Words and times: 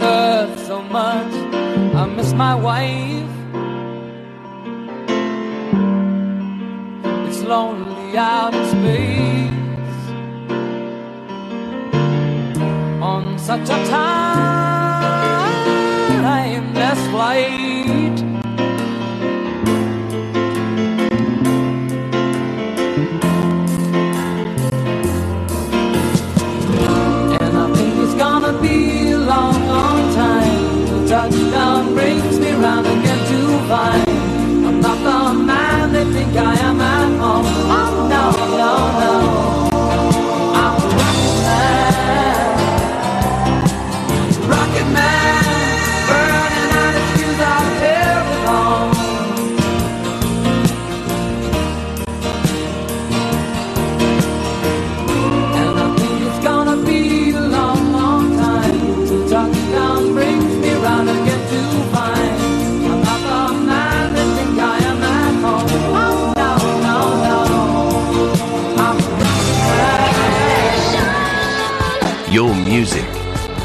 earth 0.00 0.66
so 0.66 0.82
much. 0.82 1.32
I 1.94 2.06
miss 2.06 2.32
my 2.32 2.54
wife. 2.54 3.28
It's 7.28 7.42
lonely 7.42 8.16
out 8.16 8.54
in 8.54 8.64
space 8.74 9.50
on 13.02 13.38
such 13.38 13.68
a 13.68 13.78
timeless 16.22 17.00
flight. 17.10 18.01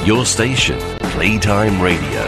Your 0.08 0.25
station, 0.25 0.77
Playtime 1.11 1.81
Radio. 1.81 2.23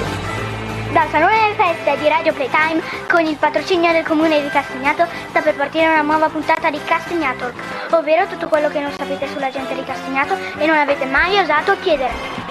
Dal 0.91 1.07
Salone 1.11 1.39
delle 1.39 1.55
Feste 1.55 1.97
di 1.97 2.09
Radio 2.09 2.33
Playtime, 2.33 2.81
con 3.09 3.25
il 3.25 3.37
patrocinio 3.37 3.93
del 3.93 4.03
Comune 4.03 4.41
di 4.41 4.49
Castagnato, 4.49 5.05
sta 5.29 5.39
per 5.39 5.55
partire 5.55 5.85
una 5.85 6.01
nuova 6.01 6.27
puntata 6.27 6.69
di 6.69 6.79
Castagnatalk, 6.83 7.53
ovvero 7.91 8.27
tutto 8.27 8.49
quello 8.49 8.67
che 8.67 8.81
non 8.81 8.91
sapete 8.97 9.29
sulla 9.29 9.49
gente 9.49 9.73
di 9.75 9.83
Castagnato 9.85 10.35
e 10.57 10.65
non 10.65 10.75
avete 10.75 11.05
mai 11.05 11.39
osato 11.39 11.77
chiedere. 11.79 12.48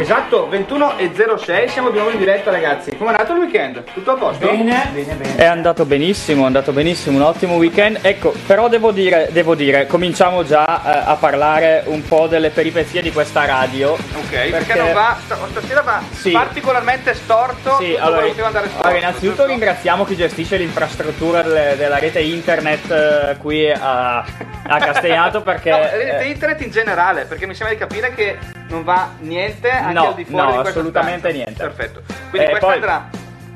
Esatto, 0.00 0.48
21 0.48 0.96
e 0.96 1.10
06, 1.14 1.68
siamo 1.68 1.90
di 1.90 1.98
nuovo 1.98 2.10
in 2.10 2.16
diretta 2.16 2.50
ragazzi. 2.50 2.96
Come 2.96 3.10
è 3.10 3.12
andato 3.12 3.32
il 3.34 3.38
weekend? 3.40 3.84
Tutto 3.92 4.12
a 4.12 4.14
posto? 4.14 4.46
Bene, 4.46 4.88
bene, 4.94 5.12
bene. 5.12 5.36
È 5.36 5.44
andato 5.44 5.84
benissimo, 5.84 6.44
è 6.44 6.46
andato 6.46 6.72
benissimo, 6.72 7.18
un 7.18 7.22
ottimo 7.24 7.56
weekend. 7.56 7.98
Ecco, 8.00 8.32
però 8.46 8.68
devo 8.68 8.92
dire, 8.92 9.28
devo 9.30 9.54
dire 9.54 9.86
cominciamo 9.86 10.42
già 10.42 10.64
eh, 11.04 11.10
a 11.10 11.16
parlare 11.16 11.82
un 11.84 12.02
po' 12.02 12.26
delle 12.28 12.48
peripezie 12.48 13.02
di 13.02 13.12
questa 13.12 13.44
radio. 13.44 13.90
Ok, 13.92 14.48
perché, 14.48 14.74
non 14.74 14.94
va, 14.94 15.18
st- 15.22 15.36
stasera 15.50 15.82
va 15.82 16.00
Sì. 16.12 16.30
particolarmente 16.30 17.12
storto, 17.12 17.76
Sì, 17.76 17.94
allora, 18.00 18.26
storto. 18.32 18.58
allora, 18.80 18.96
innanzitutto 18.96 19.26
giusto? 19.34 19.46
ringraziamo 19.46 20.06
chi 20.06 20.16
gestisce 20.16 20.56
l'infrastruttura 20.56 21.42
delle- 21.42 21.74
della 21.76 21.98
rete 21.98 22.20
internet 22.20 22.90
eh, 22.90 23.36
qui 23.36 23.70
a, 23.70 24.16
a 24.20 24.78
Castagnato 24.78 25.42
perché... 25.44 25.68
No, 25.70 25.76
rete 25.76 26.20
eh, 26.20 26.24
internet 26.28 26.62
in 26.62 26.70
generale, 26.70 27.26
perché 27.26 27.46
mi 27.46 27.54
sembra 27.54 27.74
di 27.74 27.80
capire 27.80 28.14
che 28.14 28.38
non 28.70 28.84
va 28.84 29.10
niente 29.20 29.68
anche 29.70 29.92
No, 29.92 30.06
al 30.08 30.14
di 30.14 30.24
fuori 30.24 30.42
no, 30.44 30.50
di 30.50 30.58
questa 30.60 30.78
assolutamente 30.78 31.18
stanza. 31.30 31.36
niente. 31.36 31.62
Perfetto. 31.62 32.02
Quindi 32.30 32.46
Eh, 32.46 32.50
questo 32.50 32.66
poi- 32.66 32.74
andrà 32.76 33.08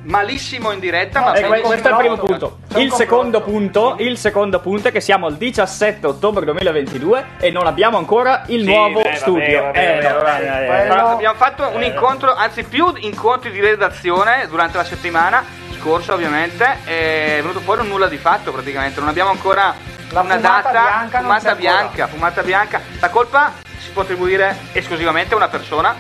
malissimo 0.07 0.71
in 0.71 0.81
diretta, 0.81 1.21
ma 1.21 1.33
Eh, 1.33 1.43
questo 1.47 1.89
è 1.89 1.91
il 1.93 1.97
primo 1.97 2.17
punto. 2.19 2.59
Il 2.77 2.93
secondo 2.93 3.41
punto, 3.41 3.95
il 4.01 4.19
secondo 4.19 4.61
punto 4.61 4.89
è 4.89 4.93
che 4.93 5.01
siamo 5.01 5.27
al 5.27 5.37
17 5.37 6.07
ottobre 6.07 6.45
2022 6.45 7.25
e 7.39 7.51
non 7.51 7.67
abbiamo 7.67 7.97
ancora 7.97 8.43
il 8.49 8.61
Sì, 8.65 8.67
nuovo 8.67 9.01
beh, 9.01 9.15
studio. 9.15 9.63
vabbè, 9.63 9.99
Eh, 10.05 10.13
vabbè, 10.13 10.85
eh, 10.87 10.89
abbiamo 10.91 11.37
fatto 11.37 11.71
un 11.73 11.83
Eh. 11.83 11.87
incontro, 11.87 12.35
anzi 12.35 12.65
più 12.65 12.93
incontri 12.97 13.51
di 13.51 13.61
redazione 13.61 14.47
durante 14.49 14.77
la 14.77 14.85
settimana 14.85 15.43
scorsa 15.79 16.13
ovviamente, 16.13 16.79
è 16.85 17.37
venuto 17.41 17.61
fuori 17.61 17.81
un 17.81 17.89
nulla 17.89 18.07
di 18.09 18.17
fatto 18.19 18.53
praticamente, 18.53 19.01
non 19.01 19.09
abbiamo 19.09 19.31
ancora 19.31 19.75
La 20.11 20.21
una 20.21 20.35
fumata 20.37 20.71
data, 20.71 20.71
bianca 20.83 21.19
fumata 21.21 21.55
bianca, 21.55 22.07
fumata 22.09 22.43
bianca, 22.43 22.81
la 23.01 23.09
colpa 23.09 23.53
si 23.85 23.91
può 23.91 24.03
attribuire 24.03 24.57
esclusivamente 24.73 25.35
a 25.35 25.37
una 25.37 25.49
persona, 25.49 25.95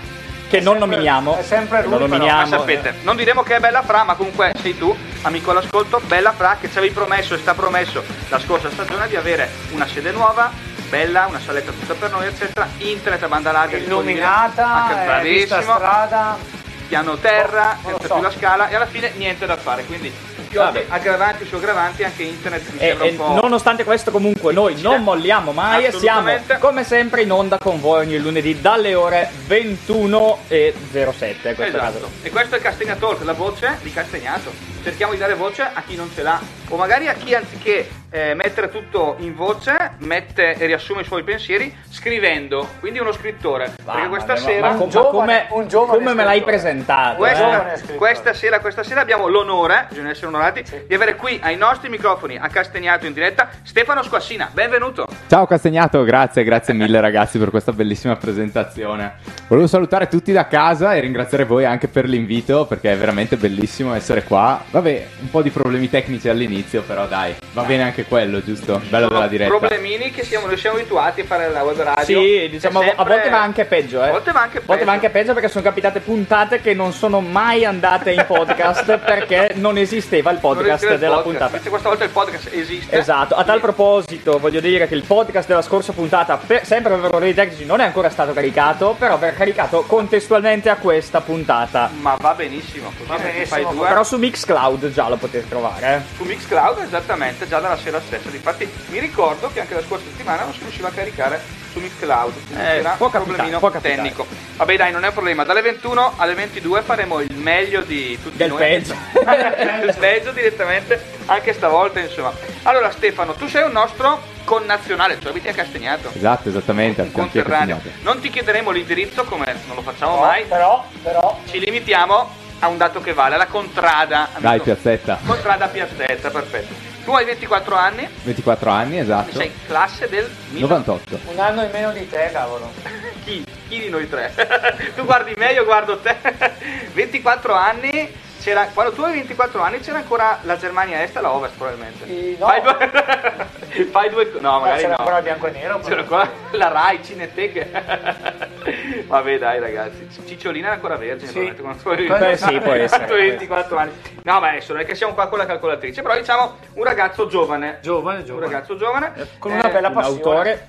che 0.48 0.60
non 0.60 0.76
sempre- 0.76 0.96
nominiamo. 0.96 1.36
è 1.38 1.42
sempre 1.42 1.82
lui, 1.82 1.90
non 1.90 1.98
però, 1.98 2.10
ma 2.10 2.16
nominiamo. 2.16 2.58
sapete, 2.58 2.94
non 3.02 3.16
diremo 3.16 3.42
che 3.42 3.56
è 3.56 3.60
Bella 3.60 3.82
Fra, 3.82 4.04
ma 4.04 4.14
comunque 4.14 4.52
sei 4.60 4.76
tu, 4.76 4.96
amico 5.22 5.50
all'ascolto, 5.50 6.00
Bella 6.06 6.32
Fra 6.32 6.56
che 6.60 6.70
ci 6.70 6.78
avevi 6.78 6.92
promesso 6.94 7.34
e 7.34 7.38
sta 7.38 7.54
promesso 7.54 8.02
la 8.28 8.38
scorsa 8.38 8.70
stagione 8.70 9.06
di 9.08 9.16
avere 9.16 9.50
una 9.72 9.86
sede 9.86 10.12
nuova, 10.12 10.50
bella, 10.88 11.26
una 11.26 11.40
saletta 11.40 11.72
tutta 11.72 11.94
per 11.94 12.10
noi, 12.10 12.26
eccetera, 12.26 12.68
internet 12.78 13.22
a 13.22 13.28
banda 13.28 13.52
larga 13.52 13.76
anche 13.76 13.86
illuminata, 13.86 14.86
vista 15.22 15.56
bravissimo, 15.56 15.74
strada. 15.74 16.62
Piano 16.94 17.16
terra, 17.16 17.76
lo 17.82 17.88
senza 17.88 18.06
so. 18.06 18.14
più 18.14 18.22
la 18.22 18.30
scala 18.30 18.68
e 18.68 18.76
alla 18.76 18.86
fine 18.86 19.10
niente 19.16 19.46
da 19.46 19.56
fare, 19.56 19.84
quindi 19.84 20.12
Vabbè. 20.52 20.86
aggravanti 20.88 21.44
su 21.44 21.56
aggravanti 21.56 22.04
anche 22.04 22.22
internet 22.22 22.70
mi 22.70 22.78
E, 22.78 22.86
sembra 22.86 23.06
e 23.06 23.12
po'... 23.14 23.40
nonostante 23.42 23.82
questo, 23.82 24.12
comunque, 24.12 24.52
noi 24.52 24.80
non 24.80 25.02
molliamo 25.02 25.50
mai 25.50 25.86
e 25.86 25.92
siamo 25.92 26.30
come 26.60 26.84
sempre 26.84 27.22
in 27.22 27.32
onda 27.32 27.58
con 27.58 27.80
voi 27.80 28.06
ogni 28.06 28.18
lunedì 28.18 28.60
dalle 28.60 28.94
ore 28.94 29.28
21 29.46 30.38
e 30.46 30.72
07. 30.92 31.48
in 31.48 31.54
questo 31.56 31.76
Esatto. 31.76 31.92
caso. 31.92 32.10
E 32.22 32.30
questo 32.30 32.54
è 32.54 32.60
Castagna 32.60 32.94
Talk, 32.94 33.24
la 33.24 33.32
voce 33.32 33.76
di 33.82 33.92
Castagnato. 33.92 34.52
Cerchiamo 34.84 35.12
di 35.14 35.18
dare 35.18 35.34
voce 35.34 35.62
a 35.62 35.82
chi 35.84 35.96
non 35.96 36.08
ce 36.14 36.22
l'ha, 36.22 36.40
o 36.68 36.76
magari 36.76 37.08
a 37.08 37.14
chi 37.14 37.34
anziché 37.34 37.88
eh, 38.14 38.32
mettere 38.34 38.70
tutto 38.70 39.16
in 39.18 39.34
voce, 39.34 39.94
mette 39.98 40.54
e 40.54 40.66
riassume 40.66 41.00
i 41.00 41.04
suoi 41.04 41.24
pensieri 41.24 41.74
scrivendo. 41.90 42.68
Quindi 42.78 43.00
uno 43.00 43.10
scrittore. 43.10 43.72
perché 43.74 43.82
Mamma 44.02 44.08
questa 44.08 44.34
ma- 44.34 44.38
sera. 44.38 44.68
ma, 44.70 44.74
com- 44.76 44.82
Un 44.84 44.88
giovane- 44.90 45.10
come, 45.10 45.46
un 45.62 45.68
giovane 45.68 45.98
come 45.98 46.14
me 46.14 46.22
l'hai 46.22 46.42
presentato? 46.42 47.16
Questa, 47.16 47.74
eh? 47.74 47.94
questa 47.96 48.32
sera, 48.32 48.60
questa 48.60 48.84
sera 48.84 49.00
abbiamo 49.00 49.26
l'onore, 49.26 49.86
bisogna 49.88 50.10
essere 50.10 50.28
onorati, 50.28 50.62
di 50.86 50.94
avere 50.94 51.16
qui 51.16 51.40
ai 51.42 51.56
nostri 51.56 51.88
microfoni 51.88 52.36
a 52.36 52.46
Castagnato 52.46 53.04
in 53.06 53.14
diretta 53.14 53.48
Stefano 53.64 54.04
Squassina. 54.04 54.48
Benvenuto. 54.52 55.08
Ciao 55.26 55.46
Castagnato, 55.46 56.04
grazie, 56.04 56.44
grazie 56.44 56.72
mille 56.72 57.00
ragazzi 57.00 57.36
per 57.38 57.50
questa 57.50 57.72
bellissima 57.72 58.14
presentazione. 58.14 59.14
Volevo 59.48 59.66
salutare 59.66 60.06
tutti 60.06 60.30
da 60.30 60.46
casa 60.46 60.94
e 60.94 61.00
ringraziare 61.00 61.44
voi 61.44 61.64
anche 61.64 61.88
per 61.88 62.04
l'invito 62.08 62.64
perché 62.66 62.92
è 62.92 62.96
veramente 62.96 63.36
bellissimo 63.36 63.92
essere 63.92 64.22
qua. 64.22 64.62
Vabbè, 64.70 65.06
un 65.22 65.30
po' 65.30 65.42
di 65.42 65.50
problemi 65.50 65.90
tecnici 65.90 66.28
all'inizio, 66.28 66.82
però 66.82 67.06
dai, 67.08 67.34
va 67.52 67.62
bene 67.64 67.82
anche 67.82 68.02
quello, 68.08 68.42
giusto? 68.42 68.80
Bello 68.88 69.08
della 69.08 69.26
diretta. 69.28 69.56
Problemini 69.56 70.10
che 70.10 70.24
siamo, 70.24 70.46
noi 70.46 70.56
siamo 70.56 70.76
abituati 70.76 71.20
a 71.22 71.24
fare 71.24 71.48
la 71.50 71.62
web 71.62 71.80
radio. 71.80 72.20
Sì, 72.20 72.48
diciamo, 72.50 72.80
È 72.80 72.84
a 72.84 72.94
sempre- 72.94 73.14
volte 73.14 73.28
va 73.30 73.42
anche 73.42 73.64
peggio, 73.64 74.02
eh. 74.04 74.08
A 74.08 74.12
volte 74.12 74.32
va 74.32 74.40
anche 74.42 74.58
A 74.58 74.60
volte 74.60 74.72
peggio. 74.74 74.84
va 74.86 74.92
anche 74.92 75.10
peggio 75.10 75.32
perché 75.32 75.48
sono 75.48 75.64
capitate 75.64 76.00
puntate 76.00 76.60
che 76.60 76.74
non 76.74 76.92
sono 76.92 77.20
mai 77.20 77.64
andate 77.64 78.12
in 78.12 78.24
podcast 78.26 78.98
perché 79.04 79.52
non 79.54 79.76
esisteva 79.78 80.30
il 80.30 80.38
podcast 80.38 80.68
esiste 80.76 80.92
il 80.94 80.98
della 80.98 81.14
podcast. 81.16 81.30
puntata. 81.30 81.50
Invece 81.52 81.68
questa 81.70 81.88
volta 81.88 82.04
il 82.04 82.10
podcast 82.10 82.48
esiste. 82.52 82.96
Esatto, 82.96 83.34
a 83.34 83.44
tal 83.44 83.60
proposito 83.60 84.38
voglio 84.38 84.60
dire 84.60 84.86
che 84.86 84.94
il 84.94 85.04
podcast 85.04 85.48
della 85.48 85.62
scorsa 85.62 85.92
puntata, 85.92 86.36
per- 86.36 86.64
sempre 86.64 86.94
per 86.96 87.04
errori 87.06 87.34
tecnici, 87.34 87.64
non 87.64 87.80
è 87.80 87.84
ancora 87.84 88.10
stato 88.10 88.32
caricato, 88.32 88.94
però 88.98 89.16
verrà 89.18 89.34
caricato 89.36 89.82
contestualmente 89.82 90.68
a 90.70 90.76
questa 90.76 91.20
puntata. 91.20 91.90
Ma 92.00 92.16
va 92.20 92.34
benissimo, 92.34 92.92
così 92.96 93.08
Va 93.08 93.16
benissimo, 93.16 93.46
fai 93.46 93.66
due. 93.74 93.88
Però 93.88 94.02
su 94.04 94.16
Mixcloud 94.18 94.90
già 94.92 95.08
lo 95.08 95.16
potete 95.16 95.48
trovare. 95.48 95.94
eh. 95.96 96.00
Su 96.16 96.24
Mixcloud 96.24 96.78
esattamente, 96.84 97.46
già 97.48 97.58
dalla 97.60 97.76
sera 97.76 97.93
stessa. 98.00 98.28
Difatti 98.30 98.68
mi 98.88 98.98
ricordo 98.98 99.50
che 99.52 99.60
anche 99.60 99.74
la 99.74 99.82
scorsa 99.82 100.04
settimana 100.06 100.44
non 100.44 100.52
si 100.52 100.60
riusciva 100.60 100.88
a 100.88 100.92
caricare 100.92 101.40
su 101.72 101.80
Mixcloud. 101.80 102.32
quindi 102.46 102.62
Eh, 102.64 102.76
era 102.78 102.96
un 102.98 103.10
problemino 103.10 103.58
può 103.58 103.70
capitare. 103.70 103.94
tecnico. 103.96 104.26
Vabbè 104.56 104.76
dai, 104.76 104.92
non 104.92 105.04
è 105.04 105.08
un 105.08 105.12
problema. 105.12 105.44
Dalle 105.44 105.62
21 105.62 106.14
alle 106.16 106.34
22 106.34 106.82
faremo 106.82 107.20
il 107.20 107.34
meglio 107.34 107.80
di 107.82 108.18
tutti 108.22 108.36
Del 108.36 108.48
noi. 108.50 108.58
peggio. 108.58 108.94
il 109.14 109.94
peggio 109.98 110.30
direttamente 110.30 111.02
anche 111.26 111.52
stavolta, 111.52 111.98
insomma. 112.00 112.32
Allora 112.62 112.90
Stefano, 112.90 113.34
tu 113.34 113.48
sei 113.48 113.62
un 113.64 113.72
nostro 113.72 114.22
connazionale, 114.44 115.18
cioè 115.20 115.30
abiti 115.30 115.48
a 115.48 115.52
Castagnato. 115.52 116.10
Esatto, 116.14 116.48
esattamente, 116.48 117.00
Un 117.00 117.06
al 117.08 117.12
di 117.12 117.18
conterraneo. 117.18 117.80
Non 118.02 118.20
ti 118.20 118.30
chiederemo 118.30 118.70
l'indirizzo 118.70 119.24
come 119.24 119.44
non 119.66 119.74
lo 119.76 119.82
facciamo 119.82 120.14
No, 120.16 120.20
mai. 120.20 120.44
Però, 120.44 120.84
però, 121.02 121.40
Ci 121.50 121.58
limitiamo 121.58 122.42
ha 122.60 122.68
un 122.68 122.76
dato 122.76 123.00
che 123.00 123.12
vale, 123.12 123.36
la 123.36 123.46
contrada. 123.46 124.28
Dai, 124.36 124.46
amico. 124.46 124.64
piazzetta. 124.64 125.18
Contrada 125.26 125.66
piazzetta, 125.68 126.30
perfetto. 126.30 126.92
Tu 127.04 127.12
hai 127.12 127.24
24 127.26 127.76
anni, 127.76 128.08
24 128.22 128.70
anni, 128.70 128.98
esatto. 128.98 129.36
sei 129.36 129.52
classe 129.66 130.08
del 130.08 130.28
1000 130.48 130.60
98. 130.66 131.20
Un 131.26 131.38
anno 131.38 131.62
in 131.62 131.70
meno 131.70 131.92
di 131.92 132.08
te, 132.08 132.30
cavolo. 132.32 132.72
Chi? 133.24 133.44
Chi 133.68 133.78
di 133.80 133.88
noi 133.90 134.08
tre? 134.08 134.34
tu 134.96 135.04
guardi 135.04 135.34
me, 135.36 135.52
io 135.52 135.64
guardo 135.64 135.98
te. 135.98 136.16
24 136.94 137.52
anni, 137.54 138.10
c'era, 138.44 138.68
quando 138.74 138.92
tu 138.92 139.00
avevi 139.00 139.20
24 139.20 139.62
anni 139.62 139.80
c'era 139.80 139.96
ancora 139.98 140.38
la 140.42 140.58
Germania 140.58 141.02
Est 141.02 141.16
e 141.16 141.20
la 141.22 141.32
Ovest 141.32 141.56
probabilmente. 141.56 142.04
Sì, 142.04 142.36
no. 142.38 142.46
Fai 142.46 142.60
due... 142.60 143.86
Fai 143.90 144.10
due... 144.10 144.30
No, 144.38 144.50
Ma 144.52 144.58
magari 144.58 144.76
c'era 144.82 144.88
no. 144.90 144.96
ancora 144.98 145.16
il 145.16 145.22
bianco 145.24 145.46
e 145.46 145.50
nero. 145.50 145.78
C'era 145.80 146.00
ancora 146.00 146.30
la 146.50 146.68
Rai, 146.68 147.02
Cineteche. 147.02 147.70
Vabbè 149.06 149.38
dai 149.38 149.60
ragazzi, 149.60 150.08
Cicciolina 150.26 150.66
era 150.66 150.74
ancora 150.74 150.96
vergine 150.96 151.30
Sì. 151.30 151.54
quando 151.60 151.82
tu 151.82 151.88
avevi 151.88 152.08
Beh, 152.08 152.36
sì, 152.36 152.58
può 152.60 152.72
essere. 152.72 153.06
tu 153.06 153.12
avevi 153.12 153.28
24 153.30 153.76
anni. 153.78 153.92
No, 154.22 154.40
ma 154.40 154.48
adesso 154.50 154.72
non 154.74 154.82
è 154.82 154.84
che 154.84 154.94
siamo 154.94 155.14
qua 155.14 155.28
con 155.28 155.38
la 155.38 155.46
calcolatrice, 155.46 156.02
però 156.02 156.14
diciamo 156.14 156.56
un 156.74 156.84
ragazzo 156.84 157.26
giovane. 157.26 157.78
Giovane, 157.80 158.18
Un 158.18 158.24
giovane. 158.24 158.46
ragazzo 158.46 158.76
giovane. 158.76 159.12
Con 159.38 159.52
una 159.52 159.62
Eh, 159.68 159.72
bella 159.72 159.88
un 159.88 159.94
passione. 159.94 160.18
autore 160.18 160.68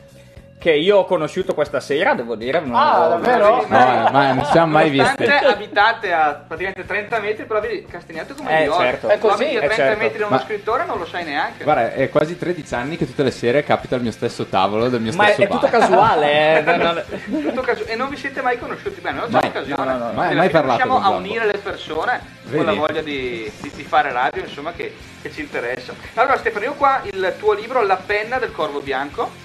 che 0.58 0.72
io 0.72 0.98
ho 0.98 1.06
conosciuto 1.06 1.54
questa 1.54 1.80
sera, 1.80 2.14
devo 2.16 2.36
dire. 2.36 2.60
non 2.60 2.76
Ah, 2.76 3.06
ho- 3.06 3.10
davvero? 3.10 3.56
No, 3.58 3.66
ma 3.68 4.32
non 4.34 4.46
ci 4.46 4.52
siamo 4.52 4.72
mai 4.72 4.90
visti. 4.90 5.24
abitate 5.26 6.12
a 6.12 6.42
praticamente 6.48 6.86
30 6.86 7.20
metri, 7.20 7.46
però 7.46 7.60
vedi 7.60 7.86
Castagnato 7.86 8.34
è 8.34 8.36
come 8.36 8.50
Eh, 8.62 8.64
New 8.64 8.78
certo. 8.78 9.08
È 9.10 9.20
così, 9.20 9.44
abiti 9.44 9.58
a 9.58 9.64
eh, 9.64 9.66
30 9.68 9.76
certo. 9.76 10.00
metri 10.04 10.18
da 10.20 10.26
uno 10.28 10.36
Ma- 10.38 10.42
scrittore 10.42 10.86
non 10.86 10.98
lo 10.98 11.06
sai 11.06 11.24
neanche. 11.26 11.64
Guarda, 11.64 11.94
è 11.94 12.10
quasi 12.10 12.38
13 12.38 12.74
anni 12.74 12.98
che 12.98 13.06
tutte 13.06 13.22
le 13.22 13.32
sere 13.32 13.64
capita 13.64 13.96
al 13.96 14.02
mio 14.02 14.12
stesso 14.12 14.46
tavolo 14.46 14.90
del 14.90 15.02
mio 15.02 15.14
Ma 15.14 15.26
è, 15.28 15.34
stesso 15.34 15.42
è 15.44 15.48
tutto 15.52 15.68
casuale, 15.68 16.60
eh. 16.60 16.64
Tutto 17.46 17.62
caso- 17.62 17.86
E 17.86 17.96
non 17.96 18.10
vi 18.10 18.18
siete 18.18 18.42
mai 18.42 18.58
conosciuti 18.58 19.02
bene, 19.02 19.20
non 19.20 19.26
c'è 19.28 19.34
Mai. 19.34 19.46
occasione. 19.48 19.84
No, 19.86 19.98
no, 19.98 20.06
no, 20.06 20.12
mai- 20.14 20.36
mai 20.36 20.50
parlato 20.50 20.82
Riusciamo 20.84 21.06
a 21.06 21.10
unire 21.16 21.46
le 21.46 21.58
persone 21.60 22.22
Vedi? 22.44 22.56
con 22.58 22.66
la 22.66 22.74
voglia 22.74 23.02
di, 23.02 23.52
di- 23.62 23.72
di 23.76 23.84
fare 23.84 24.12
radio, 24.12 24.42
insomma, 24.42 24.72
che, 24.72 24.96
che 25.22 25.32
ci 25.32 25.42
interessa. 25.42 25.94
Allora, 26.16 26.38
Stefano, 26.38 26.66
io 26.66 26.74
qua 26.74 27.02
il 27.04 27.36
tuo 27.38 27.54
libro 27.54 27.84
La 27.86 27.98
penna 28.04 28.40
del 28.40 28.52
corvo 28.52 28.80
bianco 28.80 29.44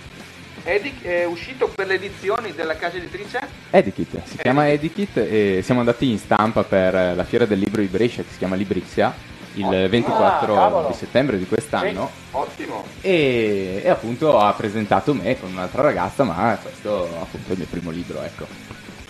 è, 0.62 0.80
di- 0.80 0.98
è 1.02 1.24
uscito 1.24 1.68
per 1.68 1.86
le 1.86 1.94
edizioni 1.94 2.52
della 2.54 2.76
casa 2.76 2.96
editrice. 2.96 3.40
Edikit, 3.70 4.22
si 4.24 4.36
chiama 4.38 4.68
Edikit 4.68 5.16
e 5.18 5.60
siamo 5.62 5.80
andati 5.80 6.10
in 6.10 6.18
stampa 6.18 6.62
per 6.64 6.94
eh, 6.94 7.14
la 7.14 7.24
fiera 7.24 7.46
del 7.46 7.58
libro 7.58 7.80
di 7.80 7.86
Brescia 7.88 8.22
che 8.22 8.28
si 8.32 8.38
chiama 8.38 8.56
Librixia 8.56 9.28
il 9.54 9.88
24 9.90 10.62
Ah, 10.62 10.86
di 10.88 10.94
settembre 10.94 11.36
di 11.36 11.46
quest'anno. 11.46 12.08
Ottimo. 12.32 12.84
e, 13.00 13.80
e 13.84 13.88
appunto 13.88 14.38
ha 14.38 14.52
presentato 14.52 15.12
me 15.12 15.38
con 15.40 15.50
un'altra 15.50 15.82
ragazza 15.82 16.22
ma 16.22 16.56
questo 16.62 17.02
appunto 17.20 17.48
è 17.48 17.52
il 17.52 17.58
mio 17.58 17.66
primo 17.68 17.90
libro 17.90 18.22
ecco 18.22 18.46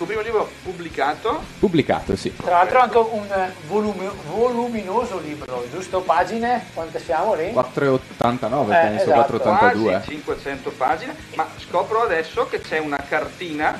tuo 0.00 0.06
primo 0.08 0.22
libro 0.22 0.50
pubblicato. 0.62 1.42
pubblicato 1.58 2.16
sì 2.16 2.34
Tra 2.34 2.52
l'altro 2.52 2.78
anche 2.80 2.96
un 2.96 3.50
volumi- 3.66 4.08
voluminoso 4.28 5.18
libro, 5.18 5.66
giusto? 5.70 6.00
Pagine? 6.00 6.68
Quante 6.72 6.98
siamo 6.98 7.34
lì? 7.34 7.52
489 7.52 8.74
Eh, 8.74 8.80
penso 8.80 9.02
esatto. 9.02 9.14
482 9.36 9.90
Quasi 9.90 10.08
500 10.08 10.70
pagine, 10.70 11.14
ma 11.34 11.46
scopro 11.58 12.00
adesso 12.00 12.46
che 12.48 12.62
c'è 12.62 12.78
una 12.78 12.96
cartina 13.06 13.78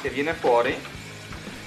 che 0.00 0.08
viene 0.08 0.32
fuori, 0.32 0.74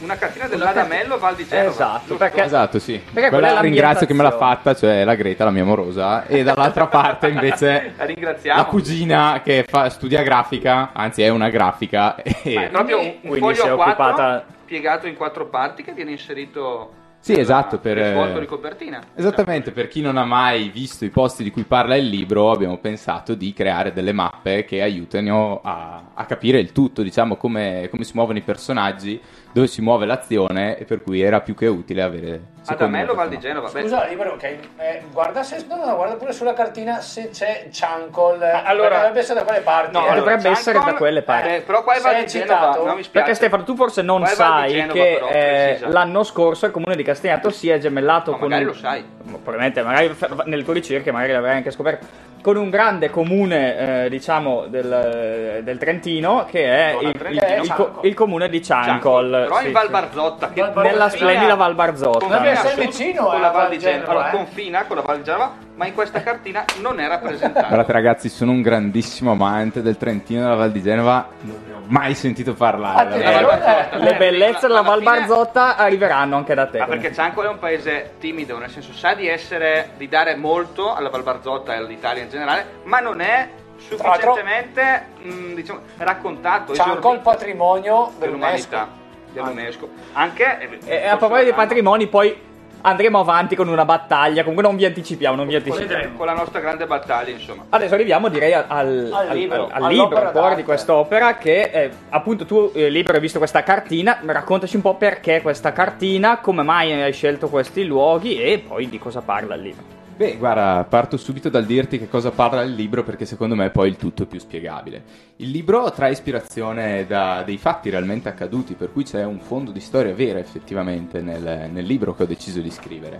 una 0.01 0.15
cartina 0.15 0.47
dell'Adamello 0.47 1.17
Val 1.17 1.35
di 1.35 1.45
Genova. 1.47 1.69
Esatto, 1.69 2.15
perché- 2.15 2.43
Esatto, 2.43 2.79
sì. 2.79 3.01
Perché 3.13 3.29
quella 3.29 3.59
ringrazio 3.59 4.05
che 4.07 4.13
me 4.13 4.23
l'ha 4.23 4.31
fatta, 4.37 4.73
cioè 4.75 5.03
la 5.03 5.15
Greta, 5.15 5.43
la 5.43 5.51
mia 5.51 5.63
amorosa, 5.63 6.25
e 6.25 6.43
dall'altra 6.43 6.87
parte 6.87 7.27
invece 7.29 7.93
La 7.97 8.05
ringraziamo. 8.05 8.59
la 8.59 8.65
cugina 8.65 9.41
che 9.43 9.65
fa, 9.67 9.89
studia 9.89 10.23
grafica, 10.23 10.91
anzi 10.93 11.21
è 11.21 11.29
una 11.29 11.49
grafica. 11.49 12.15
E... 12.21 12.53
Ma 12.55 12.63
è 12.63 12.69
proprio 12.69 12.99
un, 12.99 13.05
un 13.05 13.19
Quindi 13.21 13.39
foglio 13.39 13.55
si 13.55 13.65
è 13.65 13.69
a 13.69 13.73
occupata- 13.75 14.45
piegato 14.65 15.05
in 15.07 15.15
quattro 15.15 15.47
parti 15.47 15.83
che 15.83 15.91
viene 15.91 16.11
inserito 16.11 16.93
Sì, 17.19 17.37
esatto, 17.37 17.77
per- 17.77 18.11
svolto 18.13 18.39
di 18.39 18.45
copertina. 18.45 19.01
Esattamente, 19.15 19.71
per 19.71 19.87
chi 19.89 20.01
non 20.01 20.17
ha 20.17 20.23
mai 20.25 20.69
visto 20.69 21.03
i 21.05 21.09
posti 21.09 21.43
di 21.43 21.51
cui 21.51 21.63
parla 21.63 21.95
il 21.95 22.07
libro, 22.07 22.49
abbiamo 22.51 22.77
pensato 22.77 23.35
di 23.35 23.53
creare 23.53 23.91
delle 23.93 24.13
mappe 24.13 24.63
che 24.65 24.81
aiutino 24.81 25.59
a, 25.63 26.01
a 26.13 26.25
capire 26.25 26.59
il 26.59 26.71
tutto, 26.71 27.01
diciamo, 27.03 27.35
come, 27.35 27.89
come 27.91 28.03
si 28.05 28.13
muovono 28.15 28.37
i 28.39 28.41
personaggi, 28.41 29.21
dove 29.53 29.67
si 29.67 29.81
muove 29.81 30.05
l'azione, 30.05 30.77
e 30.77 30.85
per 30.85 31.01
cui 31.01 31.21
era 31.21 31.41
più 31.41 31.55
che 31.55 31.67
utile 31.67 32.01
avere... 32.01 32.41
Adamello 32.67 33.15
Val 33.15 33.27
di 33.27 33.39
Genova. 33.39 33.67
Scusa, 33.69 34.05
libero, 34.05 34.33
ok. 34.33 34.43
Eh, 34.43 35.01
guarda 35.11 35.41
se 35.41 35.65
no, 35.67 35.83
no, 35.83 35.95
guarda 35.95 36.13
pure 36.15 36.31
sulla 36.31 36.53
cartina 36.53 37.01
se 37.01 37.29
c'è 37.31 37.67
Chancol. 37.71 38.39
allora- 38.43 38.87
perché 38.87 38.95
dovrebbe 38.97 39.19
essere 39.19 39.39
da 39.39 39.45
quelle 39.45 39.61
parti. 39.61 39.91
No, 39.97 40.05
eh. 40.07 40.15
dovrebbe 40.15 40.49
essere 40.49 40.75
Ciancon, 40.75 40.91
da 40.91 40.97
quelle 40.97 41.21
parti. 41.23 41.49
eh, 41.55 41.61
però 41.61 41.83
qua 41.83 41.95
è 41.95 41.99
Val 42.01 42.19
di 42.19 42.27
Genova, 42.27 42.59
citato? 42.59 42.85
no, 42.85 42.95
mi 42.95 43.03
spiace. 43.03 43.09
Perché 43.11 43.33
Stefano, 43.33 43.63
tu 43.63 43.75
forse 43.75 44.01
non 44.03 44.25
sai 44.27 44.71
Genova, 44.73 44.93
che 44.93 45.17
però, 45.19 45.29
eh, 45.31 45.79
l'anno 45.87 46.23
scorso 46.23 46.67
il 46.67 46.71
comune 46.71 46.95
di 46.95 47.01
Castagnato 47.03 47.49
si 47.49 47.67
è 47.67 47.79
gemellato 47.79 48.31
Ma 48.31 48.37
con 48.37 48.47
magari 48.49 48.65
un- 48.67 48.71
lo 48.73 48.77
sai. 48.77 49.03
Probabilmente, 49.31 49.81
magari 49.81 50.15
nelle 50.45 50.63
tue 50.63 50.73
ricerche 50.75 51.11
magari 51.11 51.31
l'avrai 51.33 51.55
anche 51.55 51.71
scoperto. 51.71 52.29
Con 52.41 52.57
un 52.57 52.69
grande 52.71 53.11
comune, 53.11 54.05
eh, 54.05 54.09
diciamo, 54.09 54.65
del, 54.67 55.61
del 55.63 55.77
Trentino, 55.77 56.45
che 56.49 56.63
è 56.65 56.97
il, 56.99 57.11
Trentino. 57.17 57.45
il- 57.63 57.69
il 58.01 58.07
il 58.09 58.13
comune 58.15 58.49
di 58.49 58.63
Ciancol. 58.63 59.40
Però 59.43 59.59
sì, 59.59 59.65
in 59.67 59.71
Val 59.71 59.85
sì. 59.85 59.91
Barzotta, 59.91 60.49
che 60.49 60.61
Val. 60.73 60.83
Nella 60.85 61.09
splendida 61.09 61.55
Val. 61.55 61.75
Dovrebbe 61.75 62.19
confina 62.19 62.49
essere 62.49 62.73
su- 62.73 62.79
vicino 62.79 63.25
con 63.25 63.41
la 63.41 63.49
Val 63.49 63.69
di 63.69 63.79
Genova, 63.79 64.27
eh. 64.27 64.31
confina 64.35 64.83
con 64.85 64.95
la 64.97 65.01
Val 65.01 65.17
di 65.17 65.23
Genova, 65.23 65.51
ma 65.75 65.85
in 65.87 65.93
questa 65.93 66.21
cartina 66.21 66.63
non 66.81 66.99
è 66.99 67.07
rappresentato. 67.07 67.65
Guardate 67.67 67.91
ragazzi, 67.91 68.29
sono 68.29 68.51
un 68.51 68.61
grandissimo 68.61 69.31
amante 69.31 69.81
del 69.81 69.97
Trentino 69.97 70.39
e 70.41 70.43
della 70.43 70.55
Val 70.55 70.71
di 70.71 70.81
Genova, 70.81 71.27
non 71.41 71.63
ne 71.65 71.73
ho 71.73 71.81
mai 71.87 72.13
sentito 72.13 72.53
parlare. 72.53 73.09
Ah, 73.09 73.91
Eh. 73.93 73.97
Le 73.99 74.15
bellezze 74.15 74.67
della 74.67 74.81
Val 74.81 74.99
fine- 74.99 75.11
Barzotta 75.19 75.75
arriveranno 75.77 76.35
anche 76.37 76.53
da 76.53 76.67
te. 76.67 76.79
Ma 76.79 76.85
perché 76.85 77.13
Ciancolo 77.13 77.47
è 77.47 77.51
un 77.51 77.59
paese 77.59 78.13
timido, 78.19 78.57
nel 78.57 78.69
senso 78.69 78.93
sa 78.93 79.13
di 79.13 79.27
essere, 79.27 79.91
di 79.97 80.07
dare 80.07 80.35
molto 80.35 80.93
alla 80.93 81.09
Val 81.09 81.23
Barzotto 81.23 81.71
e 81.71 81.75
all'Italia 81.75 82.23
in 82.23 82.29
generale, 82.29 82.65
ma 82.83 82.99
non 82.99 83.19
è 83.21 83.49
sufficientemente 83.77 85.05
mh, 85.21 85.53
diciamo, 85.55 85.79
raccontato, 85.97 86.73
Chancol 86.73 86.97
esordito 86.97 87.21
patrimonio 87.29 88.11
dell'umanità, 88.19 88.87
dell'UNESCO. 89.31 89.87
dell'UNESCO. 89.87 89.89
Anche 90.13 90.79
E, 90.85 90.95
e 90.95 91.07
a 91.07 91.17
proposito 91.17 91.45
di 91.45 91.53
patrimoni, 91.53 92.07
poi 92.07 92.49
andremo 92.81 93.19
avanti 93.19 93.55
con 93.55 93.67
una 93.67 93.85
battaglia. 93.85 94.41
Comunque 94.41 94.63
non 94.63 94.75
vi 94.75 94.85
anticipiamo, 94.85 95.35
non 95.35 95.47
vi 95.47 95.55
anticipiamo. 95.55 96.15
con 96.17 96.25
la 96.25 96.33
nostra 96.33 96.59
grande 96.59 96.85
battaglia, 96.85 97.31
insomma. 97.31 97.65
Adesso 97.69 97.93
arriviamo 97.93 98.29
direi 98.29 98.53
al, 98.53 98.65
al, 98.67 99.11
Al 99.13 99.37
libro, 99.37 99.69
al, 99.71 99.91
libro, 99.91 100.53
di 100.55 100.63
quest'opera 100.63 101.35
che 101.35 101.69
eh, 101.71 101.91
appunto 102.09 102.45
tu 102.45 102.71
eh, 102.73 102.89
libro 102.89 103.13
hai 103.13 103.21
visto 103.21 103.37
questa 103.37 103.63
cartina, 103.63 104.19
raccontaci 104.25 104.75
un 104.75 104.81
po' 104.81 104.95
perché 104.95 105.41
questa 105.41 105.71
cartina, 105.71 106.39
come 106.39 106.63
mai 106.63 106.91
hai 106.91 107.13
scelto 107.13 107.49
questi 107.49 107.85
luoghi 107.85 108.41
e 108.41 108.59
poi 108.59 108.89
di 108.89 108.99
cosa 108.99 109.21
parla 109.21 109.55
il 109.55 109.61
libro. 109.61 110.00
Beh, 110.15 110.37
guarda, 110.37 110.85
parto 110.87 111.17
subito 111.17 111.49
dal 111.49 111.65
dirti 111.65 111.97
che 111.97 112.07
cosa 112.07 112.29
parla 112.29 112.61
il 112.61 112.75
libro 112.75 113.03
perché 113.03 113.25
secondo 113.25 113.55
me 113.55 113.71
poi 113.71 113.89
il 113.89 113.95
tutto 113.95 114.23
è 114.23 114.25
più 114.27 114.39
spiegabile. 114.39 115.03
Il 115.37 115.49
libro 115.49 115.91
trae 115.91 116.11
ispirazione 116.11 117.07
da 117.07 117.41
dei 117.43 117.57
fatti 117.57 117.89
realmente 117.89 118.29
accaduti, 118.29 118.75
per 118.75 118.91
cui 118.91 119.03
c'è 119.03 119.23
un 119.23 119.39
fondo 119.39 119.71
di 119.71 119.79
storia 119.79 120.13
vera 120.13 120.37
effettivamente 120.37 121.21
nel, 121.21 121.69
nel 121.71 121.85
libro 121.85 122.13
che 122.13 122.23
ho 122.23 122.27
deciso 122.27 122.61
di 122.61 122.69
scrivere. 122.69 123.19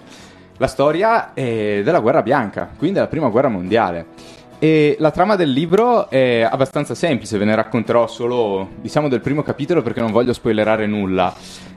La 0.58 0.68
storia 0.68 1.34
è 1.34 1.82
della 1.84 2.02
guerra 2.02 2.22
bianca, 2.22 2.70
quindi 2.78 2.98
della 2.98 3.08
prima 3.08 3.30
guerra 3.30 3.50
mondiale. 3.50 4.06
E 4.60 4.96
la 5.00 5.10
trama 5.10 5.36
del 5.36 5.50
libro 5.50 6.08
è 6.08 6.42
abbastanza 6.42 6.94
semplice, 6.94 7.40
ve 7.40 7.46
ne 7.46 7.56
racconterò 7.56 8.06
solo, 8.06 8.70
diciamo, 8.80 9.08
del 9.08 9.22
primo 9.22 9.42
capitolo 9.42 9.82
perché 9.82 10.02
non 10.02 10.12
voglio 10.12 10.34
spoilerare 10.34 10.86
nulla. 10.86 11.34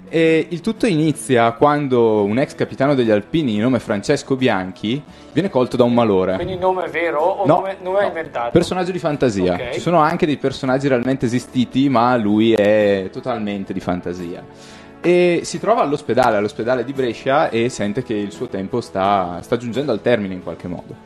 E 0.09 0.47
il 0.51 0.61
tutto 0.61 0.87
inizia 0.87 1.53
quando 1.53 2.23
un 2.25 2.39
ex 2.39 2.55
capitano 2.55 2.95
degli 2.95 3.11
Alpini 3.11 3.53
di 3.53 3.59
nome 3.59 3.79
Francesco 3.79 4.37
Bianchi 4.37 5.03
viene 5.33 5.51
colto 5.51 5.77
da 5.77 5.85
un 5.85 5.95
malore. 5.95 6.37
Quindi 6.37 6.57
nome 6.57 6.89
vero 6.89 7.21
o 7.21 7.47
nome, 7.47 7.77
nome 7.83 8.01
no, 8.01 8.07
inventato? 8.07 8.51
Personaggio 8.51 8.93
di 8.93 8.99
fantasia. 8.99 9.55
Ok. 9.55 9.71
Ci 9.71 9.81
sono 9.81 9.99
anche 9.99 10.27
dei 10.27 10.37
personaggi 10.37 10.89
realmente 10.89 11.27
esistiti, 11.27 11.89
ma 11.89 12.17
lui 12.17 12.53
è 12.53 13.09
totalmente 13.11 13.73
di 13.73 13.81
fantasia. 13.81 14.45
E 15.01 15.41
si 15.43 15.59
trova 15.61 15.83
all'ospedale, 15.83 16.37
all'ospedale 16.37 16.85
di 16.85 16.93
Brescia, 16.93 17.51
e 17.51 17.69
sente 17.69 18.03
che 18.03 18.15
il 18.15 18.33
suo 18.33 18.47
tempo 18.47 18.81
sta, 18.81 19.39
sta 19.43 19.57
giungendo 19.57 19.93
al 19.93 20.01
termine 20.01 20.35
in 20.35 20.43
qualche 20.43 20.69
modo. 20.69 20.97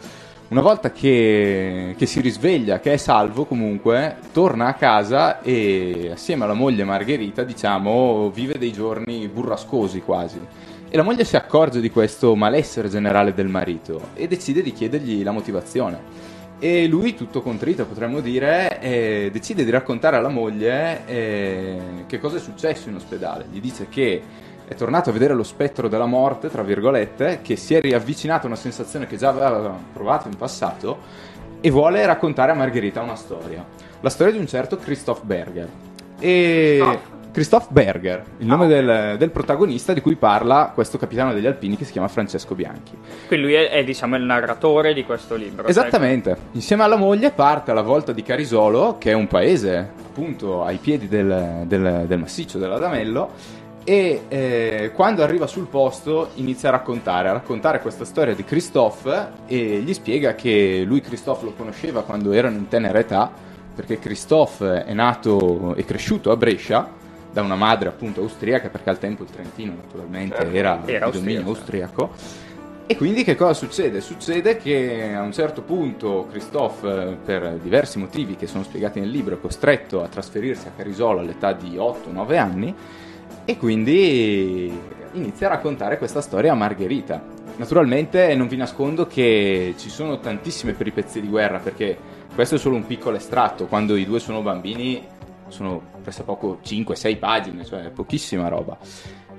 Una 0.50 0.62
volta 0.62 0.92
che, 0.92 1.94
che 1.98 2.06
si 2.06 2.22
risveglia, 2.22 2.80
che 2.80 2.94
è 2.94 2.96
salvo 2.96 3.44
comunque, 3.44 4.16
torna 4.32 4.68
a 4.68 4.72
casa 4.72 5.42
e 5.42 6.08
assieme 6.10 6.44
alla 6.44 6.54
moglie 6.54 6.84
Margherita, 6.84 7.44
diciamo, 7.44 8.30
vive 8.30 8.56
dei 8.56 8.72
giorni 8.72 9.28
burrascosi 9.28 10.00
quasi. 10.00 10.40
E 10.88 10.96
la 10.96 11.02
moglie 11.02 11.24
si 11.24 11.36
accorge 11.36 11.80
di 11.80 11.90
questo 11.90 12.34
malessere 12.34 12.88
generale 12.88 13.34
del 13.34 13.48
marito 13.48 14.08
e 14.14 14.26
decide 14.26 14.62
di 14.62 14.72
chiedergli 14.72 15.22
la 15.22 15.32
motivazione. 15.32 16.00
E 16.58 16.86
lui, 16.86 17.14
tutto 17.14 17.42
contrito 17.42 17.84
potremmo 17.84 18.20
dire, 18.20 18.80
eh, 18.80 19.28
decide 19.30 19.64
di 19.64 19.70
raccontare 19.70 20.16
alla 20.16 20.30
moglie 20.30 21.04
eh, 21.04 21.78
che 22.06 22.18
cosa 22.18 22.38
è 22.38 22.40
successo 22.40 22.88
in 22.88 22.94
ospedale. 22.94 23.44
Gli 23.52 23.60
dice 23.60 23.86
che 23.90 24.22
è 24.68 24.74
tornato 24.74 25.08
a 25.08 25.12
vedere 25.14 25.32
lo 25.32 25.42
spettro 25.42 25.88
della 25.88 26.04
morte, 26.04 26.50
tra 26.50 26.62
virgolette, 26.62 27.40
che 27.42 27.56
si 27.56 27.74
è 27.74 27.80
riavvicinato 27.80 28.44
a 28.44 28.48
una 28.48 28.56
sensazione 28.56 29.06
che 29.06 29.16
già 29.16 29.30
aveva 29.30 29.74
provato 29.92 30.28
in 30.28 30.36
passato 30.36 30.98
e 31.60 31.70
vuole 31.70 32.04
raccontare 32.04 32.52
a 32.52 32.54
Margherita 32.54 33.00
una 33.00 33.16
storia. 33.16 33.64
La 34.00 34.10
storia 34.10 34.34
di 34.34 34.38
un 34.38 34.46
certo 34.46 34.76
Christoph 34.76 35.22
Berger. 35.24 35.68
E 36.20 36.78
Christoph? 36.82 37.16
Christoph 37.30 37.66
Berger, 37.70 38.24
il 38.38 38.46
nome 38.46 38.66
del, 38.66 39.16
del 39.16 39.30
protagonista 39.30 39.92
di 39.92 40.00
cui 40.00 40.16
parla 40.16 40.72
questo 40.74 40.98
capitano 40.98 41.32
degli 41.32 41.46
alpini 41.46 41.76
che 41.76 41.84
si 41.84 41.92
chiama 41.92 42.08
Francesco 42.08 42.54
Bianchi. 42.54 42.96
Quindi 43.26 43.46
lui 43.46 43.54
è, 43.54 43.70
è, 43.70 43.84
diciamo 43.84 44.16
il 44.16 44.22
narratore 44.22 44.92
di 44.92 45.04
questo 45.04 45.36
libro. 45.36 45.66
Esattamente. 45.66 46.36
Insieme 46.52 46.82
alla 46.82 46.96
moglie 46.96 47.30
parte 47.30 47.70
alla 47.70 47.82
volta 47.82 48.12
di 48.12 48.22
Carisolo, 48.22 48.96
che 48.98 49.12
è 49.12 49.14
un 49.14 49.28
paese 49.28 49.92
appunto 50.04 50.64
ai 50.64 50.78
piedi 50.78 51.06
del, 51.06 51.62
del, 51.66 52.04
del 52.06 52.18
massiccio 52.18 52.58
dell'Adamello. 52.58 53.30
E 53.88 54.24
eh, 54.28 54.90
quando 54.94 55.22
arriva 55.22 55.46
sul 55.46 55.66
posto 55.66 56.32
inizia 56.34 56.68
a 56.68 56.72
raccontare, 56.72 57.30
a 57.30 57.32
raccontare 57.32 57.80
questa 57.80 58.04
storia 58.04 58.34
di 58.34 58.44
Christophe 58.44 59.30
e 59.46 59.78
gli 59.78 59.94
spiega 59.94 60.34
che 60.34 60.82
lui 60.84 61.00
Christophe 61.00 61.46
lo 61.46 61.54
conosceva 61.54 62.02
quando 62.02 62.32
erano 62.32 62.58
in 62.58 62.68
tenera 62.68 62.98
età, 62.98 63.32
perché 63.74 63.98
Christophe 63.98 64.84
è 64.84 64.92
nato 64.92 65.74
e 65.74 65.86
cresciuto 65.86 66.30
a 66.30 66.36
Brescia 66.36 66.86
da 67.32 67.40
una 67.40 67.54
madre 67.54 67.88
appunto 67.88 68.20
austriaca, 68.20 68.68
perché 68.68 68.90
al 68.90 68.98
tempo 68.98 69.22
il 69.22 69.30
Trentino 69.30 69.72
naturalmente 69.74 70.36
Certo, 70.36 70.54
era, 70.54 70.82
era 70.84 71.08
di 71.08 71.18
dominio 71.20 71.46
austriaco. 71.46 72.10
E 72.84 72.94
quindi 72.94 73.24
che 73.24 73.36
cosa 73.36 73.54
succede? 73.54 74.02
Succede 74.02 74.58
che 74.58 75.14
a 75.14 75.22
un 75.22 75.32
certo 75.32 75.62
punto 75.62 76.26
Christophe, 76.30 77.12
eh, 77.12 77.16
per 77.24 77.54
diversi 77.62 77.98
motivi 77.98 78.36
che 78.36 78.46
sono 78.46 78.64
spiegati 78.64 79.00
nel 79.00 79.08
libro, 79.08 79.36
è 79.36 79.40
costretto 79.40 80.02
a 80.02 80.08
trasferirsi 80.08 80.68
a 80.68 80.72
Carisolo 80.76 81.20
all'età 81.20 81.54
di 81.54 81.76
8-9 81.76 82.36
anni 82.36 82.74
e 83.48 83.56
quindi 83.56 84.70
inizia 85.12 85.46
a 85.46 85.50
raccontare 85.52 85.96
questa 85.96 86.20
storia 86.20 86.52
a 86.52 86.54
Margherita. 86.54 87.24
Naturalmente 87.56 88.34
non 88.34 88.46
vi 88.46 88.56
nascondo 88.56 89.06
che 89.06 89.74
ci 89.78 89.88
sono 89.88 90.20
tantissime 90.20 90.74
peripezie 90.74 91.22
di 91.22 91.28
guerra 91.28 91.58
perché 91.58 91.96
questo 92.34 92.56
è 92.56 92.58
solo 92.58 92.76
un 92.76 92.84
piccolo 92.84 93.16
estratto, 93.16 93.64
quando 93.64 93.96
i 93.96 94.04
due 94.04 94.20
sono 94.20 94.42
bambini 94.42 95.02
sono 95.48 95.80
pressappoco 96.02 96.58
5-6 96.62 97.18
pagine, 97.18 97.64
cioè 97.64 97.88
pochissima 97.88 98.48
roba. 98.48 98.76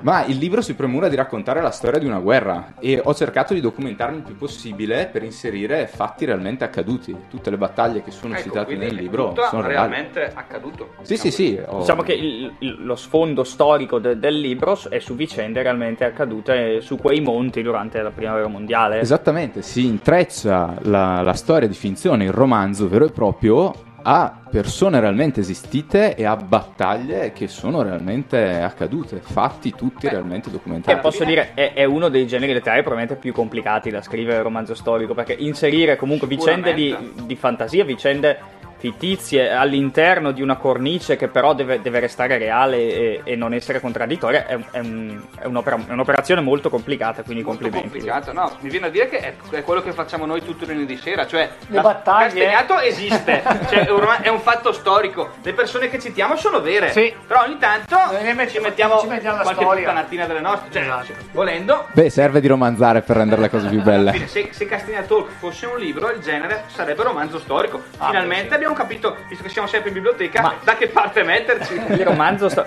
Ma 0.02 0.24
il 0.26 0.38
libro 0.38 0.62
si 0.62 0.76
premura 0.76 1.10
di 1.10 1.16
raccontare 1.16 1.62
la 1.62 1.72
storia 1.72 2.00
di 2.00 2.06
una 2.06 2.20
guerra 2.20 2.74
e 2.80 3.02
ho 3.04 3.14
cercato 3.14 3.54
di 3.54 3.60
documentarmi 3.60 4.18
il 4.18 4.24
più 4.24 4.38
possibile 4.38 5.10
per 5.12 5.24
inserire 5.24 5.88
fatti 5.88 6.24
realmente 6.26 6.64
accaduti. 6.64 7.16
Tutte 7.30 7.50
le 7.50 7.58
battaglie 7.58 8.02
che 8.02 8.12
sono 8.12 8.34
Ecco, 8.36 8.44
citate 8.44 8.76
nel 8.76 8.94
libro 8.96 9.30
tutto 9.30 9.48
sono 9.50 9.62
reali. 9.64 9.90
realmente 9.92 10.32
accaduto. 10.34 10.90
Sì, 11.02 11.18
sì, 11.18 11.32
sì. 11.32 11.60
ho- 11.66 11.80
Diciamo 11.80 12.02
che 12.02 12.14
il- 12.14 12.54
il- 12.60 12.78
lo 12.86 12.96
sfondo 12.96 13.44
storico 13.44 14.00
de- 14.00 14.18
del 14.20 14.40
libro 14.40 14.78
è 14.90 15.00
su 15.00 15.16
vicende 15.16 15.62
realmente 15.62 16.06
accadute 16.06 16.80
su 16.82 16.98
quei 16.98 17.20
monti 17.20 17.62
durante 17.62 18.02
la 18.02 18.12
prima 18.12 18.32
guerra 18.32 18.48
mondiale. 18.48 19.00
Esattamente, 19.02 19.62
si 19.62 19.86
intreccia 19.86 20.76
la, 20.84 21.22
la 21.22 21.34
storia 21.34 21.68
di 21.68 21.74
finzione, 21.74 22.24
il 22.24 22.32
romanzo 22.32 22.88
vero 22.88 23.06
e 23.06 23.12
proprio, 23.12 23.74
a 24.02 24.42
persone 24.50 25.00
realmente 25.00 25.40
esistite 25.40 26.16
e 26.16 26.26
a 26.26 26.36
battaglie 26.36 27.32
che 27.34 27.48
sono 27.48 27.82
realmente 27.82 28.62
accadute, 28.62 29.20
fatti 29.22 29.72
tutti 29.72 30.08
realmente 30.08 30.50
Che 30.50 30.56
documentati. 30.56 31.00
posso 31.02 31.24
dire 31.24 31.54
è, 31.54 31.74
è 31.74 31.84
uno 31.84 32.10
dei 32.10 32.26
generi 32.26 32.54
letterari 32.54 32.82
probabilmente 32.82 33.20
più 33.20 33.34
complicati 33.34 33.90
da 33.90 34.02
scrivere 34.02 34.38
il 34.38 34.44
romanzo 34.44 34.74
storico 34.76 35.14
perché 35.14 35.34
inserire 35.34 35.96
comunque 35.96 36.28
vicende 36.28 36.74
di, 36.74 36.96
di 37.26 37.36
fantasia, 37.36 37.84
vicende 37.84 38.58
fittizie 38.80 39.52
all'interno 39.52 40.32
di 40.32 40.42
una 40.42 40.56
cornice 40.56 41.16
che 41.18 41.28
però 41.28 41.54
deve, 41.54 41.82
deve 41.82 42.00
restare 42.00 42.38
reale 42.38 42.78
e, 42.78 43.22
e 43.26 43.36
non 43.36 43.54
essere 43.54 43.80
contraddittoria 43.80 44.46
è, 44.48 44.58
è 44.72 44.80
un- 44.80 45.22
è 45.38 45.46
un'opera- 45.46 45.78
è 45.88 45.92
un'operazione 45.92 46.42
molto 46.42 46.70
complicata, 46.70 47.22
quindi 47.24 47.44
Molto 47.44 47.62
complimenti. 47.64 47.98
complicato, 48.00 48.32
no, 48.34 48.56
mi 48.62 48.70
viene 48.70 48.88
a 48.88 48.90
dire 48.90 49.08
che 49.10 49.18
è, 49.20 49.34
è 49.52 49.64
quello 49.64 49.82
che 49.82 49.92
facciamo 49.92 50.26
noi 50.26 50.42
tutti 50.44 50.64
i 50.64 50.68
lunedì 50.68 50.86
di 50.86 50.98
sera, 50.98 51.28
cioè 51.28 51.50
Le 51.68 51.76
la- 51.76 51.82
battaglie. 51.82 52.46
Castagnato 52.46 52.80
esiste, 52.80 53.44
cioè, 53.70 53.86
è 54.22 54.30
un 54.30 54.40
fatto 54.40 54.72
storico, 54.72 55.32
le 55.44 55.54
persone 55.54 55.90
che 55.90 56.00
citiamo 56.00 56.36
sono 56.38 56.62
vere, 56.62 56.92
Sì. 56.92 57.14
però 57.28 57.42
ogni 57.44 57.58
tanto 57.58 57.96
Noi 57.96 58.50
ci 58.50 58.60
mettiamo, 58.60 59.00
ci 59.00 59.08
mettiamo 59.08 59.38
la 59.38 59.44
qualche 59.44 59.62
storia. 59.64 59.84
puttanatina 59.84 60.26
delle 60.26 60.40
nostre, 60.40 60.68
cioè, 60.72 60.82
Esatto. 60.84 61.14
volendo, 61.34 61.88
Beh, 61.92 62.10
serve 62.10 62.40
di 62.40 62.48
romanzare 62.48 63.02
per 63.02 63.18
rendere 63.18 63.42
le 63.42 63.50
cose 63.50 63.68
più 63.68 63.82
belle. 63.82 64.28
se, 64.28 64.50
se 64.52 64.66
Castagna 64.66 65.02
Talk 65.02 65.30
fosse 65.38 65.66
un 65.66 65.78
libro, 65.78 66.10
il 66.12 66.22
genere 66.22 66.64
sarebbe 66.68 67.04
romanzo 67.04 67.40
storico. 67.40 67.82
Ah, 67.98 68.08
Finalmente 68.08 68.48
sì. 68.50 68.54
abbiamo 68.54 68.69
capito, 68.74 69.18
visto 69.28 69.44
che 69.44 69.50
siamo 69.50 69.68
sempre 69.68 69.90
in 69.90 69.96
biblioteca, 69.96 70.42
Ma- 70.42 70.56
da 70.64 70.76
che 70.76 70.88
parte 70.88 71.24
metterci. 71.24 71.74
Il 71.92 72.06
romanzo 72.06 72.50
sto- 72.50 72.66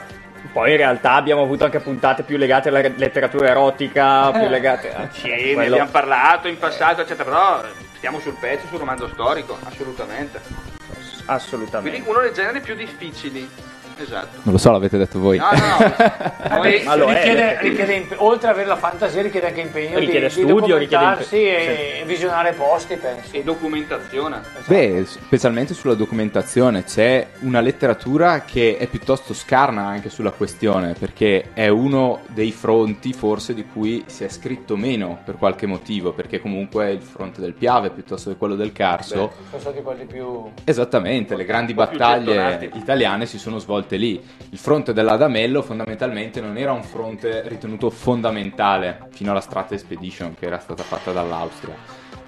Poi 0.53 0.71
in 0.73 0.77
realtà 0.77 1.15
abbiamo 1.15 1.43
avuto 1.43 1.65
anche 1.65 1.81
puntate 1.81 2.25
più 2.25 2.37
legate 2.37 2.69
alla 2.69 2.81
letteratura 2.81 3.49
erotica, 3.49 4.31
più 4.33 4.49
legate 4.49 4.93
a 4.95 5.09
Sì, 5.11 5.29
ne 5.29 5.55
quello- 5.55 5.75
abbiamo 5.77 5.91
parlato 5.91 6.49
in 6.49 6.59
passato, 6.59 7.01
eccetera, 7.03 7.25
però 7.25 7.63
stiamo 7.97 8.19
sul 8.21 8.35
pezzo, 8.39 8.67
sul 8.67 8.79
romanzo 8.79 9.09
storico, 9.09 9.57
assolutamente. 9.65 10.41
Assolutamente. 11.27 11.91
Quindi 11.91 12.09
uno 12.09 12.21
dei 12.21 12.33
generi 12.35 12.61
più 12.61 12.75
difficili. 12.75 13.49
Esatto. 14.03 14.39
Non 14.43 14.53
lo 14.55 14.59
so, 14.59 14.71
l'avete 14.73 14.99
detto 14.99 15.19
voi. 15.19 15.39
No, 15.39 15.51
no, 15.53 15.79
no. 15.79 16.97
Lo 16.97 17.09
è, 17.09 17.15
richiede, 17.15 17.59
richiede 17.61 17.95
imp- 17.95 18.15
oltre 18.19 18.49
ad 18.49 18.55
avere 18.55 18.69
la 18.69 18.77
fantasia 18.77 19.23
richiede 19.23 19.47
anche 19.49 19.61
impegno 19.61 19.99
Richiede 19.99 20.27
di, 20.27 20.33
studio, 20.33 20.77
di 20.77 20.85
richiede 20.85 21.05
imp- 21.05 21.19
documentarsi 21.21 21.37
e 21.47 22.03
visionare 22.07 22.53
posti 22.53 22.97
penso 22.97 23.29
e 23.37 23.43
documentazione. 23.43 24.41
Beh, 24.67 25.05
specialmente 25.07 25.75
sulla 25.75 25.95
documentazione 25.95 26.85
c'è 26.85 27.27
una 27.41 27.61
letteratura 27.61 28.43
che 28.43 28.77
è 28.79 28.87
piuttosto 28.87 29.35
scarna 29.35 29.87
anche 29.87 30.11
sulla 30.11 30.31
questione, 30.31 30.95
perché 30.99 31.51
è 31.53 31.69
uno 31.69 32.21
dei 32.29 32.53
fronti 32.53 33.13
forse 33.13 33.55
di 33.55 33.65
cui 33.65 34.05
si 34.07 34.25
è 34.25 34.29
scritto 34.29 34.77
meno 34.77 35.21
per 35.25 35.37
qualche 35.37 35.67
motivo, 35.67 36.13
perché 36.13 36.41
comunque 36.41 36.91
il 36.91 37.03
fronte 37.03 37.41
del 37.41 37.55
Piave 37.55 37.91
piuttosto 37.91 38.31
che 38.31 38.37
quello 38.37 38.55
del 38.55 38.73
Carso. 38.73 39.33
sono 39.49 39.61
stati 39.61 39.83
quelli 39.83 40.05
più 40.05 40.51
Esattamente, 40.65 41.37
le 41.37 41.45
grandi 41.45 41.75
battaglie 41.75 42.71
italiane 42.75 43.27
si 43.27 43.39
sono 43.39 43.59
svolte 43.59 43.92
lì. 43.97 44.21
Il 44.51 44.59
fronte 44.59 44.93
dell'Adamello 44.93 45.63
fondamentalmente 45.63 46.41
non 46.41 46.57
era 46.57 46.73
un 46.73 46.83
fronte 46.83 47.43
ritenuto 47.47 47.91
fondamentale 47.91 49.09
fino 49.13 49.31
alla 49.31 49.41
Strat 49.41 49.73
Expedition 49.73 50.35
che 50.39 50.47
era 50.47 50.59
stata 50.59 50.83
fatta 50.83 51.13
dall'Austria. 51.13 51.75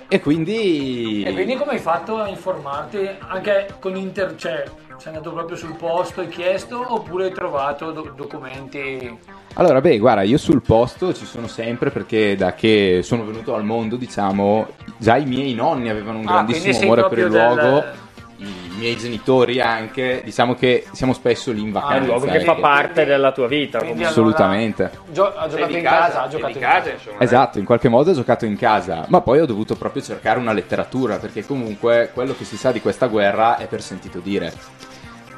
E 0.07 0.21
quindi... 0.21 1.23
e 1.25 1.33
quindi 1.33 1.57
come 1.57 1.73
hai 1.73 1.79
fatto 1.79 2.19
a 2.19 2.29
informarti 2.29 3.09
anche 3.27 3.75
con 3.81 3.97
inter 3.97 4.35
cioè 4.37 4.63
sei 4.99 5.13
andato 5.13 5.33
proprio 5.33 5.57
sul 5.57 5.75
posto 5.75 6.21
hai 6.21 6.29
chiesto 6.29 6.85
oppure 6.95 7.25
hai 7.25 7.33
trovato 7.33 7.91
do- 7.91 8.13
documenti 8.15 9.19
Allora, 9.55 9.81
beh, 9.81 9.99
guarda, 9.99 10.23
io 10.23 10.37
sul 10.39 10.63
posto 10.63 11.13
ci 11.15 11.25
sono 11.25 11.49
sempre 11.49 11.91
perché 11.91 12.37
da 12.37 12.55
che 12.55 13.01
sono 13.03 13.25
venuto 13.25 13.55
al 13.55 13.65
mondo, 13.65 13.97
diciamo, 13.97 14.69
già 14.99 15.17
i 15.17 15.25
miei 15.25 15.55
nonni 15.55 15.89
avevano 15.89 16.19
un 16.19 16.27
Ah, 16.29 16.33
grandissimo 16.45 16.79
amore 16.81 17.09
per 17.09 17.19
il 17.19 17.31
del- 17.31 17.33
luogo, 17.33 17.85
i 18.45 18.77
miei 18.77 18.97
genitori 18.97 19.61
anche, 19.61 20.23
diciamo 20.25 20.55
che 20.55 20.87
siamo 20.93 21.13
spesso 21.13 21.53
lì 21.53 21.61
in 21.63 21.69
È 21.69 21.73
vacanza. 21.73 21.99
un 21.99 22.07
luogo 22.07 22.27
che 22.27 22.37
ecco. 22.37 22.55
fa 22.55 22.61
parte 22.61 23.05
della 23.05 23.33
tua 23.33 23.47
vita. 23.47 23.79
Quindi. 23.79 24.05
Assolutamente. 24.05 24.91
Gio- 25.11 25.35
ha 25.35 25.49
giocato 25.49 25.77
in 25.77 25.83
casa, 25.83 26.23
ha 26.23 26.29
giocato 26.29 26.53
in 26.53 26.59
casa, 26.59 26.79
casa 26.79 26.91
insomma. 26.93 27.21
Esatto, 27.21 27.59
in 27.59 27.65
qualche 27.65 27.89
modo 27.89 28.11
ho 28.11 28.15
giocato 28.15 28.45
in 28.45 28.57
casa, 28.57 29.05
ma 29.09 29.21
poi 29.21 29.41
ho 29.41 29.47
dovuto 29.47 29.77
proprio 29.77 30.03
cercare 30.03 30.39
una 30.39 30.53
letteratura, 30.53 31.17
perché 31.17 31.45
comunque 31.45 32.11
quello 32.13 32.35
che 32.37 32.45
si 32.45 32.57
sa 32.57 32.73
di 32.73 32.81
questa 32.81 33.07
guerra 33.07 33.57
è 33.57 33.67
per 33.67 33.83
sentito 33.83 34.19
dire. 34.19 34.53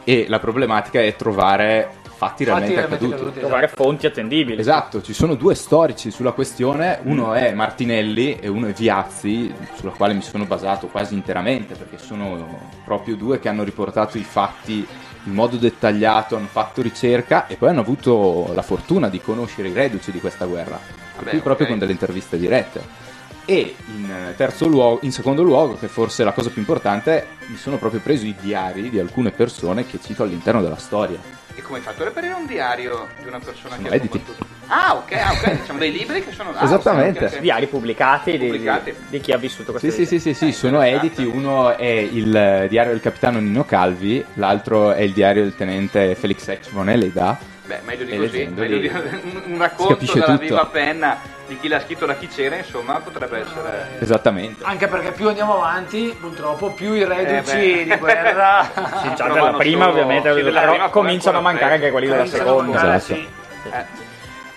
E 0.05 0.27
la 0.29 0.39
problematica 0.39 1.01
è 1.01 1.17
trovare 1.17 2.05
fatti 2.17 2.45
realmente 2.45 2.75
realmente 2.75 3.05
accaduti. 3.05 3.21
accaduti. 3.21 3.41
Trovare 3.41 3.69
fonti 3.69 4.07
attendibili. 4.07 4.61
Esatto, 4.61 5.03
ci 5.03 5.13
sono 5.13 5.35
due 5.35 5.55
storici 5.55 6.11
sulla 6.11 6.33
questione, 6.33 7.01
uno 7.03 7.35
è 7.35 7.53
Martinelli 7.53 8.39
e 8.41 8.49
uno 8.49 8.69
è 8.69 8.73
Viazzi, 8.73 9.53
sulla 9.75 9.93
quale 9.93 10.15
mi 10.15 10.23
sono 10.23 10.45
basato 10.45 10.87
quasi 10.87 11.15
interamente, 11.15 11.75
perché 11.75 11.99
sono 11.99 12.71
proprio 12.85 13.17
due 13.17 13.39
che 13.39 13.49
hanno 13.49 13.63
riportato 13.63 14.17
i 14.17 14.23
fatti 14.23 14.87
in 15.25 15.33
modo 15.33 15.57
dettagliato, 15.57 16.37
hanno 16.37 16.47
fatto 16.47 16.83
ricerca 16.83 17.47
e 17.47 17.57
poi 17.57 17.71
hanno 17.71 17.81
avuto 17.81 18.51
la 18.55 18.63
fortuna 18.63 19.09
di 19.09 19.21
conoscere 19.21 19.69
i 19.69 19.73
reduci 19.73 20.11
di 20.11 20.21
questa 20.21 20.47
guerra, 20.47 20.79
Vabbè, 21.17 21.31
cui 21.31 21.41
proprio 21.41 21.67
ok. 21.67 21.73
con 21.73 21.79
delle 21.81 21.93
interviste 21.93 22.39
dirette. 22.39 23.05
E 23.45 23.77
in, 23.95 24.11
eh, 24.11 24.35
terzo 24.37 24.67
luogo, 24.67 25.01
in 25.03 25.13
secondo 25.13 25.43
luogo, 25.43 25.77
che 25.79 25.87
forse 25.87 26.23
è 26.23 26.25
la 26.25 26.33
cosa 26.33 26.51
più 26.51 26.61
importante, 26.61 27.27
mi 27.47 27.57
sono 27.57 27.77
proprio 27.77 28.01
preso 28.01 28.25
i 28.25 28.35
diari 28.41 28.91
di 28.91 28.99
alcune 28.99 29.31
persone 29.31 29.87
che 29.87 30.01
cito 30.01 30.23
all'interno 30.23 30.63
della 30.63 30.77
storia. 30.77 31.36
E 31.59 31.63
come 31.63 31.79
hai 31.79 31.85
fatto 31.85 32.03
a 32.03 32.05
reperire 32.05 32.35
un 32.35 32.45
diario 32.45 33.09
di 33.23 33.29
una 33.29 33.39
persona 33.39 33.77
Sono 33.77 33.89
che 33.89 33.95
editi. 33.95 34.23
Ah, 34.67 34.95
ok, 34.97 35.13
ah, 35.13 35.33
ok, 35.33 35.61
diciamo 35.61 35.79
dei 35.79 35.91
libri 35.91 36.23
che 36.23 36.31
sono 36.33 36.51
ah, 36.55 36.63
Esattamente. 36.63 37.21
ok, 37.21 37.25
ok, 37.25 37.33
ok. 37.37 37.41
Diari 37.41 37.67
pubblicati, 37.67 38.31
di- 38.33 38.47
Pubblicati. 38.47 38.91
Di, 38.91 38.97
di 39.09 39.21
chi 39.21 39.33
ha 39.33 39.39
vissuto 39.39 39.71
questa 39.71 39.89
Sì, 39.89 40.05
sì, 40.05 40.05
sì, 40.05 40.19
sì, 40.21 40.35
sì, 40.35 40.53
sono 40.53 40.83
interessante. 40.85 41.23
editi. 41.23 41.37
Uno 41.37 41.75
è 41.75 41.87
il 41.87 42.37
eh, 42.37 42.67
diario 42.69 42.93
del 42.93 43.01
capitano 43.01 43.39
Nino 43.39 43.65
Calvi, 43.65 44.23
l'altro 44.35 44.93
è 44.93 45.01
il 45.01 45.13
diario 45.15 45.45
del 45.45 45.55
tenente 45.57 46.15
Felix 46.15 46.47
Exmon 46.49 46.91
e 46.91 46.97
Leda. 46.97 47.39
Beh, 47.67 47.81
meglio 47.85 48.05
di 48.05 48.13
E 48.13 48.17
così, 48.17 48.47
meglio 48.47 48.79
di 48.79 48.87
un, 49.47 49.59
racconto 49.59 50.05
dalla 50.13 50.25
tutto. 50.27 50.39
viva 50.39 50.67
penna 50.67 51.19
di 51.47 51.59
chi 51.59 51.67
l'ha 51.69 51.81
scritto 51.81 52.07
da 52.07 52.15
chi 52.15 52.29
c'era, 52.29 52.57
insomma, 52.57 53.01
potrebbe 53.01 53.41
essere... 53.41 53.97
Esattamente. 53.99 54.63
anche 54.65 54.87
perché 54.87 55.11
più 55.13 55.27
andiamo 55.29 55.57
avanti 55.57 56.17
purtroppo 56.19 56.71
più 56.71 56.93
i 56.93 57.01
Eh, 57.03 57.07
reduci 57.07 57.57
beh. 57.57 57.85
di 57.85 57.97
guerra 57.99 58.63
Sì, 59.03 59.15
già 59.15 59.29
della 59.29 59.53
prima 59.53 59.85
solo- 59.87 59.93
ovviamente, 59.97 60.35
sì, 60.35 60.43
della 60.43 60.61
però 60.61 60.73
prima, 60.73 60.89
cominciano 60.91 61.39
a 61.39 61.41
mancare 61.41 61.75
anche 61.75 61.91
quelli 61.91 62.07
della 62.07 62.27
seconda. 62.27 62.73
mancare, 62.73 62.97
Esatto. 62.97 63.15
sì. 63.15 63.29
Eh, 63.73 63.85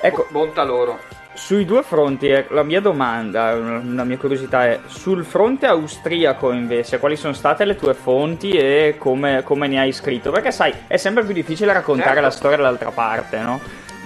Ecco, 0.01 0.27
bontà 0.29 0.63
loro. 0.63 0.99
Sui 1.39 1.63
due 1.63 1.83
fronti, 1.83 2.27
eh, 2.27 2.47
la 2.49 2.63
mia 2.63 2.81
domanda, 2.81 3.55
la 3.55 4.03
mia 4.03 4.17
curiosità 4.17 4.65
è, 4.65 4.81
sul 4.87 5.23
fronte 5.23 5.67
austriaco 5.67 6.51
invece, 6.51 6.99
quali 6.99 7.15
sono 7.15 7.31
state 7.31 7.63
le 7.63 7.77
tue 7.77 7.93
fonti 7.93 8.49
e 8.51 8.95
come, 8.99 9.41
come 9.43 9.67
ne 9.67 9.79
hai 9.79 9.93
scritto? 9.93 10.31
Perché 10.31 10.51
sai, 10.51 10.73
è 10.85 10.97
sempre 10.97 11.23
più 11.23 11.33
difficile 11.33 11.71
raccontare 11.71 12.09
Certo. 12.09 12.25
la 12.25 12.29
storia 12.29 12.57
dall'altra 12.57 12.91
parte, 12.91 13.39
no? 13.39 13.59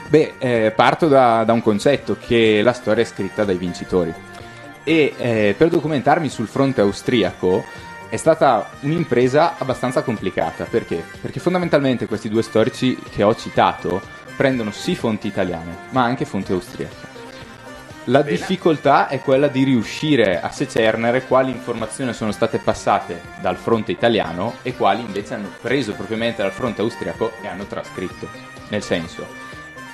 Beh, 0.07 0.33
eh, 0.37 0.73
parto 0.75 1.07
da, 1.07 1.43
da 1.43 1.53
un 1.53 1.63
concetto 1.63 2.15
che 2.23 2.61
la 2.61 2.71
storia 2.71 3.01
è 3.01 3.05
scritta 3.05 3.43
dai 3.43 3.57
vincitori 3.57 4.13
e 4.83 5.13
eh, 5.17 5.55
per 5.57 5.69
documentarmi 5.69 6.29
sul 6.29 6.47
fronte 6.47 6.81
austriaco 6.81 7.65
è 8.09 8.15
stata 8.15 8.69
un'impresa 8.81 9.55
abbastanza 9.57 10.03
complicata. 10.03 10.65
Perché? 10.69 11.03
Perché 11.19 11.39
fondamentalmente 11.39 12.05
questi 12.05 12.29
due 12.29 12.43
storici 12.43 12.95
che 13.09 13.23
ho 13.23 13.35
citato 13.35 13.99
prendono 14.37 14.69
sì 14.69 14.95
fonti 14.95 15.25
italiane, 15.27 15.77
ma 15.89 16.03
anche 16.03 16.25
fonti 16.25 16.51
austriache. 16.51 17.12
La 18.07 18.21
Bene. 18.21 18.35
difficoltà 18.35 19.07
è 19.07 19.21
quella 19.21 19.47
di 19.47 19.63
riuscire 19.63 20.41
a 20.41 20.51
secernere 20.51 21.23
quali 21.25 21.51
informazioni 21.51 22.11
sono 22.13 22.31
state 22.33 22.57
passate 22.57 23.21
dal 23.39 23.55
fronte 23.55 23.93
italiano 23.93 24.55
e 24.61 24.75
quali 24.75 24.99
invece 25.01 25.35
hanno 25.35 25.49
preso 25.61 25.93
propriamente 25.93 26.41
dal 26.41 26.51
fronte 26.51 26.81
austriaco 26.81 27.31
e 27.41 27.47
hanno 27.47 27.63
trascritto. 27.65 28.27
Nel 28.69 28.83
senso, 28.83 29.25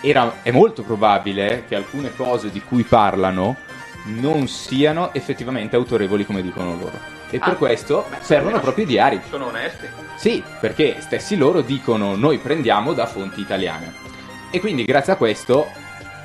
era- 0.01 0.37
è 0.41 0.49
molto 0.49 0.81
probabile 0.81 1.65
che 1.67 1.75
alcune 1.75 2.15
cose 2.15 2.49
di 2.49 2.61
cui 2.61 2.81
parlano 2.83 3.57
non 4.05 4.47
siano 4.47 5.13
effettivamente 5.13 5.75
autorevoli 5.75 6.25
come 6.25 6.41
dicono 6.41 6.75
loro. 6.75 7.17
E 7.29 7.37
Ah, 7.39 7.45
per 7.45 7.57
questo 7.57 8.07
beh, 8.09 8.17
servono 8.21 8.59
proprio 8.59 8.85
i 8.85 8.87
diari. 8.87 9.21
Sono 9.29 9.47
onesti. 9.47 9.85
Sì, 10.15 10.43
perché 10.59 10.95
stessi 10.99 11.35
loro 11.37 11.61
dicono 11.61 12.15
noi 12.15 12.39
prendiamo 12.39 12.93
da 12.93 13.05
fonti 13.05 13.39
italiane. 13.41 13.93
E 14.49 14.59
quindi 14.59 14.83
grazie 14.83 15.13
a 15.13 15.15
questo, 15.15 15.67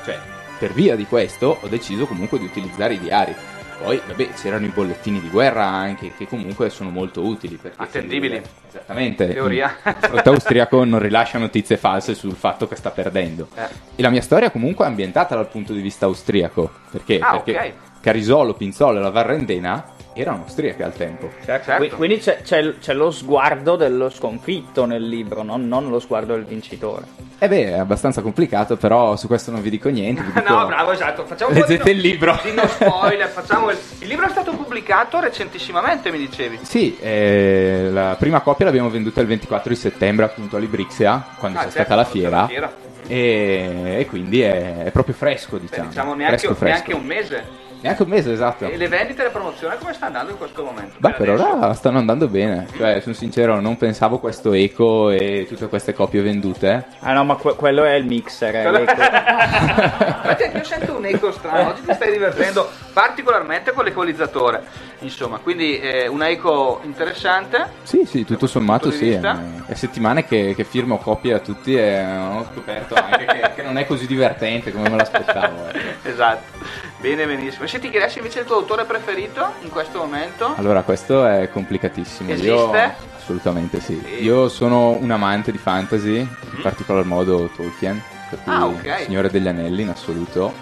cioè 0.02 0.18
per 0.64 0.72
via 0.72 0.96
di 0.96 1.04
questo, 1.04 1.58
ho 1.60 1.68
deciso 1.68 2.06
comunque 2.06 2.38
di 2.38 2.46
utilizzare 2.46 2.94
i 2.94 2.98
diari. 2.98 3.34
Poi, 3.82 4.00
vabbè, 4.06 4.30
c'erano 4.32 4.64
i 4.64 4.70
bollettini 4.70 5.20
di 5.20 5.28
guerra 5.28 5.66
anche, 5.66 6.12
che 6.16 6.26
comunque 6.26 6.70
sono 6.70 6.88
molto 6.88 7.20
utili. 7.22 7.60
Attendibili. 7.76 8.40
Esattamente. 8.66 9.28
Teoria. 9.28 9.76
Il 9.84 9.96
fronte 10.00 10.28
austriaco 10.30 10.82
non 10.84 11.00
rilascia 11.00 11.36
notizie 11.36 11.76
false 11.76 12.14
sul 12.14 12.34
fatto 12.34 12.66
che 12.66 12.76
sta 12.76 12.90
perdendo. 12.90 13.48
Eh. 13.54 13.66
E 13.96 14.00
la 14.02 14.08
mia 14.08 14.22
storia 14.22 14.50
comunque 14.50 14.86
è 14.86 14.88
ambientata 14.88 15.34
dal 15.34 15.48
punto 15.48 15.74
di 15.74 15.82
vista 15.82 16.06
austriaco. 16.06 16.70
Perché? 16.90 17.18
Ah, 17.18 17.38
perché 17.38 17.58
ok. 17.58 18.00
Carisolo, 18.00 18.54
Pinzolo 18.54 19.00
e 19.00 19.02
la 19.02 19.10
Varrendena 19.10 19.84
erano 20.14 20.42
austriache 20.44 20.82
al 20.82 20.92
tempo. 20.94 21.30
Certo, 21.44 21.72
qui- 21.76 21.90
Quindi 21.90 22.18
c'è, 22.18 22.40
c'è- 22.42 22.78
c'è 22.78 22.92
lo 22.94 23.10
sguardo 23.10 23.76
dello 23.76 24.08
sconfitto 24.10 24.84
nel 24.86 25.06
libro, 25.06 25.42
non, 25.42 25.66
non 25.68 25.88
lo 25.90 25.98
sguardo 26.00 26.34
del 26.34 26.44
vincitore. 26.44 27.04
E 27.38 27.48
beh, 27.48 27.66
è 27.72 27.78
abbastanza 27.78 28.22
complicato, 28.22 28.76
però 28.76 29.16
su 29.16 29.26
questo 29.26 29.50
non 29.50 29.60
vi 29.60 29.70
dico 29.70 29.88
niente. 29.88 30.22
vi 30.22 30.32
dico- 30.40 30.48
No, 30.54 30.66
bravo, 30.66 30.92
esatto. 30.92 31.24
Facciamo 31.26 31.50
un 31.52 31.58
po' 31.60 31.66
Leggete 31.66 31.90
il 31.90 31.98
libro. 31.98 32.38
Di 32.42 32.52
no 32.52 32.66
spoiler, 32.66 33.28
facciamo 33.30 33.70
il... 33.70 33.78
il 34.00 34.06
libro 34.08 34.26
è 34.26 34.30
stato 34.30 34.52
pubblicato 34.52 35.20
recentissimamente, 35.20 36.10
mi 36.10 36.18
dicevi. 36.18 36.60
Sì, 36.62 36.96
eh, 37.00 37.88
la 37.92 38.16
prima 38.18 38.40
copia 38.40 38.64
l'abbiamo 38.66 38.88
venduta 38.90 39.20
il 39.20 39.26
24 39.26 39.68
di 39.70 39.76
settembre 39.76 40.24
appunto 40.24 40.56
a 40.56 40.58
Librixia, 40.58 41.24
quando 41.38 41.58
Ah, 41.58 41.62
c'è 41.64 41.70
certo, 41.70 41.84
stata 41.84 41.94
la 41.96 42.04
fiera. 42.04 42.36
la 42.42 42.46
fiera. 42.46 42.72
E, 43.06 43.96
e 44.00 44.06
quindi 44.06 44.40
è, 44.40 44.84
è 44.84 44.90
proprio 44.90 45.14
fresco, 45.14 45.56
Beh, 45.56 45.62
diciamo. 45.68 45.88
diciamo 45.88 46.14
neanche, 46.14 46.38
fresco, 46.38 46.54
fresco. 46.54 46.72
neanche 46.74 46.94
un 46.94 47.04
mese. 47.04 47.44
Neanche 47.84 48.02
un 48.02 48.08
mese, 48.08 48.32
esatto. 48.32 48.64
E 48.64 48.78
le 48.78 48.88
vendite 48.88 49.20
e 49.20 49.24
la 49.24 49.30
promozione 49.30 49.76
come 49.76 49.92
sta 49.92 50.06
andando 50.06 50.30
in 50.30 50.38
questo 50.38 50.64
momento? 50.64 50.94
Beh, 50.96 51.10
Per 51.12 51.28
ora 51.28 51.74
stanno 51.74 51.98
andando 51.98 52.28
bene. 52.28 52.66
Cioè, 52.74 52.98
sono 53.00 53.14
sincero, 53.14 53.60
non 53.60 53.76
pensavo 53.76 54.18
questo 54.20 54.54
eco 54.54 55.10
e 55.10 55.44
tutte 55.46 55.68
queste 55.68 55.92
copie 55.92 56.22
vendute. 56.22 56.86
Ah 57.00 57.12
no, 57.12 57.24
ma 57.24 57.34
que- 57.34 57.54
quello 57.56 57.84
è 57.84 57.92
il 57.92 58.06
mixer. 58.06 58.54
eh, 58.56 58.70
l'eco. 58.70 58.90
Infatti 58.96 60.50
io 60.54 60.64
sento 60.64 60.96
un 60.96 61.04
eco 61.04 61.30
strano, 61.30 61.68
oggi 61.68 61.82
ti 61.82 61.92
stai 61.92 62.10
divertendo 62.10 62.70
particolarmente 62.94 63.72
con 63.72 63.84
l'equalizzatore. 63.84 64.62
Insomma, 65.00 65.36
quindi 65.36 65.78
eh, 65.78 66.06
una 66.06 66.30
eco 66.30 66.80
interessante. 66.84 67.66
Sì, 67.82 68.06
sì, 68.06 68.24
tutto 68.24 68.46
sommato 68.46 68.90
sì. 68.90 69.10
È, 69.10 69.20
è 69.66 69.74
settimane 69.74 70.24
che, 70.24 70.54
che 70.56 70.64
firmo 70.64 70.96
copie 70.96 71.34
a 71.34 71.38
tutti 71.38 71.76
e 71.76 72.02
ho 72.02 72.46
scoperto 72.50 72.94
anche 72.94 73.26
che, 73.26 73.50
che 73.56 73.62
non 73.62 73.76
è 73.76 73.84
così 73.86 74.06
divertente 74.06 74.72
come 74.72 74.88
me 74.88 74.96
l'aspettavo. 74.96 75.68
eh. 75.68 75.82
Esatto. 76.14 76.62
Bene, 77.00 77.26
benissimo. 77.26 77.66
Se 77.74 77.80
ti 77.80 77.90
chiedessi 77.90 78.18
invece 78.18 78.38
il 78.38 78.46
tuo 78.46 78.54
autore 78.54 78.84
preferito 78.84 79.54
in 79.62 79.68
questo 79.68 79.98
momento? 79.98 80.54
Allora, 80.54 80.82
questo 80.82 81.26
è 81.26 81.50
complicatissimo. 81.50 82.32
Io, 82.34 82.72
Esiste? 82.72 82.94
assolutamente 83.16 83.80
sì. 83.80 84.00
Sì. 84.04 84.22
Io 84.22 84.48
sono 84.48 84.90
un 84.90 85.10
amante 85.10 85.50
di 85.50 85.58
fantasy, 85.58 86.18
in 86.18 86.60
particolar 86.62 87.02
modo 87.04 87.50
Tolkien, 87.56 88.00
per 88.30 88.38
cui 88.44 88.52
Ah, 88.52 88.66
ok. 88.66 89.00
Signore 89.06 89.28
degli 89.28 89.48
Anelli 89.48 89.82
in 89.82 89.88
assoluto, 89.88 90.52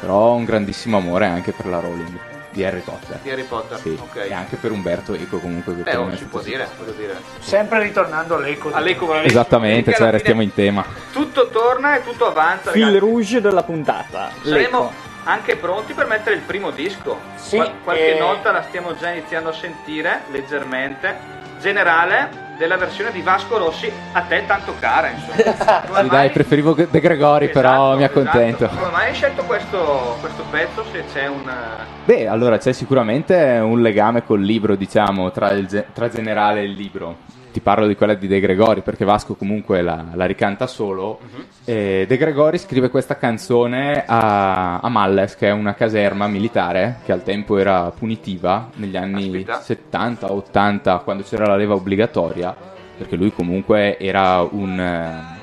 però 0.00 0.14
ho 0.14 0.34
un 0.34 0.44
grandissimo 0.44 0.96
amore 0.96 1.26
anche 1.26 1.52
per 1.52 1.66
la 1.66 1.78
Rowling 1.78 2.18
di 2.50 2.64
Harry 2.64 2.80
Potter. 2.80 3.20
Di 3.22 3.30
Harry 3.30 3.44
Potter. 3.44 3.78
Sì, 3.78 3.96
Ok. 4.02 4.16
e 4.28 4.32
anche 4.32 4.56
per 4.56 4.72
Umberto 4.72 5.14
Eco 5.14 5.38
comunque. 5.38 5.72
che 5.76 5.82
Beh, 5.82 5.90
per 5.92 6.00
oh, 6.00 6.16
si 6.16 6.24
può 6.24 6.40
dire, 6.40 6.66
voglio 6.76 6.94
dire. 6.98 7.14
Sempre 7.38 7.80
ritornando 7.80 8.34
all'eco. 8.34 8.72
All'eco, 8.72 9.06
bravissimo. 9.06 9.30
Esattamente, 9.40 9.94
cioè 9.94 10.10
restiamo 10.10 10.42
in 10.42 10.52
tema. 10.52 10.84
Tutto 11.12 11.48
torna 11.48 11.96
e 11.96 12.02
tutto 12.02 12.26
avanza. 12.26 12.72
Fil 12.72 12.98
rouge 12.98 13.40
della 13.40 13.62
puntata. 13.62 14.32
Saremo 14.42 14.80
l'eco. 14.80 15.14
Anche 15.26 15.56
pronti 15.56 15.92
per 15.92 16.06
mettere 16.06 16.36
il 16.36 16.42
primo 16.42 16.70
disco. 16.70 17.20
Sì, 17.36 17.56
Qual- 17.56 17.72
qualche 17.84 18.16
eh. 18.16 18.18
nota 18.18 18.50
la 18.52 18.62
stiamo 18.62 18.96
già 18.96 19.10
iniziando 19.10 19.50
a 19.50 19.52
sentire 19.52 20.22
leggermente. 20.30 21.34
Generale 21.60 22.44
della 22.58 22.76
versione 22.76 23.10
di 23.12 23.22
Vasco 23.22 23.56
Rossi, 23.58 23.90
a 24.12 24.20
te 24.22 24.44
tanto 24.46 24.74
cara. 24.78 25.08
Insomma. 25.10 25.80
Come 25.86 26.00
Sì, 26.00 26.06
mai- 26.06 26.08
dai, 26.08 26.30
preferivo 26.30 26.74
De 26.74 27.00
Gregori, 27.00 27.48
però 27.48 27.70
Esatto, 27.94 27.96
mi 27.96 28.04
accontento. 28.04 28.64
esatto. 28.64 28.78
Come 28.80 28.90
mai 28.92 29.08
hai 29.08 29.14
scelto 29.14 29.42
questo, 29.44 30.16
questo 30.20 30.44
pezzo? 30.50 30.84
Se 30.92 31.04
c'è 31.12 31.26
un. 31.26 31.48
eh, 31.48 31.84
Beh, 32.04 32.28
allora 32.28 32.58
c'è 32.58 32.72
sicuramente 32.72 33.34
un 33.62 33.80
legame 33.82 34.22
col 34.24 34.42
libro, 34.42 34.74
diciamo, 34.76 35.30
tra, 35.32 35.50
il 35.52 35.66
ge- 35.66 35.86
tra 35.92 36.08
generale 36.08 36.60
e 36.60 36.64
il 36.64 36.72
libro. 36.72 37.16
Ti 37.56 37.62
parlo 37.62 37.86
di 37.86 37.96
quella 37.96 38.12
di 38.12 38.26
De 38.26 38.38
Gregori 38.38 38.82
perché 38.82 39.06
Vasco 39.06 39.34
comunque 39.34 39.80
la, 39.80 40.08
la 40.12 40.26
ricanta 40.26 40.66
solo. 40.66 41.18
E 41.64 42.04
De 42.06 42.16
Gregori 42.18 42.58
scrive 42.58 42.90
questa 42.90 43.16
canzone 43.16 44.04
a, 44.06 44.78
a 44.80 44.88
Malles, 44.90 45.36
che 45.36 45.48
è 45.48 45.52
una 45.52 45.72
caserma 45.72 46.26
militare 46.26 46.98
che 47.06 47.12
al 47.12 47.22
tempo 47.22 47.56
era 47.56 47.90
punitiva 47.92 48.68
negli 48.74 48.98
anni 48.98 49.42
Aspetta. 49.48 50.06
70-80, 50.06 51.02
quando 51.02 51.22
c'era 51.22 51.46
la 51.46 51.56
leva 51.56 51.72
obbligatoria, 51.72 52.54
perché 52.98 53.16
lui 53.16 53.32
comunque 53.32 53.98
era 53.98 54.42
un. 54.42 54.78
eh, 54.78 55.34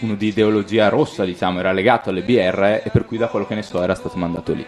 uno 0.00 0.14
di 0.14 0.28
ideologia 0.28 0.88
rossa, 0.88 1.26
diciamo, 1.26 1.58
era 1.58 1.72
legato 1.72 2.08
alle 2.08 2.22
BR 2.22 2.80
e 2.82 2.88
per 2.90 3.04
cui 3.04 3.18
da 3.18 3.26
quello 3.26 3.46
che 3.46 3.54
ne 3.54 3.62
so 3.62 3.82
era 3.82 3.94
stato 3.94 4.16
mandato 4.16 4.54
lì. 4.54 4.64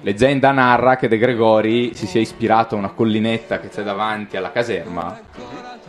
Leggenda 0.00 0.50
narra 0.50 0.96
che 0.96 1.06
De 1.06 1.16
Gregori 1.16 1.94
si 1.94 2.08
sia 2.08 2.20
ispirato 2.20 2.74
a 2.74 2.78
una 2.78 2.90
collinetta 2.90 3.60
che 3.60 3.68
c'è 3.68 3.84
davanti 3.84 4.36
alla 4.36 4.50
caserma 4.50 5.18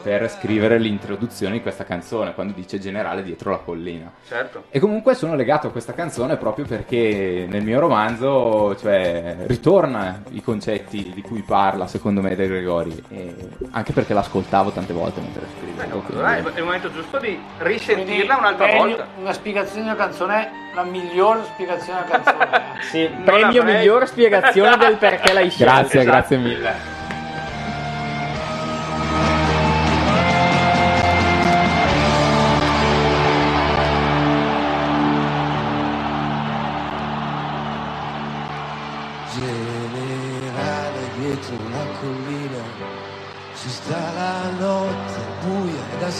per 0.06 0.30
scrivere 0.30 0.78
l'introduzione 0.78 1.54
di 1.54 1.62
questa 1.64 1.84
canzone, 1.84 2.36
quando 2.36 2.54
dice 2.54 2.78
generale 2.80 3.24
dietro 3.24 3.50
la 3.50 3.58
collina. 3.58 4.12
Certo. 4.28 4.66
E 4.70 4.78
comunque 4.80 5.16
sono 5.16 5.34
legato 5.34 5.66
a 5.66 5.72
questa 5.72 5.94
canzone 5.94 6.38
proprio 6.38 6.64
perché 6.66 7.48
nel 7.50 7.64
mio 7.64 7.80
romanzo, 7.80 8.76
cioè, 8.80 9.36
ritorna 9.48 10.22
i 10.34 10.44
concetti 10.44 11.12
di 11.12 11.22
cui 11.24 11.42
parla, 11.42 11.88
secondo 11.88 12.22
me, 12.22 12.36
De 12.36 12.48
Gregori, 12.48 13.04
e 13.10 13.34
anche 13.72 13.94
perché 13.94 14.14
l'ascoltavo 14.14 14.70
tante 14.70 14.94
volte 14.94 15.22
mentre 15.22 15.42
Beh, 15.42 15.48
scrivevo. 15.58 15.96
no, 15.96 16.02
quindi- 16.04 16.24
allora 16.24 16.36
è 16.54 16.58
il 16.60 16.64
momento 16.64 16.92
giusto 16.92 17.18
di 17.18 17.28
Quindi, 17.58 17.74
risentirla 17.74 18.38
un'altra 18.38 18.66
premio- 18.66 18.86
volta. 18.86 19.08
Una 19.18 19.34
spiegazione 19.34 19.82
di 19.82 19.88
una 19.88 19.98
canzone, 19.98 20.50
la 20.76 20.84
miglior 20.84 21.44
spiegazione 21.46 22.00
una 22.06 22.20
canzone. 22.22 22.48
Sì, 22.92 23.10
Non 23.12 23.24
premio 23.24 23.64
miglior 23.64 24.06
spiegazione 24.08 24.78
del 24.78 24.98
perché 24.98 25.34
l'hai 25.34 25.50
scelto. 25.50 25.74
Grazie, 25.74 26.00
Esatto. 26.02 26.16
grazie 26.16 26.38
mille. 26.38 26.95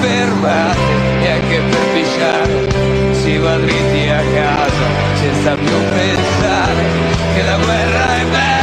fermate 0.00 0.78
neanche 1.20 1.60
per 1.70 1.80
pisciare, 1.94 3.12
si 3.12 3.36
va 3.38 3.56
dritti 3.56 4.08
a 4.08 4.22
casa. 4.34 5.06
Senza 5.14 5.54
più 5.54 5.78
pensare 5.90 6.82
che 7.34 7.42
la 7.42 7.56
guerra 7.56 8.16
è 8.16 8.24
bella 8.24 8.57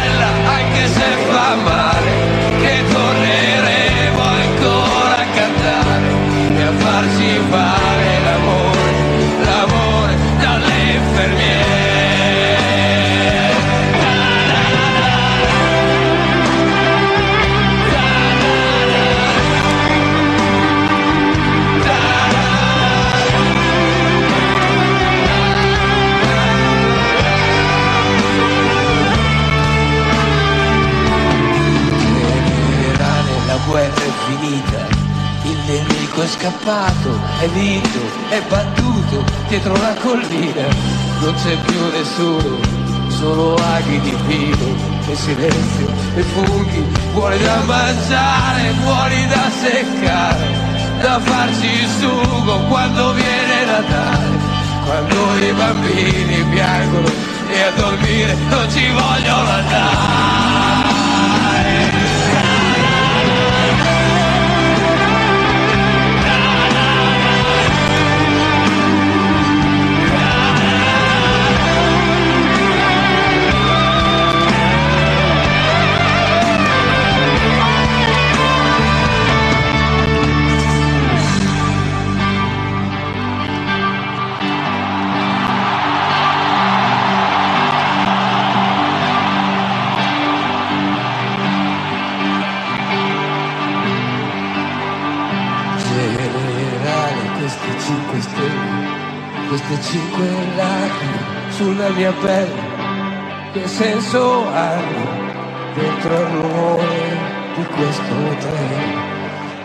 nemico 36.16 36.22
è 36.22 36.28
scappato, 36.28 37.20
è 37.40 37.48
vinto, 37.50 38.00
è 38.30 38.42
battuto 38.48 39.24
dietro 39.48 39.74
la 39.74 39.94
collina, 40.02 40.64
non 41.20 41.34
c'è 41.36 41.58
più 41.58 41.80
nessuno, 41.92 42.58
solo 43.10 43.56
aghi 43.56 44.00
di 44.00 44.16
pino 44.28 44.76
e 45.08 45.16
silenzio 45.16 45.88
e 46.16 46.22
funghi, 46.22 46.86
buoni 47.14 47.38
da 47.40 47.62
mangiare, 47.66 48.72
buoni 48.82 49.28
da 49.28 49.50
seccare, 49.62 50.48
da 51.02 51.20
farci 51.20 51.66
il 51.66 51.90
sugo 52.00 52.60
quando 52.68 53.14
viene 53.14 53.66
Natale, 53.66 54.38
quando 54.86 55.46
i 55.46 55.52
bambini 55.52 56.44
piangono 56.52 57.10
e 57.50 57.62
a 57.62 57.72
dormire 57.76 58.36
non 58.50 58.70
ci 58.70 58.90
vogliono 58.90 59.50
andare. 59.50 60.15
Pelle, 102.22 102.64
che 103.54 103.68
senso 103.68 104.48
hanno 104.48 105.34
dentro 105.74 106.14
il 106.14 106.26
rumore 106.26 107.18
di 107.56 107.66
questo 107.66 108.14
treno? 108.40 109.14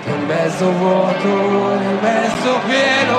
Che 0.02 0.10
è 0.10 0.16
mezzo 0.26 0.72
vuoto 0.72 1.72
e 1.80 1.98
mezzo 2.00 2.58
pieno 2.66 3.18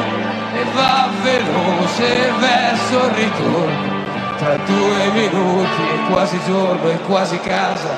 e 0.53 0.63
va 0.73 1.09
veloce 1.21 2.31
verso 2.39 3.05
il 3.05 3.11
ritorno. 3.11 3.99
Tra 4.37 4.55
due 4.57 5.11
minuti 5.13 5.81
è 5.81 6.11
quasi 6.11 6.39
giorno, 6.45 6.89
è 6.89 6.99
quasi 7.01 7.39
casa, 7.39 7.95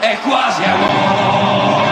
è 0.00 0.18
quasi 0.22 0.62
amore. 0.64 1.91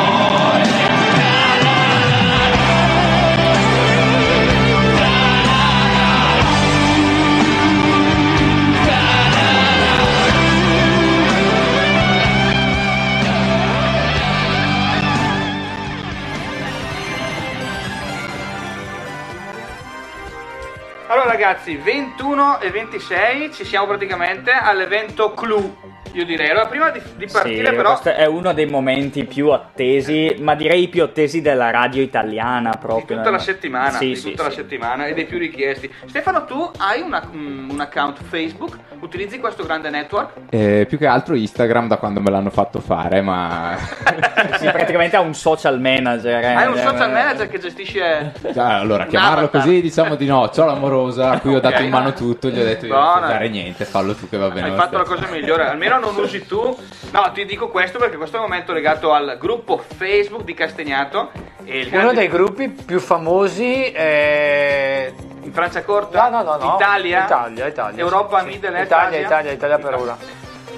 Ragazzi, 21.40 21.74
21 21.74 22.60
e 22.60 22.70
26 22.70 23.54
ci 23.54 23.64
siamo 23.64 23.86
praticamente 23.86 24.50
all'evento 24.50 25.32
Clue, 25.32 25.74
io 26.12 26.24
direi. 26.24 26.50
Allora 26.50 26.66
prima 26.66 26.90
di, 26.90 27.00
di 27.16 27.26
partire 27.30 27.68
Sì, 27.70 27.74
però... 27.74 27.90
questo 27.90 28.14
è 28.14 28.26
uno 28.26 28.52
dei 28.52 28.66
momenti 28.66 29.24
più 29.24 29.50
attesi, 29.50 30.36
ma 30.40 30.54
direi 30.54 30.82
i 30.84 30.88
più 30.88 31.02
attesi 31.02 31.40
della 31.40 31.70
radio 31.70 32.02
italiana 32.02 32.70
Di 32.70 32.78
proprio. 32.78 33.16
tutta 33.18 33.30
la 33.30 33.38
settimana, 33.38 33.90
Sì, 33.92 34.06
di 34.08 34.16
sì, 34.16 34.30
tutta 34.30 34.44
la 34.44 34.50
settimana 34.50 35.06
e 35.06 35.14
dei 35.14 35.24
più 35.26 35.38
richiesti. 35.38 35.90
Stefano, 36.06 36.44
tu 36.44 36.70
hai 36.78 37.00
una- 37.00 37.22
mm, 37.32 37.70
un 37.70 37.80
account 37.80 38.18
Facebook? 38.22 38.76
Utilizzi 39.00 39.38
questo 39.38 39.64
grande 39.64 39.88
network? 39.88 40.32
Eh, 40.50 40.84
più 40.88 40.98
che 40.98 41.06
altro 41.06 41.34
Instagram 41.34 41.88
da 41.88 41.96
quando 41.96 42.20
me 42.20 42.30
l'hanno 42.30 42.50
fatto 42.50 42.80
fare, 42.80 43.20
ma 43.22 43.76
Sì, 44.58 44.66
praticamente 44.70 45.16
ha 45.16 45.20
un 45.20 45.34
social 45.34 45.80
manager. 45.80 46.42
eh. 46.42 46.54
Hai 46.54 46.66
un 46.66 46.76
social 46.76 47.10
manager 47.10 47.48
che 47.48 47.58
gestisce... 47.58 48.32
Già, 48.52 48.78
allora 48.78 49.06
chiamarlo 49.06 49.38
Un'avatar. 49.40 49.62
così 49.62 49.80
diciamo 49.80 50.14
di 50.16 50.26
no. 50.26 50.50
C'ho 50.54 50.64
l'amorosa 50.64 51.30
a 51.30 51.40
cui 51.40 51.54
ho 51.54 51.60
dato 51.60 51.82
in 51.82 51.88
mano 51.88 52.12
tutto, 52.12 52.48
gli 52.48 52.58
ho 52.60 52.64
detto 52.64 52.86
io 52.86 52.94
non 52.94 53.20
fare 53.20 53.48
niente, 53.48 53.84
fallo 53.84 54.14
tu 54.14 54.28
che 54.28 54.36
va 54.36 54.50
bene. 54.50 54.68
Hai 54.70 54.76
fatto 54.76 54.98
la 54.98 55.04
cosa 55.04 55.26
migliore, 55.30 55.66
almeno 55.66 55.98
non 56.00 56.16
usi 56.16 56.46
tu. 56.46 56.76
No, 57.12 57.30
ti 57.32 57.44
dico 57.44 57.68
questo 57.68 57.98
perché 57.98 58.16
questo 58.16 58.36
è 58.36 58.40
un 58.40 58.46
momento 58.46 58.72
legato 58.72 59.12
al 59.12 59.36
gruppo 59.38 59.82
Facebook 59.96 60.42
di 60.42 60.54
Castagnato. 60.54 61.30
E 61.64 61.78
il 61.80 61.86
Uno 61.88 61.96
grande- 62.02 62.14
dei 62.20 62.28
gruppi 62.28 62.68
più 62.68 62.98
famosi 62.98 63.84
è... 63.92 65.12
in 65.42 65.52
Francia 65.52 65.82
Corta, 65.82 66.28
No, 66.28 66.42
no, 66.42 66.56
no, 66.56 66.64
no. 66.64 66.74
Italia, 66.76 67.24
Italia, 67.24 67.66
Italia, 67.66 68.00
Europa, 68.02 68.40
sì. 68.40 68.46
Middle 68.46 68.76
East, 68.76 68.86
Italia, 68.86 69.06
Asia. 69.08 69.20
Italia, 69.26 69.52
Italia 69.52 69.78
per 69.78 69.94
ora. 69.94 70.16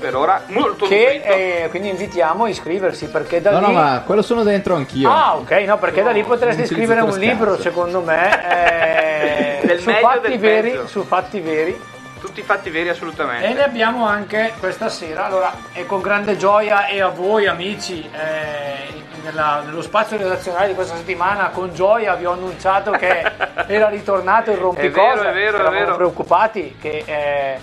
Per 0.00 0.16
ora, 0.16 0.42
molto 0.48 0.86
Che 0.88 1.20
eh, 1.22 1.68
quindi 1.70 1.90
invitiamo 1.90 2.44
a 2.44 2.48
iscriversi 2.48 3.06
perché 3.06 3.40
da 3.40 3.52
No, 3.52 3.60
lì... 3.60 3.66
no, 3.66 3.72
ma 3.72 4.02
quello 4.04 4.20
sono 4.22 4.42
dentro 4.42 4.74
anch'io. 4.74 5.08
Ah, 5.08 5.36
ok, 5.36 5.50
no, 5.64 5.78
perché 5.78 6.02
da 6.02 6.10
lì 6.10 6.24
potresti 6.24 6.66
scrivere 6.66 7.02
un 7.02 7.10
per 7.10 7.18
libro, 7.20 7.56
secondo 7.60 8.00
me, 8.00 9.60
eh, 9.60 9.66
Del 9.66 9.78
su, 9.78 9.90
fatti 9.92 10.28
del 10.30 10.38
veri, 10.40 10.80
su 10.86 11.04
fatti 11.04 11.38
veri. 11.38 11.80
Tutti 12.22 12.40
fatti 12.42 12.70
veri 12.70 12.88
assolutamente. 12.88 13.46
E 13.48 13.52
ne 13.52 13.64
abbiamo 13.64 14.06
anche 14.06 14.52
questa 14.60 14.88
sera. 14.88 15.26
Allora, 15.26 15.52
è 15.72 15.84
con 15.86 16.00
grande 16.00 16.36
gioia 16.36 16.86
e 16.86 17.02
a 17.02 17.08
voi, 17.08 17.46
amici, 17.48 18.08
eh, 18.12 19.02
nella- 19.24 19.62
nello 19.64 19.82
spazio 19.82 20.16
redazionale 20.16 20.68
di 20.68 20.74
questa 20.74 20.94
settimana, 20.96 21.48
con 21.48 21.74
gioia 21.74 22.14
vi 22.14 22.24
ho 22.24 22.32
annunciato 22.32 22.92
che 22.92 23.22
era 23.66 23.88
ritornato 23.88 24.52
il 24.52 24.58
rompicose. 24.58 25.18
È 25.20 25.24
vero, 25.24 25.30
è 25.30 25.32
vero, 25.32 25.66
è 25.66 25.70
vero. 25.70 25.94
preoccupati 25.96 26.76
che. 26.80 27.02
eh, 27.04 27.58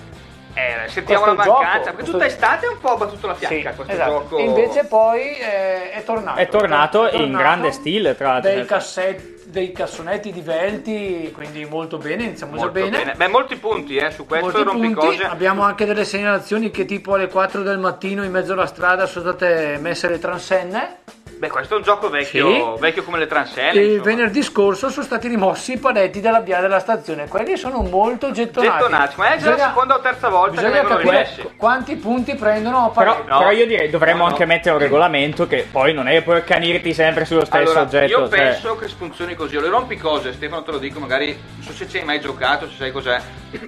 Eh, 0.59 0.89
sentiamo 0.89 1.25
la 1.25 1.33
mancanza, 1.33 1.77
gioco, 1.77 1.95
perché 1.95 2.11
tutta 2.11 2.25
estate 2.25 2.65
è 2.65 2.69
un 2.69 2.79
po' 2.79 2.97
battuto 2.97 3.27
la 3.27 3.33
fiacca 3.35 3.69
sì, 3.69 3.75
questo 3.75 3.93
esatto. 3.93 4.11
gioco. 4.11 4.37
Invece 4.39 4.83
poi 4.85 5.21
eh, 5.37 5.91
è 5.91 6.03
tornato. 6.03 6.39
È 6.39 6.47
tornato 6.47 7.07
È 7.09 7.15
in 7.15 7.31
grande 7.31 7.71
stile, 7.71 8.15
tra 8.15 8.33
l'altro. 8.33 8.51
Dei, 8.51 8.65
cassetti, 8.65 9.43
dei 9.45 9.71
cassonetti 9.71 10.31
divelti, 10.31 11.31
quindi 11.33 11.65
molto 11.65 11.97
bene, 11.97 12.23
iniziamo 12.23 12.53
già 12.55 12.63
Molto 12.63 12.79
bene. 12.79 12.89
bene. 12.89 13.13
Beh, 13.15 13.27
molti 13.27 13.55
punti 13.55 13.95
eh, 13.95 14.11
su 14.11 14.25
questo 14.25 14.45
Molti 14.47 14.63
punti. 14.63 14.93
rompicose. 14.93 15.23
Abbiamo 15.23 15.63
anche 15.63 15.85
delle 15.85 16.03
segnalazioni 16.05 16.71
che 16.71 16.85
tipo 16.85 17.13
alle 17.13 17.27
4 17.27 17.61
del 17.63 17.77
mattino 17.77 18.23
in 18.23 18.31
mezzo 18.31 18.53
alla 18.53 18.65
strada 18.67 19.05
sono 19.05 19.25
state 19.31 19.77
messe 19.79 20.07
le 20.09 20.19
transenne. 20.19 20.97
Beh, 21.39 21.47
questo 21.47 21.75
è 21.75 21.77
un 21.77 21.83
gioco 21.83 22.09
vecchio, 22.09 22.75
Sì. 22.75 22.81
vecchio 22.81 23.01
come 23.03 23.17
le 23.17 23.25
transenne. 23.25 23.71
E 23.79 23.83
insomma. 23.85 24.03
venerdì 24.03 24.43
scorso 24.43 24.89
sono 24.89 25.05
stati 25.05 25.29
rimossi 25.29 25.71
i 25.71 25.77
paletti 25.77 26.19
della 26.19 26.41
via 26.41 26.59
della 26.59 26.79
stazione. 26.79 27.29
Quelli 27.29 27.55
sono 27.55 27.81
molto 27.81 28.31
gettonati. 28.31 28.69
Gettonati, 28.77 29.13
ma 29.15 29.33
è 29.33 29.37
già 29.37 29.51
la 29.51 29.67
seconda 29.69 29.95
o 29.95 29.99
terza 30.01 30.27
volta 30.27 30.49
che 30.49 30.55
Bisogna 30.57 30.73
vengono 30.73 30.95
capire 30.97 31.11
rimessi. 31.23 31.49
quanti 31.55 31.95
punti 31.95 32.35
prendono 32.35 32.87
a 32.87 32.89
Però. 32.89 33.23
No. 33.25 33.37
però 33.37 33.51
io 33.51 33.65
direi 33.65 33.89
dovremmo 33.89 34.17
No, 34.17 34.25
no. 34.25 34.31
anche 34.31 34.43
mettere 34.45 34.75
un 34.75 34.81
regolamento 34.81 35.47
che 35.47 35.65
poi 35.71 35.93
non 35.93 36.09
è 36.09 36.11
che 36.11 36.21
puoi 36.23 36.35
accanirti 36.39 36.93
sempre 36.93 37.23
sullo 37.23 37.45
stesso 37.45 37.57
Allora, 37.71 37.81
oggetto. 37.83 38.11
io 38.11 38.17
cioè- 38.27 38.37
penso 38.37 38.75
che 38.75 38.87
funzioni 38.89 39.33
così. 39.35 39.57
Le 39.57 39.69
rompicose, 39.69 40.33
Stefano 40.33 40.61
te 40.63 40.71
lo 40.71 40.77
dico, 40.77 40.99
magari 40.99 41.27
non 41.55 41.63
so 41.63 41.71
se 41.71 41.87
ci 41.87 41.99
hai 41.99 42.03
mai 42.03 42.19
giocato, 42.19 42.67
se 42.67 42.75
sai 42.75 42.91
cos'è. 42.91 43.17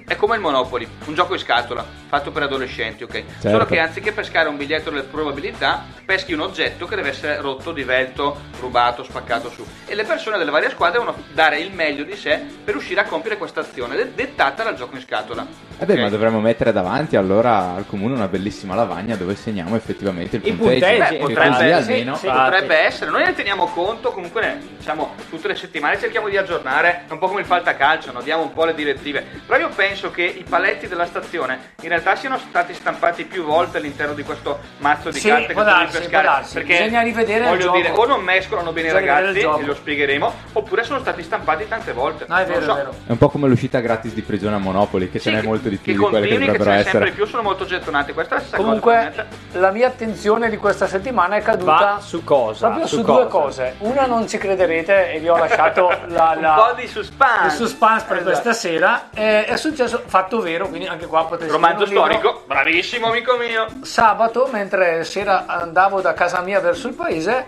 È 0.06 0.14
come 0.14 0.34
il 0.34 0.42
Monopoli, 0.42 0.86
un 1.06 1.14
gioco 1.14 1.32
in 1.32 1.38
scatola, 1.40 1.82
fatto 2.06 2.30
per 2.32 2.42
adolescenti, 2.42 3.02
ok? 3.02 3.22
Solo 3.38 3.64
che 3.64 3.78
anziché 3.78 4.12
pescare 4.12 4.48
un 4.50 4.58
biglietto 4.58 4.90
delle 4.90 5.02
probabilità, 5.04 5.84
peschi 6.04 6.34
un 6.34 6.40
oggetto 6.40 6.84
che 6.86 6.96
deve 6.96 7.08
essere 7.08 7.40
rotto 7.40 7.60
rotto, 7.62 7.72
divelto, 7.72 8.40
rubato, 8.58 9.04
spaccato 9.04 9.48
su. 9.50 9.64
E 9.86 9.94
le 9.94 10.02
persone 10.04 10.36
delle 10.36 10.50
varie 10.50 10.68
squadre 10.70 10.98
devono 10.98 11.16
dare 11.32 11.60
il 11.60 11.72
meglio 11.72 12.02
di 12.02 12.16
sé 12.16 12.40
per 12.64 12.74
riuscire 12.74 13.00
a 13.00 13.04
compiere 13.04 13.36
questa 13.38 13.60
azione 13.60 13.94
de- 13.94 14.12
dettata 14.14 14.64
dal 14.64 14.74
gioco 14.74 14.96
in 14.96 15.02
scatola. 15.02 15.46
Eh 15.78 15.84
beh, 15.86 15.94
Ok? 15.94 15.98
ma 16.00 16.08
dovremmo 16.08 16.40
mettere 16.40 16.72
davanti 16.72 17.16
allora 17.16 17.74
al 17.74 17.86
comune 17.86 18.14
una 18.14 18.26
bellissima 18.28 18.74
lavagna 18.74 19.14
dove 19.16 19.36
segniamo 19.36 19.76
effettivamente 19.76 20.36
il 20.36 20.46
I 20.46 20.52
punteggio. 20.52 20.86
punteggi, 20.86 20.98
Beh, 20.98 21.08
Che 21.08 21.16
potrebbe, 21.18 21.48
così 21.50 21.64
sì, 21.64 21.72
almeno. 21.72 22.16
sì, 22.16 22.26
potrebbe 22.26 22.76
essere, 22.78 23.10
noi 23.10 23.24
ne 23.24 23.34
teniamo 23.34 23.66
conto, 23.66 24.10
comunque 24.12 24.40
ne- 24.40 24.60
diciamo, 24.78 25.14
tutte 25.30 25.48
le 25.48 25.54
settimane 25.54 25.98
cerchiamo 25.98 26.28
di 26.28 26.36
aggiornare, 26.36 27.04
è 27.08 27.12
un 27.12 27.18
po' 27.18 27.28
come 27.28 27.40
il 27.40 27.46
faltacalcio, 27.46 28.10
no? 28.12 28.20
diamo 28.22 28.42
un 28.42 28.52
po' 28.52 28.64
le 28.64 28.74
direttive, 28.74 29.24
però 29.46 29.58
io 29.60 29.68
penso 29.68 30.10
che 30.10 30.22
i 30.24 30.44
paletti 30.48 30.88
della 30.88 31.06
stazione 31.06 31.70
in 31.82 31.88
realtà 31.88 32.16
siano 32.16 32.38
stati 32.38 32.74
stampati 32.74 33.24
più 33.24 33.44
volte 33.44 33.78
all'interno 33.78 34.14
di 34.14 34.22
questo 34.22 34.58
mazzo 34.78 35.10
di 35.10 35.18
Sì, 35.20 35.28
carte 35.28 35.46
che 35.48 35.62
darsi, 35.62 36.08
darsi. 36.08 36.54
perché 36.54 36.78
Bisogna 36.82 37.02
rivedere 37.02 37.50
il 37.50 37.51
voglio 37.56 37.70
dire, 37.72 37.90
o 37.90 38.06
non 38.06 38.22
mescolano 38.22 38.72
bene 38.72 38.88
i 38.88 38.92
ragazzi, 38.92 39.38
e 39.40 39.64
lo 39.64 39.74
spiegheremo, 39.74 40.32
oppure 40.52 40.84
sono 40.84 40.98
stati 41.00 41.22
stampati 41.22 41.66
tante 41.68 41.92
volte. 41.92 42.24
No, 42.28 42.36
è 42.36 42.44
vero, 42.46 42.62
so. 42.62 42.72
è 42.72 42.76
vero. 42.76 42.94
È 43.06 43.10
un 43.10 43.18
po' 43.18 43.28
come 43.28 43.48
l'uscita 43.48 43.80
gratis 43.80 44.12
di 44.14 44.22
prigione 44.22 44.56
a 44.56 44.58
Monopoli, 44.58 45.10
che 45.10 45.18
Sì, 45.18 45.28
ce 45.30 45.34
n'è 45.36 45.40
che- 45.40 45.46
molto 45.46 45.68
di 45.68 45.76
più 45.76 45.92
che 45.92 45.98
di 45.98 46.04
quelle 46.04 46.20
che 46.26 46.32
che 46.32 46.38
dovrebbero 46.38 46.64
ce 46.64 46.70
n'è 46.70 46.82
sempre 46.82 46.98
essere. 47.00 47.10
più, 47.12 47.26
sono 47.26 47.42
molto 47.42 47.64
gettonati. 47.64 48.12
Questa 48.12 48.34
è 48.34 48.38
la 48.38 48.44
stessa 48.44 48.56
cosa, 48.56 48.68
Comunque, 48.68 48.92
probabilmente. 48.94 49.58
la 49.58 49.70
mia 49.70 49.86
attenzione 49.86 50.50
di 50.50 50.56
questa 50.56 50.86
settimana 50.86 51.36
è 51.36 51.42
caduta 51.42 51.72
Va 51.72 51.98
su 52.00 52.24
cosa? 52.24 52.66
proprio 52.66 52.86
su, 52.86 52.96
Su 52.96 53.02
due 53.02 53.26
cosa? 53.26 53.28
cose. 53.28 53.74
Una, 53.78 54.06
non 54.06 54.26
ci 54.28 54.38
crederete, 54.38 55.12
e 55.12 55.18
vi 55.18 55.28
ho 55.28 55.36
lasciato 55.36 55.88
la, 56.08 56.36
la- 56.40 56.54
Un 56.54 56.54
po' 56.74 56.80
di 56.80 56.86
suspense. 56.86 57.46
il 57.46 57.50
suspense 57.52 58.04
per 58.06 58.16
Esatto. 58.18 58.30
questa 58.30 58.52
sera. 58.52 59.08
Eh, 59.14 59.44
è 59.44 59.56
successo 59.56 60.02
fatto 60.06 60.40
vero, 60.40 60.68
quindi 60.68 60.86
anche 60.86 61.06
qua 61.06 61.24
potete 61.26 61.50
Romanzo 61.50 61.86
storico, 61.86 62.42
bravissimo 62.46 63.06
amico 63.08 63.36
mio. 63.36 63.66
Sabato, 63.82 64.48
mentre 64.50 65.04
sera 65.04 65.44
andavo 65.46 66.00
da 66.00 66.12
casa 66.14 66.40
mia 66.40 66.60
verso 66.60 66.88
il 66.88 66.94
paese, 66.94 67.41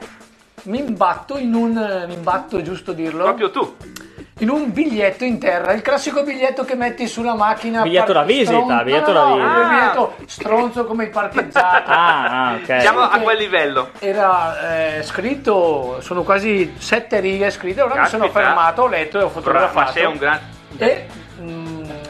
mi 0.64 0.78
imbatto 0.78 1.36
in 1.38 1.54
un. 1.54 2.04
mi 2.08 2.14
imbatto, 2.14 2.58
è 2.58 2.62
giusto 2.62 2.92
dirlo? 2.92 3.24
Proprio 3.24 3.50
tu. 3.50 3.76
in 4.38 4.48
un 4.50 4.72
biglietto 4.72 5.24
in 5.24 5.38
terra, 5.38 5.72
il 5.72 5.82
classico 5.82 6.22
biglietto 6.24 6.64
che 6.64 6.74
metti 6.74 7.06
sulla 7.06 7.34
macchina. 7.34 7.82
Biglietto 7.82 8.12
par- 8.12 8.14
da 8.16 8.22
visita, 8.24 8.60
stron- 8.60 8.82
biglietto 8.84 9.12
no, 9.12 9.18
da 9.18 9.28
no, 9.28 9.34
visita. 9.36 9.52
no, 9.52 9.60
un 9.62 9.68
biglietto 9.68 10.14
stronzo 10.26 10.84
come 10.86 11.04
il 11.04 11.10
parcheggiato. 11.10 11.90
Ah, 11.92 12.48
ah, 12.48 12.54
ok. 12.54 12.80
Siamo 12.80 13.00
a 13.00 13.18
quel 13.18 13.38
livello. 13.38 13.90
Era 14.00 14.96
eh, 14.96 15.02
scritto, 15.02 16.00
sono 16.00 16.22
quasi 16.22 16.74
sette 16.78 17.20
righe 17.20 17.50
scritte, 17.50 17.80
allora 17.82 18.02
mi 18.02 18.08
sono 18.08 18.24
Caspita. 18.24 18.44
fermato, 18.44 18.82
ho 18.82 18.88
letto 18.88 19.18
e 19.18 19.22
ho 19.22 19.26
Ma 19.26 19.30
fotografato. 19.32 19.92
sei 19.92 20.04
un 20.06 20.16
gran... 20.16 20.40
E 20.78 21.06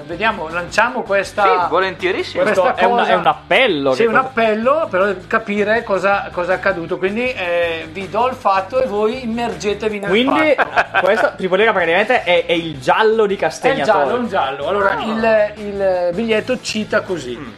vediamo, 0.06 0.48
lanciamo 0.48 1.02
questa. 1.02 1.42
Sì, 1.42 1.68
volentierissimo. 1.70 2.42
Questa 2.42 2.60
Questo 2.62 2.80
è, 2.80 2.84
un- 2.84 2.96
cosa- 2.98 3.10
è 3.10 3.14
un 3.14 3.26
appello. 3.26 3.94
Sì, 3.94 4.04
un 4.04 4.14
appello 4.16 4.86
per 4.90 5.26
capire 5.26 5.82
cosa, 5.82 6.28
cosa 6.32 6.52
è 6.52 6.54
accaduto. 6.56 6.98
Quindi 6.98 7.32
eh, 7.32 7.88
vi 7.90 8.08
do 8.08 8.28
il 8.28 8.34
fatto 8.34 8.80
e 8.82 8.86
voi 8.86 9.24
immergetevi 9.24 9.98
nel 9.98 10.08
Quindi, 10.08 10.54
fatto. 10.56 11.00
questo 11.04 11.32
dire 11.56 11.72
praticamente 11.72 12.22
è, 12.22 12.46
è 12.46 12.52
il 12.52 12.78
giallo 12.80 13.26
di 13.26 13.36
È 13.76 13.78
il 13.78 13.82
giallo, 13.82 14.16
un 14.16 14.28
giallo. 14.28 14.66
Allora, 14.68 14.94
il, 15.02 15.52
il 15.66 16.14
biglietto 16.14 16.60
cita 16.60 17.00
così. 17.02 17.36
Mm. 17.36 17.52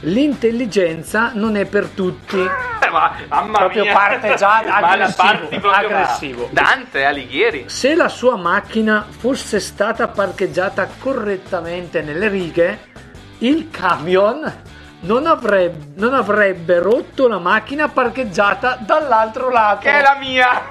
L'intelligenza 0.00 1.32
non 1.34 1.56
è 1.56 1.64
per 1.64 1.86
tutti. 1.88 2.38
Eh, 2.38 2.88
ma, 2.90 3.12
mamma 3.28 3.58
Proprio 3.58 3.82
mia. 3.82 3.92
parte 3.92 4.34
già 4.36 4.58
aggressivo, 4.64 5.70
aggressivo. 5.70 6.48
da 6.52 6.62
Dante 6.62 7.04
Alighieri. 7.04 7.64
Se 7.68 7.94
la 7.96 8.08
sua 8.08 8.36
macchina 8.36 9.04
fosse 9.08 9.58
stata 9.58 10.06
parcheggiata 10.08 10.88
correttamente 10.98 12.00
nelle 12.02 12.28
righe, 12.28 12.78
il 13.38 13.70
camion 13.70 14.52
non 15.00 15.26
avrebbe, 15.26 15.92
non 15.96 16.14
avrebbe 16.14 16.78
rotto 16.78 17.26
la 17.28 17.38
macchina 17.38 17.88
parcheggiata 17.88 18.78
dall'altro 18.80 19.50
lato. 19.50 19.80
Che 19.80 19.90
è 19.90 20.02
la 20.02 20.16
mia. 20.18 20.62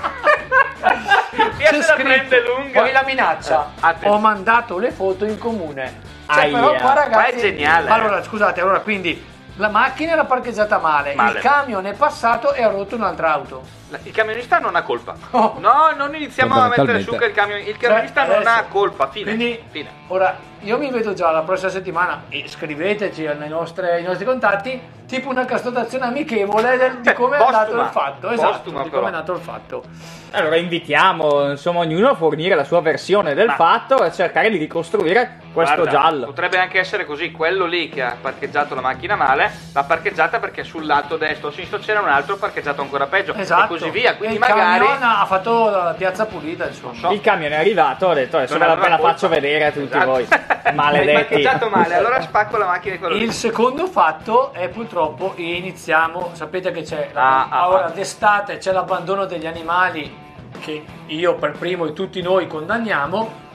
C'è 1.58 1.82
se 1.82 1.88
la 1.88 1.94
prende 1.96 2.44
lunga. 2.44 2.82
Poi 2.82 2.92
la 2.92 3.04
minaccia. 3.06 3.72
Eh. 4.00 4.08
Ho 4.08 4.20
mandato 4.20 4.78
le 4.78 4.92
foto 4.92 5.26
in 5.26 5.38
comune. 5.38 6.07
Cioè, 6.30 6.44
Aia. 6.44 6.60
però 6.60 6.74
qua 6.76 6.94
ragazzi. 6.94 7.12
Qua 7.14 7.26
è 7.26 7.36
geniale. 7.40 7.90
Allora, 7.90 8.24
scusate, 8.24 8.62
allora 8.62 8.80
quindi 8.82 9.24
la 9.56 9.70
macchina 9.70 10.12
era 10.12 10.26
parcheggiata 10.26 10.78
male, 10.78 11.16
Male. 11.16 11.38
il 11.38 11.44
camion 11.44 11.86
è 11.86 11.94
passato 11.94 12.54
e 12.54 12.64
ha 12.64 12.70
rotto 12.70 12.96
un'altra 12.96 13.34
auto. 13.34 13.64
Il 14.04 14.12
camionista 14.12 14.60
non 14.60 14.76
ha 14.76 14.82
colpa. 14.82 15.16
Oh. 15.32 15.56
No, 15.60 15.92
non 15.96 16.14
iniziamo 16.14 16.60
a 16.60 16.68
mettere 16.68 17.00
su 17.02 17.16
che 17.16 17.26
il, 17.26 17.32
camion- 17.32 17.60
il 17.66 17.78
camionista 17.78 18.26
Cioè, 18.26 18.38
non 18.38 18.48
ha 18.48 18.54
adesso- 18.58 18.70
colpa. 18.72 19.08
Fine. 19.08 19.26
Quindi, 19.36 19.64
Fine. 19.70 19.90
ora, 20.08 20.38
io 20.62 20.78
mi 20.78 20.90
vedo 20.92 21.14
già 21.14 21.32
la 21.32 21.42
prossima 21.42 21.70
settimana 21.70 22.24
e 22.30 22.44
scriveteci 22.48 23.24
nei 23.38 23.48
nostri, 23.50 23.86
ai 23.88 24.04
nostri 24.04 24.26
contatti 24.26 24.96
tipo 25.08 25.30
una 25.30 25.46
castotazione 25.46 26.06
amichevole 26.06 26.76
del- 26.78 26.98
di 27.00 27.14
come 27.14 27.38
è 27.38 27.42
andato 27.42 27.80
il 27.80 27.88
fatto. 27.92 28.30
Esatto, 28.30 28.52
Postuma, 28.52 28.84
di 28.84 28.90
però. 28.90 29.02
come 29.04 29.12
è 29.14 29.16
nato 29.16 29.32
il 29.34 29.40
fatto. 29.40 29.84
Allora 30.32 30.58
invitiamo 30.58 31.52
insomma 31.52 31.80
ognuno 31.80 32.10
a 32.10 32.16
fornire 32.16 32.56
la 32.56 32.66
sua 32.66 32.82
versione 32.82 33.34
del 33.34 33.48
Ma- 33.48 33.56
fatto 33.56 34.04
e 34.04 34.12
cercare 34.12 34.50
di 34.50 34.58
ricostruire 34.58 35.40
questo 35.54 35.76
Guarda, 35.76 35.92
giallo. 35.92 36.26
Potrebbe 36.26 36.60
anche 36.60 36.78
essere 36.80 37.06
così, 37.06 37.32
quello 37.32 37.66
lì 37.66 37.88
che 37.88 38.02
ha 38.04 38.18
parcheggiato 38.20 38.76
la 38.76 38.82
macchina 38.82 39.16
male, 39.16 39.50
l'ha 39.74 39.84
parcheggiata 39.86 40.40
perché 40.40 40.64
sul 40.66 40.86
lato 40.86 41.16
destro 41.16 41.48
o 41.48 41.52
sinistro 41.52 41.80
c'era 41.80 42.02
un 42.02 42.10
altro 42.10 42.36
parcheggiato 42.36 42.82
ancora 42.82 43.08
peggio. 43.08 43.34
Esatto. 43.34 43.77
E 43.78 43.80
così 43.80 43.92
via. 43.92 44.16
Quindi 44.16 44.36
E 44.36 44.40
il 44.40 44.44
magari. 44.46 44.86
camion 44.86 45.04
ha 45.04 45.26
fatto 45.26 45.70
la 45.70 45.96
piazza 45.98 46.26
pulita, 46.26 46.68
insomma. 46.68 46.94
so. 46.96 47.12
Il 47.12 47.22
camion 47.22 47.52
è 47.54 47.56
arrivato, 47.56 48.08
ho 48.08 48.14
detto 48.14 48.38
adesso 48.38 48.58
ve 48.58 48.66
la, 48.66 48.76
la 48.76 48.98
faccio 48.98 49.28
vedere 49.30 49.66
a 49.66 49.72
tutti 49.72 49.86
Esatto. 49.96 50.06
voi. 50.06 50.28
Maledetti. 50.74 51.14
parcheggiato 51.14 51.70
male, 51.70 51.96
allora 51.96 52.22
spacco 52.22 52.58
la 52.58 52.66
macchina 52.66 52.94
di 52.94 53.00
quello 53.00 53.16
lì. 53.16 53.24
Il 53.24 53.32
secondo 53.32 53.88
fatto 53.88 54.52
è 54.54 54.68
purtroppo 54.70 55.34
iniziamo, 55.36 56.32
sapete 56.34 56.72
che 56.72 56.82
c'è 56.82 57.10
Ah, 57.14 57.48
ah, 57.50 57.70
ora 57.70 57.86
ah. 57.86 57.90
d'estate 57.90 58.58
c'è 58.58 58.72
l'abbandono 58.72 59.26
degli 59.26 59.46
animali 59.48 60.26
che 60.60 60.84
io 61.08 61.36
per 61.36 61.52
primo 61.52 61.86
e 61.86 61.94
tutti 61.94 62.22
noi 62.22 62.48
condanniamo. 62.48 63.46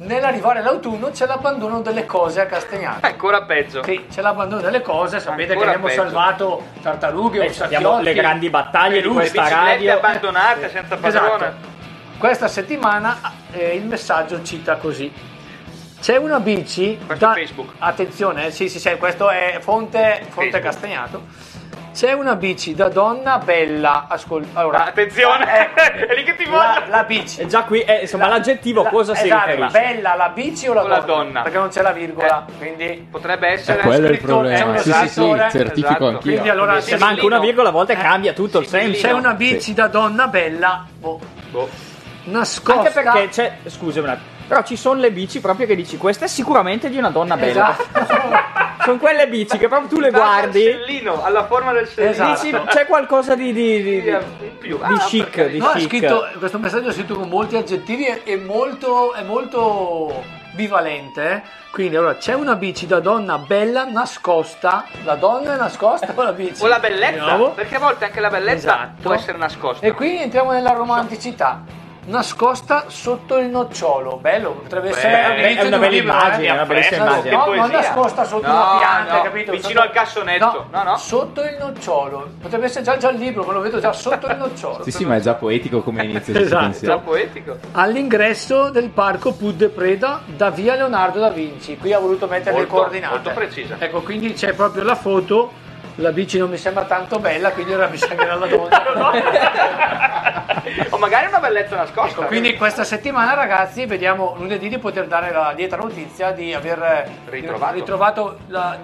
Nell'arrivare 0.00 0.62
l'autunno 0.62 1.10
c'è 1.10 1.26
l'abbandono 1.26 1.80
delle 1.80 2.06
cose 2.06 2.40
a 2.40 2.46
Castagnato. 2.46 3.04
Ancora 3.04 3.42
peggio. 3.42 3.82
Sì, 3.82 4.06
c'è 4.08 4.20
l'abbandono 4.20 4.60
delle 4.60 4.80
cose, 4.80 5.18
sapete 5.18 5.52
Ancora 5.54 5.70
che 5.70 5.74
abbiamo 5.76 5.86
peggio. 5.86 6.02
salvato 6.02 6.62
tartarughe, 6.80 7.44
Eh, 7.46 7.52
sappiamo 7.52 7.88
orsacchiotti, 7.88 8.14
le 8.14 8.20
grandi 8.22 8.48
battaglie 8.50 9.02
di 9.02 9.08
questa 9.08 9.48
radio. 9.48 9.96
abbandonate 9.96 10.70
senza 10.70 10.96
padrone. 10.96 11.34
Esatto. 11.46 11.66
Questa 12.16 12.46
settimana 12.46 13.16
eh, 13.50 13.74
il 13.74 13.86
messaggio 13.86 14.40
cita 14.44 14.76
così. 14.76 15.12
C'è 16.00 16.16
una 16.16 16.38
bici. 16.38 16.96
Questo 17.04 17.30
è 17.30 17.34
Facebook. 17.34 17.72
Attenzione, 17.78 18.46
eh, 18.46 18.50
sì, 18.52 18.68
sì, 18.68 18.78
sì, 18.78 18.94
questo 18.98 19.28
è 19.30 19.58
fonte, 19.60 20.24
fonte 20.28 20.60
Facebook. 20.60 21.20
C'è 21.98 22.12
una 22.12 22.36
bici 22.36 22.76
da 22.76 22.88
donna 22.88 23.38
bella. 23.38 24.06
Ascolta, 24.08 24.60
allora, 24.60 24.84
Attenzione, 24.84 25.68
eh, 25.74 26.06
è 26.06 26.14
lì 26.14 26.22
che 26.22 26.36
ti 26.36 26.44
la, 26.44 26.50
voglio. 26.78 26.90
la 26.90 27.02
bici. 27.02 27.40
E 27.40 27.46
già 27.46 27.64
qui, 27.64 27.80
eh, 27.80 28.02
insomma, 28.02 28.28
La- 28.28 28.34
l'aggettivo 28.34 28.84
la- 28.84 28.88
cosa 28.88 29.16
si 29.16 29.24
esatto, 29.26 29.50
riferisce? 29.50 29.80
Bella 29.80 30.14
la 30.14 30.28
bici 30.28 30.68
o 30.68 30.74
la, 30.74 30.84
O 30.84 30.86
la 30.86 30.98
donna? 31.00 31.14
donna. 31.24 31.42
Perché 31.42 31.58
non 31.58 31.68
c'è 31.70 31.82
la 31.82 31.90
virgola, 31.90 32.44
Eh. 32.48 32.52
quindi 32.56 33.08
Potrebbe 33.10 33.48
È 33.48 33.52
essere 33.54 33.82
quello 33.82 34.06
il 34.06 34.14
scritto- 34.14 34.26
problema. 34.26 34.74
è 34.74 34.78
Sì, 34.78 34.92
sì, 34.92 35.08
sì, 35.08 35.34
certifico 35.50 35.86
Esatto. 35.88 36.06
anch'io. 36.06 36.30
Quindi 36.30 36.48
allora 36.50 36.80
Se 36.80 36.96
manca 36.98 37.24
una 37.26 37.40
virgola 37.40 37.70
a 37.70 37.72
volte 37.72 37.94
Eh. 37.94 37.96
cambia 37.96 38.32
tutto 38.32 38.58
il 38.60 38.66
senso. 38.68 39.04
c'è 39.04 39.12
una 39.12 39.34
bici 39.34 39.60
Sì. 39.60 39.74
da 39.74 39.88
donna 39.88 40.28
bella. 40.28 40.86
boh, 40.96 41.18
Boh. 41.50 41.68
nascosta. 42.26 42.80
Anche 42.80 42.90
perché 42.92 43.28
c'è, 43.30 43.52
scusa 43.66 44.00
un 44.02 44.08
attimo, 44.10 44.26
però 44.48 44.62
ci 44.62 44.74
sono 44.76 44.98
le 45.00 45.12
bici 45.12 45.40
proprio 45.40 45.66
che 45.66 45.76
dici 45.76 45.96
questa 45.96 46.24
è 46.24 46.28
sicuramente 46.28 46.88
di 46.88 46.96
una 46.98 47.10
donna 47.10 47.36
bella. 47.36 47.76
Esatto. 47.78 48.56
Sono 48.82 48.98
quelle 48.98 49.28
bici 49.28 49.58
che 49.58 49.68
proprio 49.68 49.88
tu 49.90 50.00
le 50.00 50.10
guardi, 50.10 50.60
il 50.62 50.78
sellino, 50.86 51.22
alla 51.22 51.44
forma 51.44 51.72
del 51.72 51.86
sellino. 51.86 52.10
Esatto. 52.12 52.40
dici 52.46 52.58
c'è 52.68 52.86
qualcosa 52.86 53.34
di, 53.34 53.52
di, 53.52 53.82
di, 53.82 54.00
di- 54.00 54.16
di 54.62 54.78
Ah, 54.80 54.96
chic, 55.06 55.24
perché- 55.24 55.50
di 55.50 55.58
No, 55.58 55.72
chic. 55.72 55.82
scritto, 55.88 56.26
questo 56.38 56.58
messaggio 56.58 56.88
è 56.88 56.92
scritto 56.92 57.14
con 57.14 57.28
molti 57.28 57.56
aggettivi 57.56 58.06
e 58.06 58.22
è 58.24 58.36
molto, 58.36 59.12
è 59.12 59.22
molto 59.22 60.22
bivalente. 60.52 61.42
Quindi 61.70 61.96
allora 61.96 62.16
c'è 62.16 62.32
una 62.32 62.54
bici 62.56 62.86
da 62.86 63.00
donna 63.00 63.36
bella 63.38 63.84
nascosta. 63.84 64.84
La 65.04 65.14
donna 65.16 65.54
è 65.54 65.56
nascosta 65.58 66.10
o 66.14 66.22
la 66.22 66.32
bici? 66.32 66.62
O 66.62 66.66
la 66.66 66.78
bellezza, 66.78 67.36
perché 67.54 67.76
a 67.76 67.78
volte 67.80 68.06
anche 68.06 68.20
la 68.20 68.30
bellezza 68.30 68.68
Esatto. 68.74 69.02
può 69.02 69.12
essere 69.12 69.36
nascosta. 69.38 69.84
E 69.86 69.92
qui 69.92 70.16
entriamo 70.22 70.52
nella 70.52 70.72
romanticità. 70.72 71.60
Nascosta 72.08 72.84
sotto 72.88 73.36
il 73.36 73.48
nocciolo. 73.50 74.16
Bello, 74.16 74.52
potrebbe 74.52 74.88
essere 74.88 75.08
Beh, 75.12 75.56
è 75.56 75.66
una 75.66 75.76
bella 75.76 75.90
libro, 75.92 76.12
immagine, 76.14 76.46
eh. 76.46 76.50
una 76.52 76.64
bellissima 76.64 77.04
No, 77.04 77.10
immagine. 77.10 77.36
No, 77.36 77.54
non 77.54 77.70
nascosta 77.70 78.24
sotto 78.24 78.46
No, 78.46 78.52
una 78.54 78.78
pianta, 78.78 79.16
no, 79.16 79.22
capito? 79.22 79.50
vicino 79.52 79.68
Sotto- 79.68 79.80
al 79.82 79.90
cassonetto. 79.90 80.66
No, 80.72 80.82
no. 80.84 80.96
Sotto 80.96 81.42
il 81.42 81.56
nocciolo. 81.58 82.28
Potrebbe 82.40 82.64
essere 82.64 82.84
già, 82.84 82.96
già 82.96 83.10
il 83.10 83.18
libro, 83.18 83.44
me 83.44 83.52
lo 83.52 83.60
vedo 83.60 83.78
già 83.78 83.92
sotto 83.92 84.26
il 84.26 84.36
nocciolo. 84.38 84.82
Sì, 84.84 84.90
sì, 84.90 85.04
ma 85.04 85.16
è 85.16 85.20
già 85.20 85.34
poetico 85.34 85.82
come 85.82 86.02
inizio. 86.04 86.34
Esatto. 86.38 86.92
È 86.94 86.98
poetico. 87.00 87.58
all'ingresso 87.72 88.70
del 88.70 88.88
parco 88.88 89.32
Pud 89.34 89.56
de 89.56 89.68
Preda 89.68 90.22
da 90.24 90.48
via 90.48 90.76
Leonardo 90.76 91.18
da 91.20 91.28
Vinci. 91.28 91.76
Qui 91.76 91.92
ha 91.92 91.98
voluto 91.98 92.26
mettere 92.26 92.56
Molto- 92.56 92.72
le 92.74 92.78
coordinate. 92.80 93.12
molto 93.14 93.30
precisa. 93.32 93.76
Ecco, 93.78 94.00
quindi 94.00 94.32
c'è 94.32 94.54
proprio 94.54 94.82
la 94.82 94.94
foto. 94.94 95.66
La 96.00 96.12
bici 96.12 96.38
non 96.38 96.48
mi 96.48 96.56
sembra 96.56 96.84
tanto 96.84 97.18
bella, 97.18 97.50
quindi 97.50 97.72
ora 97.74 97.88
bisogna 97.88 98.14
che 98.14 98.24
la 98.24 98.36
donna. 98.46 99.12
o 100.90 100.98
magari 100.98 101.26
una 101.26 101.40
bellezza 101.40 101.74
nascosta. 101.74 102.20
Ecco, 102.20 102.26
quindi 102.28 102.56
questa 102.56 102.84
settimana, 102.84 103.34
ragazzi, 103.34 103.84
vediamo 103.84 104.34
lunedì 104.38 104.68
di 104.68 104.78
poter 104.78 105.08
dare 105.08 105.32
la 105.32 105.50
lieta 105.50 105.76
notizia 105.76 106.30
di 106.30 106.54
aver 106.54 107.08
Ritrovato. 107.26 107.74
ritrovato 107.74 108.38
la, 108.46 108.78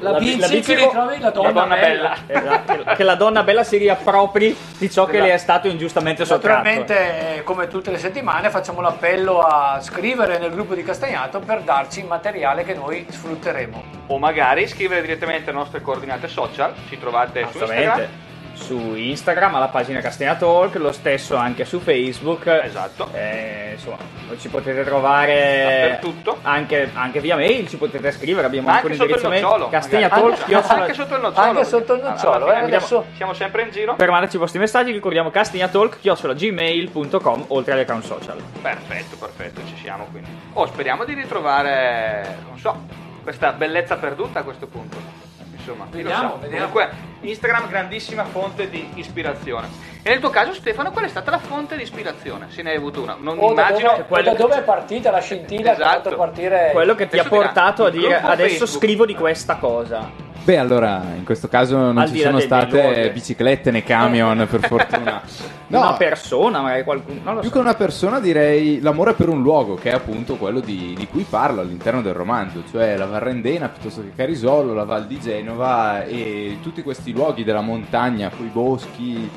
La 0.00 0.12
bici 0.14 0.60
che 0.60 0.74
ritrovi 0.74 1.18
la 1.18 1.30
donna, 1.30 1.50
donna 1.50 1.76
bella. 1.76 2.16
bella. 2.26 2.56
Eh, 2.88 2.96
che, 2.96 3.02
la 3.02 3.14
donna 3.14 3.42
bella 3.42 3.64
si 3.64 3.76
riappropri 3.76 4.56
di 4.78 4.90
ciò 4.90 5.06
che 5.06 5.20
le 5.20 5.32
è 5.32 5.36
stato 5.38 5.68
ingiustamente 5.68 6.24
sottratto. 6.24 6.68
Naturalmente, 6.68 7.42
come 7.44 7.68
tutte 7.68 7.90
le 7.90 7.98
settimane, 7.98 8.50
facciamo 8.50 8.80
l'appello 8.80 9.40
a 9.40 9.80
scrivere 9.80 10.38
nel 10.38 10.50
gruppo 10.50 10.74
di 10.74 10.82
Castagnato 10.82 11.40
per 11.40 11.60
darci 11.62 12.02
materiale 12.02 12.64
che 12.64 12.74
noi 12.74 13.06
sfrutteremo. 13.08 13.82
O 14.08 14.18
magari 14.18 14.66
scrivere 14.68 15.00
direttamente 15.02 15.50
alle 15.50 15.58
nostre 15.58 15.80
coordinate 15.80 16.28
social, 16.28 16.74
ci 16.88 16.98
trovate 16.98 17.46
su 17.50 17.58
Instagram. 17.58 18.26
Su 18.58 18.94
Instagram 18.96 19.54
alla 19.54 19.68
pagina 19.68 20.00
Castagna 20.00 20.34
Talk, 20.34 20.74
lo 20.74 20.90
stesso 20.92 21.36
anche 21.36 21.64
su 21.64 21.78
Facebook. 21.78 22.46
Esatto. 22.46 23.08
Eh, 23.14 23.70
insomma, 23.74 23.96
ci 24.38 24.48
potete 24.48 24.82
trovare 24.84 25.86
Dappertutto. 25.88 26.38
Anche, 26.42 26.90
anche 26.92 27.20
via 27.20 27.36
mail, 27.36 27.66
ci 27.68 27.76
potete 27.78 28.10
scrivere. 28.12 28.46
Abbiamo 28.46 28.68
anche 28.68 28.86
un 28.86 28.92
anche 28.92 29.04
indirizzo 29.04 29.28
mail. 29.28 29.42
magari. 29.42 29.60
Talk, 29.70 29.74
Anche, 29.74 29.88
chiocciola- 30.44 30.80
anche 30.82 30.94
sotto 30.94 31.14
il 31.14 31.20
nocciolo. 31.20 31.46
Anche 31.46 31.64
sotto 31.64 31.94
il 31.94 32.02
nocciolo, 32.02 32.46
fine 32.46 32.60
eh, 32.60 32.64
adesso- 32.64 33.04
Siamo 33.16 33.32
sempre 33.32 33.62
in 33.62 33.70
giro. 33.70 33.94
Per 33.94 34.10
mandarci 34.10 34.36
i 34.36 34.38
vostri 34.38 34.58
messaggi 34.58 34.90
ricordiamo 34.92 35.30
castagnatalk.gmail.com 35.30 37.44
oltre 37.48 37.72
alle 37.72 37.82
account 37.82 38.04
social. 38.04 38.36
Perfetto, 38.60 39.16
perfetto, 39.16 39.60
ci 39.66 39.76
siamo 39.80 40.06
quindi. 40.10 40.28
Oh, 40.54 40.66
speriamo 40.66 41.04
di 41.04 41.14
ritrovare, 41.14 42.38
non 42.48 42.58
so, 42.58 42.76
questa 43.22 43.52
bellezza 43.52 43.96
perduta 43.96 44.40
a 44.40 44.42
questo 44.42 44.66
punto. 44.66 45.27
Insomma, 45.72 45.86
Vediamo, 45.90 46.38
vediamo. 46.40 46.68
Comunque, 46.68 46.96
Instagram 47.20 47.68
grandissima 47.68 48.24
fonte 48.24 48.70
di 48.70 48.88
ispirazione. 48.94 49.68
E 50.02 50.10
nel 50.10 50.20
tuo 50.20 50.30
caso, 50.30 50.54
Stefano, 50.54 50.90
qual 50.92 51.04
è 51.04 51.08
stata 51.08 51.30
la 51.30 51.38
fonte 51.38 51.76
di 51.76 51.82
ispirazione? 51.82 52.46
Se 52.50 52.62
ne 52.62 52.70
hai 52.70 52.76
avuto 52.76 53.02
una. 53.02 53.16
Non 53.18 53.38
O 53.38 53.52
da, 53.52 53.68
immagino 53.68 53.90
dove, 53.90 54.04
o 54.08 54.22
da 54.22 54.34
dove 54.34 54.54
è 54.56 54.62
partita 54.62 55.10
la 55.10 55.20
scintilla 55.20 55.70
ha 55.70 55.74
Esatto. 55.74 56.16
partire 56.16 56.70
Quello 56.72 56.94
che 56.94 57.08
ti 57.08 57.18
ha 57.18 57.20
Adesso 57.22 57.34
dirà, 57.34 57.42
portato 57.44 57.84
a 57.84 57.90
dire 57.90 58.20
adesso 58.20 58.58
Facebook." 58.66 58.68
scrivo 58.84 59.04
di 59.06 59.14
questa 59.14 59.56
cosa. 59.56 60.26
Beh, 60.48 60.56
allora, 60.56 61.02
in 61.14 61.24
questo 61.24 61.46
caso 61.46 61.76
non 61.76 61.98
Al 61.98 62.08
ci 62.08 62.20
sono 62.20 62.38
state 62.40 62.80
luoghi. 62.80 63.10
biciclette 63.10 63.70
né 63.70 63.84
camion, 63.84 64.46
per 64.48 64.66
fortuna. 64.66 65.20
Una 65.68 65.92
persona, 65.92 66.62
magari 66.62 66.84
qualcuno. 66.84 67.20
Non 67.22 67.34
lo 67.34 67.40
Più 67.40 67.50
so. 67.50 67.56
che 67.56 67.60
una 67.60 67.74
persona 67.74 68.18
direi 68.18 68.80
l'amore 68.80 69.12
per 69.12 69.28
un 69.28 69.42
luogo, 69.42 69.74
che 69.74 69.90
è 69.90 69.94
appunto 69.94 70.36
quello 70.36 70.60
di, 70.60 70.94
di 70.96 71.06
cui 71.06 71.26
parlo 71.28 71.60
all'interno 71.60 72.00
del 72.00 72.14
romanzo, 72.14 72.62
cioè 72.70 72.96
la 72.96 73.04
Varrendena 73.04 73.68
piuttosto 73.68 74.00
che 74.00 74.12
Carisolo, 74.16 74.72
la 74.72 74.84
Val 74.84 75.06
di 75.06 75.20
Genova 75.20 76.06
e 76.06 76.56
tutti 76.62 76.80
questi 76.82 77.12
luoghi 77.12 77.44
della 77.44 77.60
montagna, 77.60 78.30
quei 78.34 78.48
boschi, 78.48 79.30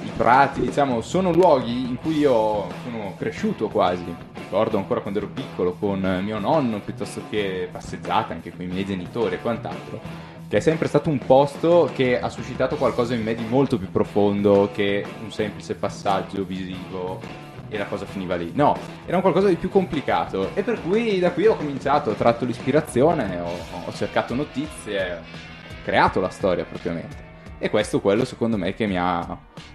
i 0.00 0.10
prati, 0.16 0.62
diciamo, 0.62 1.00
sono 1.00 1.30
luoghi 1.30 1.82
in 1.88 1.96
cui 2.02 2.18
io 2.18 2.66
sono 2.82 3.14
cresciuto 3.16 3.68
quasi. 3.68 4.04
Ricordo 4.36 4.78
ancora 4.78 4.98
quando 4.98 5.20
ero 5.20 5.28
piccolo 5.32 5.76
con 5.78 6.20
mio 6.24 6.40
nonno, 6.40 6.80
piuttosto 6.80 7.22
che 7.30 7.68
passeggiate 7.70 8.32
anche 8.32 8.50
con 8.50 8.64
i 8.64 8.66
miei 8.68 8.84
genitori 8.84 9.36
e 9.36 9.40
quant'altro 9.40 10.34
che 10.48 10.58
è 10.58 10.60
sempre 10.60 10.86
stato 10.86 11.10
un 11.10 11.18
posto 11.18 11.90
che 11.92 12.20
ha 12.20 12.28
suscitato 12.28 12.76
qualcosa 12.76 13.14
in 13.14 13.22
me 13.22 13.34
di 13.34 13.44
molto 13.44 13.78
più 13.78 13.90
profondo 13.90 14.70
che 14.72 15.04
un 15.22 15.32
semplice 15.32 15.74
passaggio 15.74 16.44
visivo 16.44 17.20
e 17.68 17.76
la 17.76 17.86
cosa 17.86 18.06
finiva 18.06 18.36
lì. 18.36 18.52
No, 18.54 18.76
era 19.06 19.16
un 19.16 19.22
qualcosa 19.22 19.48
di 19.48 19.56
più 19.56 19.68
complicato 19.68 20.50
e 20.54 20.62
per 20.62 20.80
cui 20.82 21.18
da 21.18 21.32
qui 21.32 21.46
ho 21.46 21.56
cominciato, 21.56 22.10
ho 22.10 22.14
tratto 22.14 22.44
l'ispirazione, 22.44 23.40
ho, 23.40 23.50
ho 23.86 23.92
cercato 23.92 24.34
notizie, 24.34 25.14
ho 25.14 25.82
creato 25.84 26.20
la 26.20 26.30
storia 26.30 26.64
propriamente. 26.64 27.24
E 27.58 27.70
questo 27.70 27.96
è 27.96 28.00
quello 28.00 28.24
secondo 28.24 28.56
me 28.56 28.74
che 28.74 28.86
mi 28.86 28.98
ha 28.98 29.26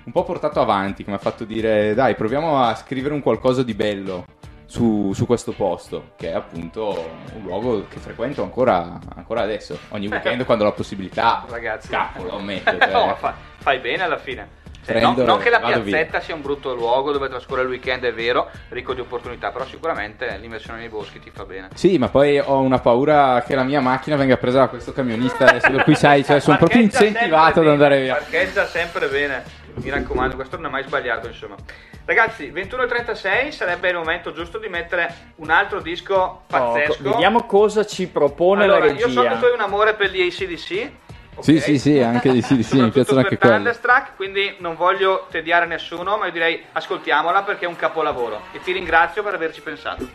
un 0.03 0.11
po' 0.11 0.23
portato 0.23 0.61
avanti, 0.61 1.03
che 1.03 1.09
mi 1.09 1.15
ha 1.15 1.19
fatto 1.19 1.43
dire 1.43 1.93
dai 1.93 2.15
proviamo 2.15 2.63
a 2.63 2.75
scrivere 2.75 3.13
un 3.13 3.21
qualcosa 3.21 3.63
di 3.63 3.73
bello 3.73 4.25
su, 4.71 5.11
su 5.13 5.25
questo 5.25 5.51
posto, 5.51 6.11
che 6.15 6.29
è 6.29 6.33
appunto 6.33 7.11
un 7.35 7.41
luogo 7.41 7.87
che 7.89 7.99
frequento 7.99 8.41
ancora, 8.41 8.99
ancora 9.15 9.41
adesso, 9.41 9.77
ogni 9.89 10.07
weekend 10.07 10.45
quando 10.45 10.63
ho 10.63 10.67
la 10.67 10.73
possibilità. 10.73 11.45
Ragazzi, 11.49 11.89
Cavolo, 11.89 12.29
lo 12.29 12.37
ammetto. 12.37 12.71
cioè. 12.79 12.89
no, 12.89 13.07
ma 13.07 13.15
fa- 13.15 13.35
fai 13.57 13.79
bene 13.79 14.03
alla 14.03 14.17
fine. 14.17 14.59
Cioè, 14.85 14.95
Prendo 14.95 15.23
no- 15.23 15.33
non 15.33 15.39
che 15.39 15.49
la 15.49 15.59
piazzetta 15.59 16.21
sia 16.21 16.33
un 16.33 16.41
brutto 16.41 16.73
luogo 16.73 17.11
dove 17.11 17.27
trascorrere 17.27 17.63
il 17.63 17.73
weekend, 17.73 18.05
è 18.05 18.13
vero, 18.13 18.49
ricco 18.69 18.93
di 18.93 19.01
opportunità, 19.01 19.51
però 19.51 19.65
sicuramente 19.65 20.37
l'immersione 20.37 20.79
nei 20.79 20.89
boschi 20.89 21.19
ti 21.19 21.31
fa 21.31 21.43
bene. 21.43 21.67
Sì, 21.73 21.97
ma 21.97 22.07
poi 22.07 22.39
ho 22.39 22.61
una 22.61 22.79
paura 22.79 23.43
che 23.45 23.55
la 23.55 23.63
mia 23.63 23.81
macchina 23.81 24.15
venga 24.15 24.37
presa 24.37 24.59
da 24.59 24.67
questo 24.69 24.93
camionista 24.93 25.47
adesso, 25.47 25.69
per 25.69 25.83
cui 25.83 25.95
sai, 25.95 26.23
cioè, 26.23 26.39
sono 26.39 26.55
proprio 26.55 26.81
incentivato 26.81 27.59
ad 27.59 27.67
andare 27.67 27.95
bene, 27.95 28.03
via. 28.03 28.13
Parcheggia 28.15 28.65
sempre 28.65 29.07
bene, 29.09 29.43
mi 29.73 29.89
raccomando, 29.89 30.35
questo 30.35 30.55
non 30.55 30.67
è 30.67 30.69
mai 30.69 30.83
sbagliato, 30.83 31.27
insomma. 31.27 31.57
Ragazzi, 32.03 32.51
21.36 32.51 33.49
sarebbe 33.51 33.89
il 33.89 33.95
momento 33.95 34.33
giusto 34.33 34.57
di 34.57 34.67
mettere 34.67 35.13
un 35.35 35.49
altro 35.49 35.79
disco 35.81 36.13
Oh, 36.15 36.41
pazzesco. 36.47 37.03
co- 37.03 37.09
vediamo 37.09 37.45
cosa 37.45 37.85
ci 37.85 38.07
propone 38.07 38.63
allora, 38.63 38.85
la 38.85 38.91
io 38.91 39.07
so 39.07 39.21
che 39.21 39.27
regia. 39.27 39.39
tu 39.39 39.45
hai 39.45 39.53
un 39.53 39.61
amore 39.61 39.93
per 39.93 40.09
gli 40.11 40.21
ACDC. 40.21 40.89
ok? 41.35 41.43
Sì, 41.43 41.59
sì, 41.59 41.79
sì, 41.79 41.99
anche 41.99 42.31
di 42.31 42.41
sì, 42.41 42.55
di 42.55 42.63
sì, 42.63 42.81
mi 42.81 42.89
piacciono 42.89 43.19
anche 43.19 43.37
quelli. 43.37 43.71
Quindi 44.15 44.55
non 44.59 44.75
voglio 44.75 45.27
tediare 45.29 45.65
nessuno, 45.67 46.17
ma 46.17 46.25
io 46.25 46.31
direi 46.31 46.63
ascoltiamola 46.71 47.43
perché 47.43 47.65
è 47.65 47.67
un 47.67 47.75
capolavoro. 47.75 48.41
E 48.51 48.59
ti 48.61 48.71
ringrazio 48.71 49.23
per 49.23 49.35
averci 49.35 49.61
pensato. 49.61 50.09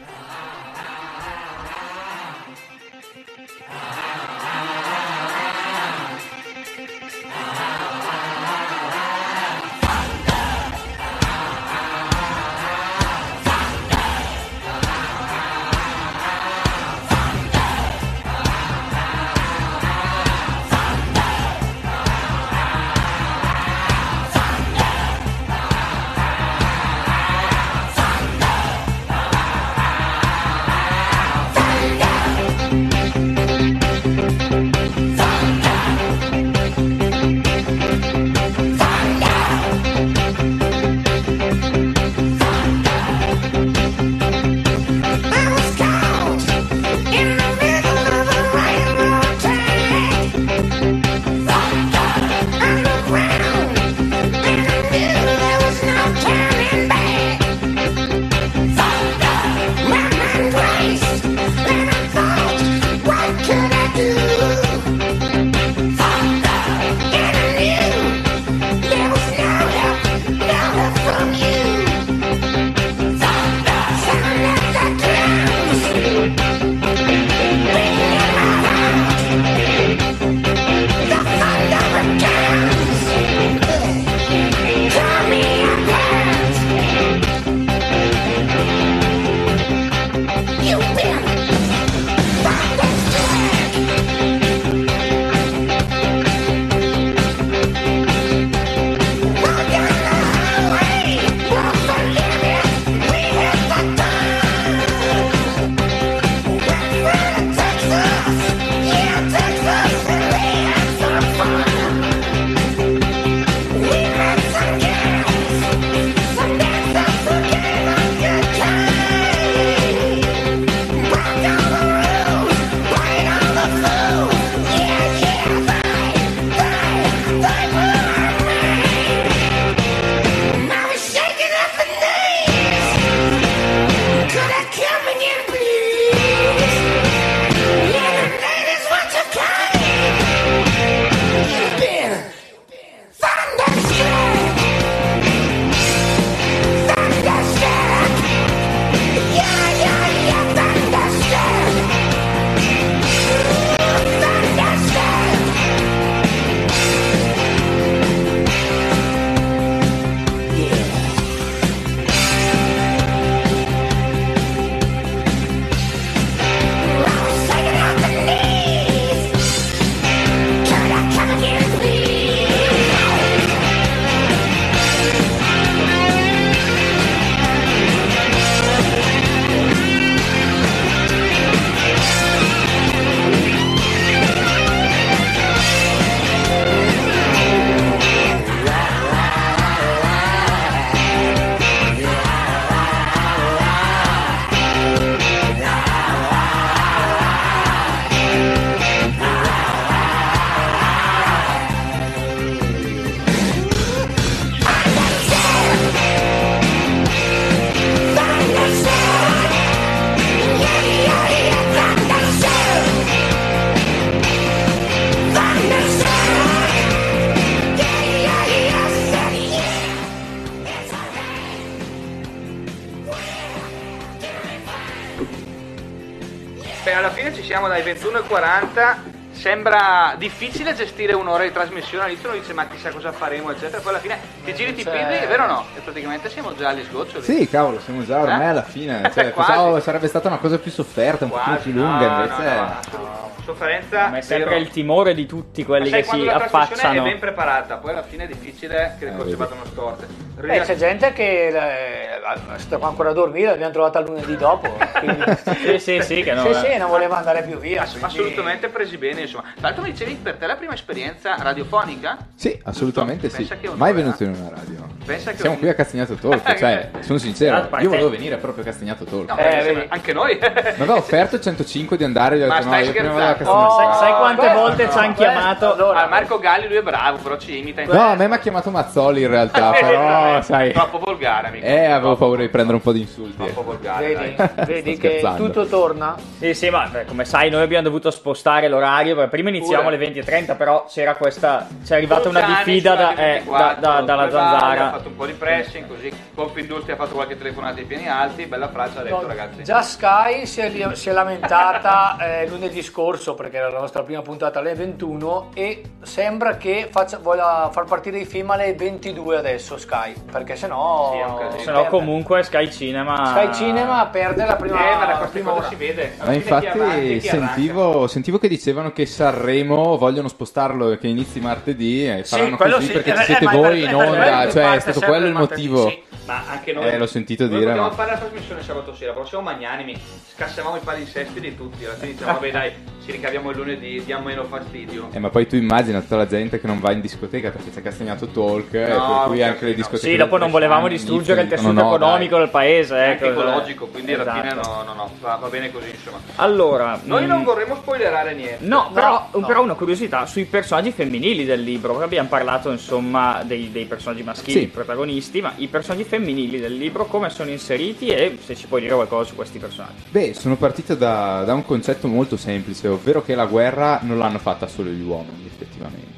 40 228.27 229.14
sembra 229.37 230.14
difficile 230.16 230.74
gestire 230.74 231.12
un'ora 231.12 231.44
di 231.44 231.52
trasmissione. 231.52 232.04
All'inizio 232.04 232.31
uno 232.31 232.38
dice 232.38 232.52
ma 232.52 232.66
chissà 232.66 232.90
cosa 232.90 233.12
faremo 233.12 233.50
eccetera. 233.50 233.81
Poi 233.81 233.90
alla 233.90 234.00
fine 234.00 234.18
ti 234.44 234.54
giri 234.54 234.74
ti 234.74 234.83
cioè. 234.83 234.92
piedi 234.92 235.24
è 235.24 235.29
vero 235.29 235.44
o 235.44 235.46
no? 235.46 235.64
e 235.77 235.81
praticamente 235.81 236.29
siamo 236.31 236.54
già 236.54 236.70
agli 236.70 236.83
sgoccioli. 236.85 237.24
Sì 237.24 237.48
cavolo 237.48 237.81
siamo 237.81 238.04
già 238.04 238.20
ormai 238.20 238.42
eh? 238.42 238.48
alla 238.48 238.62
fine. 238.62 239.10
Cioè, 239.16 239.31
pensavo 239.31 239.81
sarebbe 239.81 240.08
stata 240.08 240.29
una 240.29 240.38
cosa 240.38 240.58
più 240.58 240.70
sofferta 240.70 241.24
un 241.24 241.31
po' 241.31 241.40
più 241.62 241.72
lunga 241.72 242.22
invece 242.22 242.54
no, 242.54 242.60
no, 242.60 242.98
no. 242.98 243.31
sofferenza 243.44 244.08
ma 244.08 244.18
è 244.18 244.20
sempre 244.20 244.50
vero. 244.50 244.60
il 244.60 244.68
timore 244.68 245.14
di 245.14 245.27
tutti 245.27 245.64
quelli 245.64 245.90
ma 245.90 246.02
sai, 246.02 246.02
che 246.02 246.08
si 246.08 246.24
la 246.24 246.35
affacciano 246.35 246.98
è 246.98 247.02
ben 247.02 247.18
preparata 247.18 247.77
poi 247.77 247.90
alla 247.92 248.02
fine 248.02 248.24
è 248.24 248.27
difficile 248.27 248.96
che 248.98 249.06
le 249.06 249.10
ah, 249.12 249.16
cose 249.16 249.37
vadano 249.37 249.64
storte. 249.64 250.25
Beh, 250.39 250.61
c'è 250.61 250.77
gente 250.77 251.13
che 251.13 251.49
eh, 251.49 252.59
sta 252.59 252.77
qua 252.77 252.89
ancora 252.89 253.11
a 253.11 253.13
dormire, 253.13 253.51
l'abbiamo 253.51 253.73
trovata 253.73 254.01
lunedì 254.01 254.37
dopo. 254.37 254.69
quindi- 254.99 255.25
Sì, 255.45 255.79
sì, 255.79 256.03
sì, 256.03 256.23
che 256.23 256.35
no, 256.35 256.43
sì, 256.43 256.49
eh. 256.49 256.73
sì, 256.73 256.79
non 256.79 256.89
voleva 256.91 257.17
andare 257.17 257.43
più 257.43 257.59
via. 257.59 257.83
Ass- 257.83 257.93
quindi- 257.99 258.07
assolutamente 258.07 258.69
presi 258.69 258.99
bene, 258.99 259.23
insomma. 259.23 259.45
Tra 259.55 259.69
l'altro 259.69 259.83
mi 259.83 259.91
dicevi 259.93 260.15
per 260.15 260.37
te 260.37 260.47
la 260.47 260.57
prima 260.57 260.75
esperienza 260.75 261.37
radiofonica? 261.39 262.19
Sì, 262.35 262.59
assolutamente 262.65 263.31
sì. 263.31 263.45
Pensa 263.45 263.75
Mai 263.75 263.93
venuto 263.93 264.25
in 264.25 264.31
una 264.31 264.51
radio. 264.51 264.96
Pensa 265.07 265.31
che 265.31 265.37
Siamo 265.37 265.54
un- 265.54 265.61
qui 265.61 265.69
a 265.69 265.75
Castagnato 265.75 266.15
Talk, 266.15 266.54
cioè, 266.59 266.90
sono 267.00 267.19
sincero, 267.19 267.69
io 267.79 267.88
volevo 267.88 268.11
venire 268.11 268.37
proprio 268.37 268.63
a 268.65 268.67
Castagnato 268.67 269.04
Talk. 269.04 269.29
No, 269.31 269.37
Eh, 269.38 269.87
anche 269.88 270.13
noi. 270.13 270.37
Mi 270.40 270.48
aveva 270.83 270.96
offerto 270.96 271.38
105 271.40 271.96
di 271.96 272.04
andare, 272.04 272.37
io 272.38 272.44
ho 272.44 272.48
Ma 272.48 272.54
detto 272.57 272.67
no, 272.67 272.73
stai 272.75 272.85
io 272.87 272.90
prima 272.92 273.09
vado 273.13 273.23
a 273.23 273.35
scherzando? 273.35 273.59
Castagnato 273.61 273.83
Oh, 273.83 273.87
Talk. 273.87 273.94
Sai 274.04 274.15
quante 274.17 274.40
questo 274.40 274.59
volte 274.59 274.85
no, 274.85 274.90
ci 274.90 274.98
hanno 274.98 275.15
chiamato? 275.15 275.73
allora- 275.75 276.04
Ah, 276.04 276.09
Marco 276.09 276.38
Galli 276.38 276.67
lui 276.69 276.77
è 276.77 276.83
bravo, 276.83 277.17
però 277.19 277.37
ci 277.38 277.59
imita 277.59 277.81
in 277.83 277.88
No, 277.90 278.00
a 278.00 278.15
me 278.17 278.27
mi 278.29 278.35
ha 278.35 278.38
chiamato 278.38 278.71
Mazzoli 278.71 279.23
in 279.23 279.29
realtà, 279.29 279.71
però, 279.79 280.42
sai... 280.42 280.73
Troppo 280.73 280.98
volgare, 280.98 281.48
amico. 281.48 281.65
Eh, 281.67 281.85
avevo 281.85 282.00
Troppo- 282.00 282.17
paura 282.19 282.40
di 282.42 282.48
prendere 282.48 282.77
un 282.77 282.83
po' 282.83 282.92
di 282.92 283.00
insulti. 283.00 283.37
Troppo 283.37 283.63
volgare. 283.63 284.07
Vedi, 284.15 284.35
vedi 284.67 284.96
che 284.96 285.09
scherzando. 285.11 285.44
tutto 285.44 285.67
torna. 285.67 286.15
Sì, 286.38 286.52
sì, 286.54 286.69
ma 286.71 286.87
beh, 286.90 287.04
come 287.04 287.25
sai 287.25 287.48
noi 287.50 287.63
abbiamo 287.63 287.85
dovuto 287.85 288.11
spostare 288.11 288.69
l'orario, 288.69 289.15
perché 289.15 289.31
prima 289.31 289.48
iniziamo 289.50 289.88
alle 289.88 289.98
20.30, 289.98 290.57
però 290.57 290.85
c'era 290.88 291.15
questa, 291.15 291.67
c'è 291.85 291.94
arrivata 291.96 292.29
una 292.29 292.40
diffida 292.42 292.92
eh, 292.92 292.96
da- 292.96 293.15
24, 293.15 293.81
da- 293.81 294.00
dalla 294.00 294.23
Ha 294.25 294.31
zanzara. 294.31 294.96
Fatto 294.97 295.09
un 295.09 295.17
po' 295.17 295.27
di 295.27 295.33
pressing, 295.33 295.87
così 295.87 296.11
Confindustria 296.35 296.94
ha 296.94 296.99
fatto 296.99 297.15
qualche 297.15 297.37
telefonata 297.37 297.79
ai 297.79 297.85
piani 297.85 298.09
alti, 298.09 298.47
bella 298.47 298.69
frase 298.69 298.99
ha 298.99 299.03
detto 299.03 299.21
No, 299.21 299.27
ragazzi. 299.27 299.63
Già 299.63 299.83
Sky 299.83 300.47
si 300.47 300.61
è, 300.61 300.94
si 300.94 301.09
è 301.09 301.13
lamentata 301.13 302.17
eh, 302.42 302.49
lunedì 302.49 302.83
scorso 302.83 303.35
perché 303.35 303.57
era 303.59 303.71
la 303.71 303.79
nostra 303.81 304.03
prima 304.03 304.23
puntata 304.23 304.59
alle 304.59 304.75
21 304.75 305.51
e 305.55 305.83
sembra 306.03 306.57
che 306.57 306.88
faccia, 306.90 307.19
voglia 307.19 307.69
far 307.73 307.85
partire 307.85 308.19
i 308.19 308.25
film 308.25 308.51
alle 308.51 308.75
22 308.75 309.37
adesso 309.37 309.77
Sky 309.77 310.15
perché 310.31 310.57
sennò, 310.57 311.13
Sì, 311.13 311.19
è 311.19 311.25
un 311.25 311.37
casino. 311.38 311.63
Se 311.63 311.71
no 311.71 311.87
comunque 311.87 312.42
Sky 312.42 312.71
Cinema... 312.71 313.27
Sky 313.27 313.53
Cinema 313.55 314.07
perde 314.07 314.44
la 314.44 314.57
prima, 314.57 314.79
eh, 314.79 314.94
ma 314.97 315.07
da 315.07 315.19
la 315.21 315.27
prima 315.27 315.53
ora. 315.55 315.69
si 315.69 315.75
vede. 315.75 316.15
Alla 316.19 316.31
Ma 316.31 316.37
avanti, 316.37 316.37
infatti 316.49 316.67
arranca. 316.67 317.21
sentivo, 317.21 318.07
sentivo 318.07 318.38
che 318.38 318.49
dicevano 318.49 318.92
che 318.92 319.07
Sanremo 319.07 319.97
vogliono 319.97 320.29
spostarlo 320.29 320.92
e 320.92 320.99
che 320.99 321.07
inizi 321.09 321.40
martedì 321.40 322.07
e 322.09 322.25
Sì, 322.25 322.37
faranno 322.37 322.57
quello 322.57 322.75
così 322.77 322.87
sì, 322.87 322.92
perché 322.92 323.13
eh, 323.13 323.17
ci 323.17 323.23
siete 323.25 323.44
ma 323.44 323.51
è 323.53 323.57
voi 323.57 323.81
per- 323.81 323.88
in 323.88 323.94
onda, 323.94 324.51
cioè 324.51 324.81
stato 324.93 325.07
quello 325.07 325.27
il 325.27 325.33
motivo. 325.35 325.89
sì. 325.89 326.03
Ma 326.27 326.43
anche 326.49 326.73
noi. 326.73 326.89
Eh, 326.89 326.99
l'ho 326.99 327.07
sentito 327.07 327.45
noi 327.45 327.53
dire, 327.59 327.65
Potevamo 327.67 327.89
ma- 327.89 327.95
fare 327.95 328.11
la 328.13 328.19
trasmissione 328.19 328.63
sabato 328.63 328.95
sera, 328.95 329.13
però 329.13 329.25
siamo 329.25 329.45
magnanimi. 329.45 329.97
Scassiamo 330.35 330.75
i 330.77 330.81
palinsesti 330.83 331.39
di 331.41 331.55
tutti. 331.57 331.85
Alla 331.85 331.95
fine 331.95 332.13
diciamo, 332.13 332.33
vabbè, 332.33 332.51
dai, 332.51 332.73
ci 333.07 333.13
ricaviamo 333.13 333.50
il 333.50 333.57
lunedì, 333.57 334.02
diamo 334.04 334.25
meno 334.25 334.42
fastidio. 334.44 335.09
Eh, 335.13 335.21
ma 335.21 335.31
poi 335.31 335.46
tu 335.46 335.54
immagina 335.54 336.00
tutta 336.00 336.17
la 336.17 336.27
gente 336.27 336.61
che 336.61 336.67
non 336.67 336.81
va 336.81 336.90
in 336.90 337.00
discoteca 337.00 337.50
perché 337.50 337.71
c'è 337.71 337.81
Castagnato 337.81 338.27
Talk, 338.27 338.75
e 338.75 338.88
No, 338.88 339.19
per 339.19 339.27
cui 339.29 339.42
anche 339.44 339.65
le 339.65 339.71
no. 339.71 339.77
discoteche. 339.77 340.11
Sì, 340.11 340.17
dopo 340.17 340.37
non 340.38 340.50
volevamo 340.50 340.88
distruggere 340.88 341.42
il 341.42 341.48
tessuto 341.48 341.71
dicono, 341.71 341.88
no, 341.88 341.94
economico 341.94 342.38
del 342.38 342.48
paese. 342.48 342.96
È 342.96 343.11
ecco, 343.11 343.27
anche 343.27 343.40
ecologico, 343.40 343.87
quindi 343.87 344.13
alla 344.13 344.23
Esatto. 344.25 344.40
fine 344.40 344.54
no, 344.54 344.83
no, 344.85 344.94
no, 344.94 345.11
va, 345.21 345.38
va 345.40 345.48
bene 345.48 345.71
così, 345.71 345.88
insomma. 345.90 346.19
Allora, 346.37 347.00
Noi 347.04 347.25
mm, 347.25 347.29
non 347.29 347.44
vorremmo 347.44 347.77
spoilerare 347.77 348.35
niente. 348.35 348.65
No, 348.67 348.90
però, 348.92 349.29
no. 349.33 349.46
però 349.46 349.63
una 349.63 349.75
curiosità 349.75 350.27
sui 350.27 350.44
personaggi 350.44 350.90
femminili 350.90 351.44
del 351.44 351.63
libro, 351.63 351.92
perché 351.92 352.07
abbiamo 352.07 352.29
parlato 352.29 352.73
insomma 352.73 353.42
dei, 353.44 353.71
dei 353.71 353.85
personaggi 353.85 354.25
maschili, 354.25 354.61
Sì. 354.61 354.67
protagonisti, 354.67 355.40
ma 355.40 355.52
i 355.57 355.69
personaggi 355.69 356.02
femminili 356.02 356.59
del 356.59 356.77
libro 356.77 357.07
come 357.07 357.31
sono 357.31 357.50
inseriti 357.50 358.09
e 358.09 358.37
se 358.42 358.57
ci 358.57 358.67
puoi 358.67 358.81
dire 358.81 358.94
qualcosa 358.94 359.29
su 359.29 359.37
questi 359.37 359.59
personaggi. 359.61 360.02
Beh, 360.09 360.35
sono 360.35 360.57
partito 360.57 360.94
da, 360.96 361.44
da 361.44 361.54
un 361.54 361.65
concetto 361.65 362.09
molto 362.09 362.37
semplice, 362.37 362.88
ovvero 362.97 363.23
che 363.23 363.35
la 363.35 363.47
guerra 363.47 364.01
non 364.03 364.19
l'hanno 364.19 364.38
fatta 364.38 364.67
solo 364.67 364.90
gli 364.90 365.03
uomini, 365.03 365.47
effettivamente. 365.47 366.17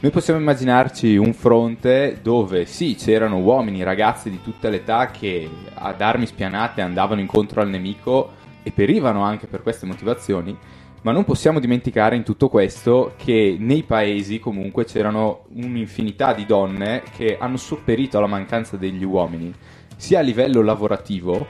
Noi 0.00 0.12
possiamo 0.12 0.38
immaginarci 0.38 1.16
un 1.16 1.32
fronte 1.32 2.20
dove 2.22 2.66
sì, 2.66 2.94
c'erano 2.94 3.38
uomini, 3.38 3.82
ragazzi 3.82 4.30
di 4.30 4.40
tutte 4.40 4.70
le 4.70 4.76
età 4.76 5.10
che 5.10 5.50
ad 5.74 6.00
armi 6.00 6.24
spianate 6.24 6.82
andavano 6.82 7.20
incontro 7.20 7.60
al 7.60 7.68
nemico 7.68 8.30
e 8.62 8.70
perivano 8.70 9.24
anche 9.24 9.48
per 9.48 9.62
queste 9.62 9.86
motivazioni, 9.86 10.56
ma 11.02 11.10
non 11.10 11.24
possiamo 11.24 11.58
dimenticare 11.58 12.14
in 12.14 12.22
tutto 12.22 12.48
questo 12.48 13.14
che 13.16 13.56
nei 13.58 13.82
paesi 13.82 14.38
comunque 14.38 14.84
c'erano 14.84 15.46
un'infinità 15.54 16.32
di 16.32 16.46
donne 16.46 17.02
che 17.16 17.36
hanno 17.36 17.56
sopperito 17.56 18.18
alla 18.18 18.28
mancanza 18.28 18.76
degli 18.76 19.04
uomini, 19.04 19.52
sia 19.96 20.20
a 20.20 20.22
livello 20.22 20.62
lavorativo 20.62 21.44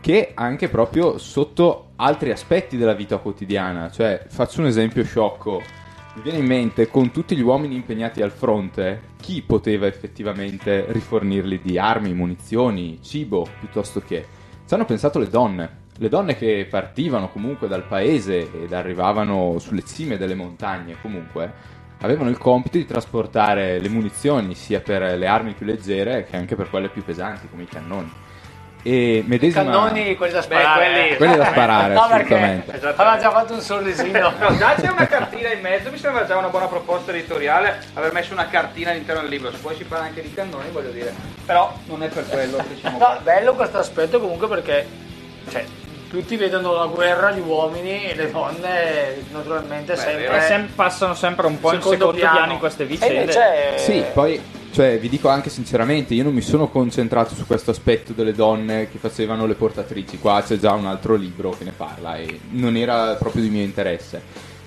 che 0.00 0.32
anche 0.34 0.68
proprio 0.68 1.18
sotto 1.18 1.83
altri 1.96 2.30
aspetti 2.30 2.76
della 2.76 2.94
vita 2.94 3.18
quotidiana. 3.18 3.90
Cioè, 3.90 4.26
faccio 4.28 4.60
un 4.60 4.66
esempio 4.66 5.04
sciocco. 5.04 5.62
Mi 6.14 6.22
viene 6.22 6.38
in 6.38 6.46
mente, 6.46 6.88
con 6.88 7.10
tutti 7.10 7.36
gli 7.36 7.42
uomini 7.42 7.74
impegnati 7.74 8.22
al 8.22 8.30
fronte, 8.30 9.12
chi 9.20 9.42
poteva 9.42 9.86
effettivamente 9.86 10.86
rifornirli 10.88 11.60
di 11.60 11.78
armi, 11.78 12.14
munizioni, 12.14 13.00
cibo, 13.02 13.46
piuttosto 13.58 14.00
che... 14.00 14.26
Ci 14.66 14.72
hanno 14.72 14.86
pensato 14.86 15.18
le 15.18 15.28
donne. 15.28 15.82
Le 15.98 16.08
donne 16.08 16.36
che 16.36 16.66
partivano 16.68 17.28
comunque 17.28 17.68
dal 17.68 17.86
paese 17.86 18.62
ed 18.62 18.72
arrivavano 18.72 19.58
sulle 19.58 19.84
cime 19.84 20.16
delle 20.16 20.34
montagne 20.34 20.96
comunque, 21.00 21.52
avevano 22.00 22.30
il 22.30 22.38
compito 22.38 22.78
di 22.78 22.86
trasportare 22.86 23.78
le 23.78 23.88
munizioni 23.88 24.54
sia 24.54 24.80
per 24.80 25.16
le 25.16 25.26
armi 25.26 25.52
più 25.52 25.66
leggere 25.66 26.24
che 26.24 26.36
anche 26.36 26.56
per 26.56 26.68
quelle 26.68 26.88
più 26.88 27.04
pesanti 27.04 27.48
come 27.48 27.62
i 27.62 27.68
cannoni. 27.68 28.10
E 28.86 29.24
medesima... 29.26 29.62
Cannoni, 29.64 30.14
quelli 30.14 30.34
da 30.34 30.42
sparare. 30.42 30.84
quelli- 30.92 31.08
eh. 31.08 31.16
quelli 31.16 31.36
da 31.36 31.44
sparare, 31.46 31.94
No, 31.94 32.06
perché 32.06 32.34
assolutamente. 32.34 32.80
Aveva 32.96 33.16
già 33.18 33.30
fatto 33.30 33.52
un 33.54 33.60
sorrisino. 33.60 34.32
No, 34.38 34.56
già 34.58 34.74
c'è 34.78 34.88
una 34.90 35.06
cartina 35.06 35.50
in 35.52 35.60
mezzo, 35.62 35.90
mi 35.90 35.96
sembra 35.96 36.26
già 36.26 36.36
una 36.36 36.48
buona 36.48 36.66
proposta 36.66 37.10
editoriale 37.10 37.80
aver 37.94 38.12
messo 38.12 38.34
una 38.34 38.46
cartina 38.48 38.90
all'interno 38.90 39.22
del 39.22 39.30
libro. 39.30 39.50
Se 39.52 39.56
poi 39.56 39.74
si 39.74 39.84
parla 39.84 40.04
anche 40.04 40.20
di 40.20 40.34
cannoni, 40.34 40.68
voglio 40.70 40.90
dire. 40.90 41.14
Però 41.46 41.72
non 41.86 42.02
è 42.02 42.08
per 42.08 42.28
quello 42.28 42.58
che 42.58 42.76
siamo 42.78 42.98
No, 42.98 43.04
qua. 43.06 43.18
bello 43.22 43.54
questo 43.54 43.78
aspetto 43.78 44.20
comunque 44.20 44.48
perché 44.48 44.86
cioè, 45.50 45.64
tutti 46.10 46.36
vedono 46.36 46.74
la 46.74 46.84
guerra, 46.86 47.30
gli 47.30 47.40
uomini 47.40 48.04
e 48.10 48.14
le 48.14 48.30
donne 48.30 49.16
naturalmente 49.32 49.94
Beh, 49.94 49.98
sempre... 49.98 50.40
sem- 50.42 50.66
passano 50.74 51.14
sempre 51.14 51.46
un 51.46 51.58
po' 51.58 51.72
in 51.72 51.80
secondo 51.80 52.12
secondo 52.12 52.20
piano. 52.20 52.52
in 52.52 52.58
queste 52.58 52.82
E 52.82 52.86
vicende. 52.86 53.14
invece, 53.14 53.78
Sì, 53.78 54.04
poi, 54.12 54.40
cioè, 54.74 54.98
vi 54.98 55.08
dico 55.08 55.28
anche 55.28 55.50
sinceramente, 55.50 56.14
io 56.14 56.24
non 56.24 56.34
mi 56.34 56.40
sono 56.40 56.66
concentrato 56.66 57.36
su 57.36 57.46
questo 57.46 57.70
aspetto 57.70 58.12
delle 58.12 58.32
donne 58.32 58.90
che 58.90 58.98
facevano 58.98 59.46
le 59.46 59.54
portatrici. 59.54 60.18
Qua 60.18 60.42
c'è 60.44 60.58
già 60.58 60.72
un 60.72 60.86
altro 60.86 61.14
libro 61.14 61.50
che 61.50 61.62
ne 61.62 61.70
parla 61.70 62.16
e 62.16 62.40
non 62.50 62.74
era 62.74 63.14
proprio 63.14 63.44
di 63.44 63.50
mio 63.50 63.62
interesse. 63.62 64.20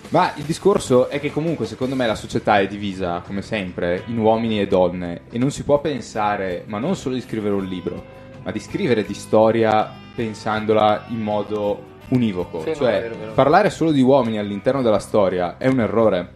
Ma 0.07 0.31
il 0.37 0.43
discorso 0.43 1.09
è 1.09 1.19
che 1.19 1.29
comunque 1.29 1.65
secondo 1.65 1.95
me 1.95 2.07
la 2.07 2.15
società 2.15 2.57
è 2.57 2.67
divisa, 2.67 3.21
come 3.25 3.41
sempre, 3.41 4.03
in 4.05 4.17
uomini 4.17 4.61
e 4.61 4.67
donne 4.67 5.23
e 5.29 5.37
non 5.37 5.51
si 5.51 5.63
può 5.63 5.81
pensare, 5.81 6.63
ma 6.67 6.79
non 6.79 6.95
solo 6.95 7.15
di 7.15 7.21
scrivere 7.21 7.55
un 7.55 7.65
libro, 7.65 8.01
ma 8.43 8.51
di 8.51 8.59
scrivere 8.61 9.03
di 9.03 9.13
storia 9.13 9.91
pensandola 10.15 11.07
in 11.09 11.19
modo 11.19 11.95
univoco. 12.09 12.61
Sì, 12.61 12.75
cioè, 12.75 13.01
vero, 13.01 13.15
vero. 13.17 13.31
parlare 13.33 13.69
solo 13.69 13.91
di 13.91 14.01
uomini 14.01 14.37
all'interno 14.37 14.81
della 14.81 14.99
storia 14.99 15.57
è 15.57 15.67
un 15.67 15.81
errore. 15.81 16.35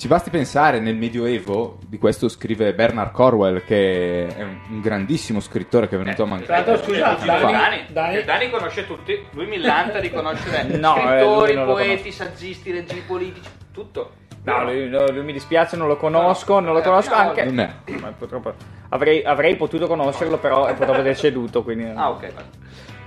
Ci 0.00 0.08
basti 0.08 0.30
pensare 0.30 0.80
nel 0.80 0.96
Medioevo, 0.96 1.76
di 1.86 1.98
questo 1.98 2.30
scrive 2.30 2.72
Bernard 2.72 3.10
Corwell, 3.12 3.62
che 3.66 4.28
è 4.34 4.42
un, 4.42 4.58
un 4.70 4.80
grandissimo 4.80 5.40
scrittore 5.40 5.88
che 5.88 5.96
è 5.96 5.98
venuto 5.98 6.22
a 6.22 6.24
Tra 6.26 6.34
mancare. 6.36 6.64
l'altro, 6.64 6.86
scusa, 6.86 7.18
Dani, 7.22 7.84
Dani, 7.90 8.24
Dani, 8.24 8.48
conosce 8.48 8.86
tutti, 8.86 9.22
lui 9.32 9.44
millanta 9.46 10.00
di 10.00 10.10
conoscere 10.10 10.62
No, 10.80 10.96
eh, 10.96 11.00
scrittori, 11.02 11.52
lo 11.52 11.64
poeti, 11.66 12.12
saggisti, 12.12 12.70
regimi 12.72 13.02
politici, 13.06 13.46
tutto. 13.74 14.12
No, 14.44 14.64
lui, 14.64 14.88
lui 14.88 15.22
mi 15.22 15.34
dispiace, 15.34 15.76
non 15.76 15.86
lo 15.86 15.98
conosco, 15.98 16.60
non 16.60 16.72
lo 16.72 16.78
Eh, 16.78 16.82
conosco 16.82 17.14
no, 17.14 17.20
anche... 17.20 17.44
non 17.44 17.58
è. 17.60 17.70
Ma 18.00 18.08
purtroppo 18.16 18.54
avrei, 18.88 19.22
avrei 19.22 19.54
potuto 19.56 19.86
conoscerlo, 19.86 20.38
però 20.38 20.64
è 20.64 20.72
purtroppo 20.72 21.02
deceduto, 21.02 21.62
quindi... 21.62 21.84
Ah, 21.94 22.08
ok. 22.08 22.32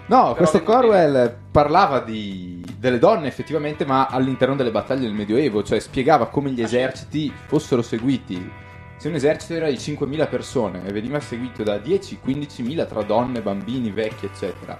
No, 0.05 0.35
questo 0.35 0.59
vi- 0.59 0.63
Corwell 0.65 1.35
parlava 1.51 2.01
di, 2.01 2.62
delle 2.83 2.99
donne 2.99 3.27
effettivamente, 3.27 3.85
ma 3.85 4.07
all'interno 4.07 4.57
delle 4.57 4.69
battaglie 4.69 5.03
del 5.03 5.13
Medioevo, 5.13 5.63
cioè 5.63 5.79
spiegava 5.79 6.27
come 6.27 6.51
gli 6.51 6.61
eserciti 6.61 7.31
fossero 7.45 7.81
seguiti. 7.81 8.51
Se 8.97 9.07
un 9.07 9.13
esercito 9.13 9.53
era 9.53 9.69
di 9.69 9.75
5.000 9.75 10.27
persone 10.27 10.85
e 10.85 10.91
veniva 10.91 11.17
seguito 11.21 11.63
da 11.63 11.77
10-15.000 11.77 12.85
tra 12.85 13.01
donne, 13.03 13.41
bambini, 13.41 13.89
vecchi, 13.89 14.25
eccetera. 14.25 14.77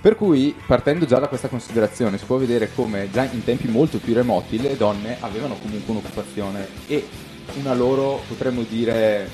Per 0.00 0.16
cui, 0.16 0.52
partendo 0.66 1.06
già 1.06 1.20
da 1.20 1.28
questa 1.28 1.46
considerazione, 1.46 2.18
si 2.18 2.24
può 2.24 2.38
vedere 2.38 2.74
come 2.74 3.08
già 3.12 3.22
in 3.22 3.44
tempi 3.44 3.68
molto 3.68 3.98
più 3.98 4.14
remoti 4.14 4.60
le 4.60 4.76
donne 4.76 5.18
avevano 5.20 5.54
comunque 5.54 5.92
un'occupazione 5.92 6.66
e 6.88 7.06
una 7.60 7.72
loro, 7.72 8.20
potremmo 8.26 8.62
dire, 8.68 9.30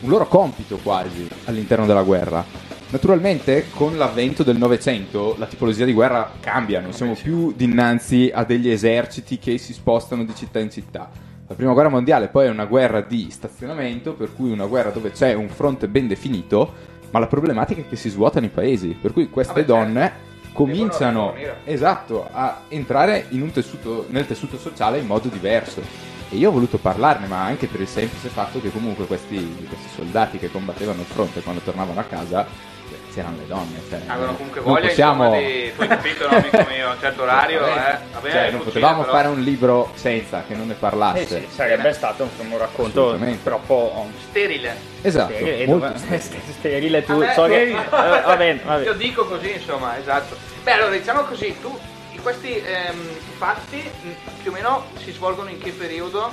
un 0.00 0.10
loro 0.10 0.26
compito 0.26 0.78
quasi 0.82 1.28
all'interno 1.44 1.86
della 1.86 2.02
guerra. 2.02 2.61
Naturalmente 2.92 3.68
con 3.70 3.96
l'avvento 3.96 4.42
del 4.42 4.58
Novecento 4.58 5.34
la 5.38 5.46
tipologia 5.46 5.86
di 5.86 5.94
guerra 5.94 6.30
cambia, 6.40 6.78
non 6.78 6.92
siamo 6.92 7.14
più 7.14 7.54
dinanzi 7.56 8.30
a 8.30 8.44
degli 8.44 8.68
eserciti 8.68 9.38
che 9.38 9.56
si 9.56 9.72
spostano 9.72 10.24
di 10.24 10.34
città 10.34 10.58
in 10.58 10.70
città. 10.70 11.08
La 11.48 11.54
prima 11.54 11.72
guerra 11.72 11.88
mondiale 11.88 12.28
poi 12.28 12.48
è 12.48 12.50
una 12.50 12.66
guerra 12.66 13.00
di 13.00 13.28
stazionamento, 13.30 14.12
per 14.12 14.34
cui 14.34 14.50
una 14.50 14.66
guerra 14.66 14.90
dove 14.90 15.10
c'è 15.10 15.32
un 15.32 15.48
fronte 15.48 15.88
ben 15.88 16.06
definito, 16.06 16.70
ma 17.10 17.18
la 17.18 17.28
problematica 17.28 17.80
è 17.80 17.88
che 17.88 17.96
si 17.96 18.10
svuotano 18.10 18.44
i 18.44 18.50
paesi, 18.50 18.88
per 18.88 19.14
cui 19.14 19.30
queste 19.30 19.64
Vabbè, 19.64 19.66
certo. 19.66 19.84
donne 19.84 20.12
cominciano 20.52 21.34
esatto, 21.64 22.28
a 22.30 22.60
entrare 22.68 23.24
in 23.30 23.40
un 23.40 23.52
tessuto, 23.52 24.04
nel 24.10 24.26
tessuto 24.26 24.58
sociale 24.58 24.98
in 24.98 25.06
modo 25.06 25.28
diverso. 25.28 25.80
E 26.28 26.36
io 26.36 26.50
ho 26.50 26.52
voluto 26.52 26.76
parlarne, 26.76 27.26
ma 27.26 27.42
anche 27.42 27.68
per 27.68 27.80
il 27.80 27.88
semplice 27.88 28.28
fatto 28.28 28.60
che 28.60 28.70
comunque 28.70 29.06
questi, 29.06 29.64
questi 29.66 29.88
soldati 29.94 30.36
che 30.36 30.50
combattevano 30.50 31.00
al 31.00 31.06
fronte 31.06 31.40
quando 31.40 31.62
tornavano 31.62 31.98
a 31.98 32.04
casa 32.04 32.71
c'erano 33.12 33.36
le 33.36 33.46
donne. 33.46 33.80
Cioè, 33.88 34.00
Avevano 34.06 34.34
comunque 34.36 34.60
non 34.60 34.72
voglia 34.72 34.86
possiamo... 34.88 35.38
di... 35.38 35.72
Capito, 35.76 36.28
no, 36.30 36.36
amico 36.36 36.64
mio, 36.68 36.88
a 36.88 36.92
un 36.92 36.96
certo 37.00 37.22
orario, 37.22 37.66
eh. 37.66 37.70
Bene, 37.72 38.30
Cioè, 38.30 38.46
il 38.46 38.52
non 38.52 38.62
fucile, 38.62 38.62
potevamo 38.64 39.00
però- 39.02 39.12
fare 39.12 39.28
un 39.28 39.40
libro 39.42 39.92
senza 39.94 40.44
che 40.46 40.54
non 40.54 40.66
ne 40.66 40.74
parlasse. 40.74 41.20
Eh 41.20 41.26
sì, 41.26 41.46
sarebbe 41.54 41.92
stato 41.92 42.28
un 42.38 42.58
racconto 42.58 43.04
Assolutamente. 43.08 43.42
troppo 43.42 44.06
Sterile. 44.30 44.76
Esatto, 45.02 45.32
sterile, 45.34 45.66
molto 45.66 45.86
dove- 45.88 46.20
sterile 46.58 47.04
tu, 47.06 47.16
me- 47.16 47.32
so 47.34 47.44
che- 47.46 47.52
Sterile. 47.52 47.84
eh, 47.84 47.88
va 48.24 48.36
bene, 48.36 48.60
va 48.64 48.72
bene. 48.74 48.84
Io 48.84 48.94
dico 48.94 49.26
così, 49.26 49.52
insomma, 49.52 49.98
esatto. 49.98 50.36
Beh, 50.62 50.72
allora 50.72 50.90
diciamo 50.96 51.22
così, 51.22 51.54
tu 51.60 51.76
questi 52.22 52.52
ehm, 52.56 53.08
fatti 53.36 53.78
mh, 53.78 54.08
più 54.42 54.50
o 54.52 54.54
meno 54.54 54.84
si 55.02 55.10
svolgono 55.10 55.50
in 55.50 55.58
che 55.58 55.70
periodo? 55.70 56.30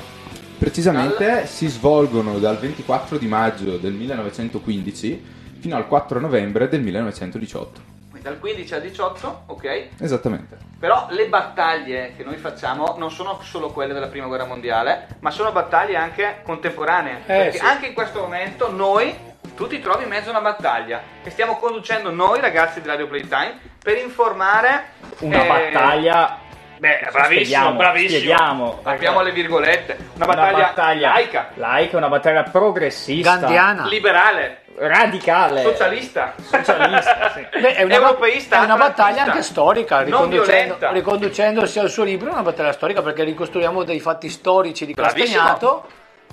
Precisamente 0.60 1.48
si 1.48 1.68
svolgono 1.68 2.38
dal 2.38 2.58
24 2.60 3.18
di 3.18 3.26
maggio 3.28 3.78
del 3.78 3.94
1915 3.94 5.38
fino 5.60 5.76
al 5.76 5.88
4 5.88 6.20
novembre 6.20 6.68
del 6.68 6.82
1918. 6.82 7.82
Quindi 8.10 8.28
Dal 8.28 8.40
15 8.40 8.74
al 8.74 8.82
18, 8.82 9.44
ok? 9.48 9.88
Esattamente. 10.00 10.58
Però 10.80 11.08
le 11.10 11.28
battaglie 11.28 12.14
che 12.16 12.24
noi 12.24 12.38
facciamo 12.38 12.96
non 12.98 13.12
sono 13.12 13.40
solo 13.42 13.70
quelle 13.70 13.94
della 13.94 14.08
prima 14.08 14.28
guerra 14.28 14.46
mondiale, 14.46 15.08
ma 15.20 15.30
sono 15.32 15.52
battaglie 15.52 15.98
anche 15.98 16.40
contemporanee. 16.44 17.22
perché 17.26 17.58
sì. 17.58 17.66
anche 17.66 17.88
in 17.88 17.94
questo 17.94 18.22
momento 18.22 18.72
noi, 18.72 19.14
tu 19.56 19.68
ti 19.68 19.80
trovi 19.80 20.04
in 20.04 20.10
mezzo 20.10 20.30
a 20.30 20.32
una 20.32 20.42
battaglia 20.42 21.02
che 21.22 21.30
stiamo 21.30 21.58
conducendo 21.58 22.12
noi 22.12 22.40
ragazzi 22.40 22.82
di 22.82 22.88
Radio 22.88 23.08
Playtime 23.08 23.60
per 23.82 23.98
informare... 23.98 24.98
Una 25.20 25.44
eh, 25.44 25.48
battaglia 25.48 26.48
Beh, 26.80 27.10
bravissimo, 27.12 27.26
Spieghiamo, 27.26 27.76
bravissimo. 27.76 28.20
spieghiamo. 28.20 28.80
Apriamo 28.84 29.22
le 29.22 29.32
virgolette. 29.34 29.98
Una 30.16 30.26
una 30.26 30.26
battaglia, 30.26 30.58
battaglia 30.64 31.10
laica, 31.10 31.50
laica, 31.56 31.98
una 31.98 32.08
battaglia 32.08 32.44
progressista, 32.44 33.36
Gandiana. 33.36 33.86
liberale, 33.88 34.62
radicale, 34.80 35.62
socialista. 35.64 36.34
socialista, 36.38 37.32
sì. 37.36 37.60
Beh, 37.60 37.76
è 37.76 37.84
una, 37.84 37.96
Europeista, 37.96 38.62
è 38.62 38.64
una 38.64 38.78
battaglia 38.78 39.24
anche 39.24 39.42
storica, 39.42 40.02
riconducendo, 40.02 40.78
riconducendosi 40.92 41.80
al 41.80 41.90
suo 41.90 42.04
libro, 42.04 42.30
è 42.30 42.34
una 42.34 42.44
battaglia 42.44 42.72
storica 42.72 43.02
perché 43.02 43.24
ricostruiamo 43.24 43.84
dei 43.84 44.00
fatti 44.00 44.30
storici 44.30 44.86
di. 44.86 44.94
Castagnato 44.94 45.86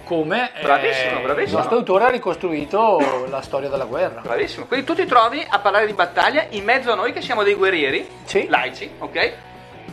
come 0.04 0.52
eh, 0.54 0.62
Bravissimo, 0.62 1.20
bravissimo. 1.20 1.42
il 1.42 1.52
nostro 1.52 1.76
autore 1.78 2.04
ha 2.04 2.10
ricostruito 2.10 3.26
la 3.28 3.40
storia 3.40 3.68
della 3.68 3.86
guerra. 3.86 4.20
Bravissimo. 4.20 4.66
Quindi 4.66 4.86
tu 4.86 4.94
ti 4.94 5.04
trovi 5.06 5.44
a 5.48 5.58
parlare 5.58 5.86
di 5.86 5.94
battaglia 5.94 6.46
in 6.50 6.62
mezzo 6.62 6.92
a 6.92 6.94
noi 6.94 7.12
che 7.12 7.20
siamo 7.20 7.42
dei 7.42 7.54
guerrieri, 7.54 8.06
Sì. 8.24 8.46
laici, 8.48 8.88
ok? 8.98 9.32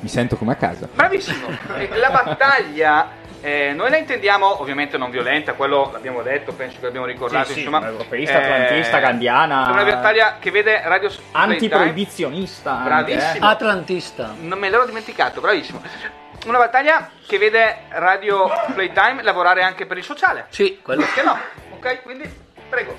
Mi 0.02 0.10
sento 0.10 0.36
come 0.36 0.52
a 0.52 0.56
casa. 0.56 0.88
Bravissimo. 0.94 1.48
La 1.96 2.10
battaglia 2.12 3.08
eh, 3.44 3.74
noi 3.74 3.90
la 3.90 3.98
intendiamo 3.98 4.62
ovviamente 4.62 4.98
non 4.98 5.12
violenta, 5.12 5.52
quello 5.54 5.90
l'abbiamo 5.92 6.22
detto, 6.22 6.54
penso 6.54 6.78
che 6.80 6.86
l'abbiamo 6.86 7.06
ricordato. 7.06 7.48
Sì, 7.48 7.54
sì, 7.56 7.60
insomma, 7.60 7.86
europeista, 7.86 8.38
atlantista, 8.38 9.00
gandiana. 9.00 9.68
È 9.68 9.72
una 9.72 9.84
battaglia 9.84 10.38
che 10.40 10.50
vede 10.50 10.82
Radio 10.86 11.12
antiproibizionista. 11.32 12.72
anche, 12.72 13.14
Bravissimo. 13.14 13.46
Atlantista. 13.46 14.34
Non 14.40 14.58
me 14.58 14.70
l'ero 14.70 14.86
dimenticato, 14.86 15.42
bravissimo. 15.42 15.82
Una 16.46 16.58
battaglia 16.58 17.10
che 17.28 17.38
vede 17.38 17.80
Radio 17.90 18.50
Playtime 18.74 19.22
lavorare 19.24 19.62
anche 19.62 19.86
per 19.86 19.98
il 19.98 20.06
sociale. 20.06 20.46
Sì, 20.48 20.80
quello. 20.82 21.02
Perché 21.02 21.24
no? 21.24 21.38
Ok, 21.72 22.02
quindi 22.02 22.34
prego. 22.70 22.96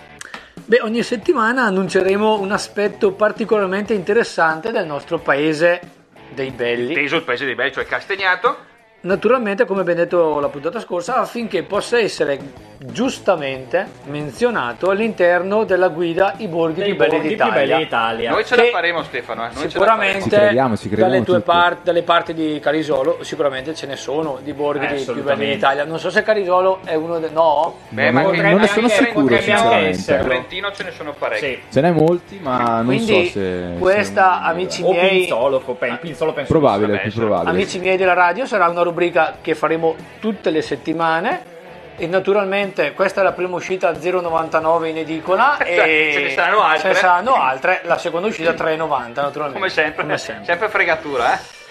Beh, 0.67 0.81
ogni 0.83 1.03
settimana 1.03 1.63
annunceremo 1.65 2.39
un 2.39 2.53
aspetto 2.53 3.13
particolarmente 3.13 3.95
interessante 3.95 4.73
del 4.73 4.85
nostro 4.85 5.19
paese 5.19 5.81
dei 6.29 6.51
belli. 6.51 6.93
Teso 6.93 7.17
il 7.17 7.23
paese 7.23 7.47
dei 7.47 7.55
belli, 7.55 7.73
cioè 7.73 7.87
Castagnato. 7.87 8.73
Naturalmente, 9.05 9.67
come 9.67 9.83
ben 9.83 9.97
detto 9.97 10.41
la 10.41 10.49
puntata 10.49 10.81
scorsa, 10.81 11.17
affinché 11.17 11.63
possa 11.63 11.99
essere 11.99 12.41
giustamente 12.87 13.87
menzionato 14.05 14.91
all'interno 14.91 15.64
della 15.64 15.89
guida 15.89 16.35
I 16.37 16.49
borghi 16.49 16.82
più 16.82 16.97
belli 16.97 17.11
borghi 17.11 17.26
più 17.28 17.37
d'Italia. 17.37 17.55
belli 17.55 17.76
d'Italia. 17.82 18.30
Noi 18.30 18.45
ce 18.45 18.57
la 18.57 18.62
faremo 18.70 19.03
Stefano, 19.03 19.45
eh. 19.45 19.47
Noi 19.47 19.55
ce 19.55 19.62
la 19.62 19.68
Sicuramente 19.70 20.20
Ci 20.22 20.28
crediamo, 20.28 20.76
ci 20.76 20.89
crediamo 20.89 21.11
dalle, 21.12 21.24
tue 21.24 21.41
par- 21.41 21.78
dalle 21.82 22.03
parti 22.03 22.35
di 22.35 22.59
Carisolo 22.61 23.18
sicuramente 23.22 23.74
ce 23.74 23.87
ne 23.87 23.97
sono 23.97 24.39
di 24.43 24.53
borghi 24.53 24.85
Eh, 24.87 25.03
più 25.03 25.22
belli 25.22 25.47
d'Italia. 25.47 25.85
Non 25.85 25.99
so 25.99 26.11
se 26.11 26.22
Carisolo 26.22 26.80
è 26.85 26.95
uno 26.95 27.18
dei... 27.18 27.30
No? 27.32 27.78
Beh, 27.89 28.11
ma 28.11 28.22
non, 28.22 28.37
non 28.37 28.61
ne 28.61 28.66
sono 28.66 28.87
anche- 28.87 29.05
sicuro, 29.05 29.37
sinceramente. 29.37 29.89
esserlo. 29.89 30.28
Trentino 30.28 30.72
ce 30.72 30.82
ne 30.85 30.91
sono 30.91 31.14
parecchi. 31.18 31.45
Sì. 31.47 31.59
Ce 31.72 31.80
n'è 31.80 31.91
molti, 31.91 32.39
ma 32.43 32.76
non 32.76 32.87
Quindi 32.87 33.26
so 33.26 33.30
se. 33.32 33.74
questa, 33.78 34.41
se- 34.43 34.51
amici 34.51 34.82
O 34.82 34.93
miei... 34.93 35.09
Pinzolo, 35.20 35.61
Pinzolo 36.01 36.32
penso 36.32 36.53
Probabile, 36.53 36.99
più 36.99 37.12
probabile. 37.12 37.51
Amici 37.51 37.78
miei 37.78 37.97
della 37.97 38.14
radio 38.14 38.47
sarà 38.47 38.68
una 38.68 38.82
rubrica 38.82 39.37
che 39.41 39.55
faremo 39.55 39.95
tutte 40.20 40.51
le 40.51 40.61
settimane 40.62 41.53
e 41.97 42.07
naturalmente 42.07 42.93
questa 42.93 43.21
è 43.21 43.25
la 43.25 43.33
prima 43.33 43.55
uscita 43.57 43.89
a 43.89 43.93
0,99 43.93 44.85
in 44.87 44.99
edicola 44.99 45.59
e 45.63 46.11
Ce 46.13 46.21
ne 46.23 46.31
saranno 46.31 46.63
altre. 46.63 46.81
ce 46.81 46.89
ne 46.89 46.95
saranno 46.95 47.35
altre, 47.35 47.81
la 47.85 47.99
seconda 47.99 48.27
uscita 48.29 48.51
a 48.51 48.55
3,90 48.55 48.87
naturalmente. 49.15 49.53
Come 49.53 49.69
sempre, 49.69 50.03
Come 50.03 50.19
sempre. 50.19 50.45
sempre 50.45 50.69
fregatura, 50.69 51.35
eh. 51.35 51.63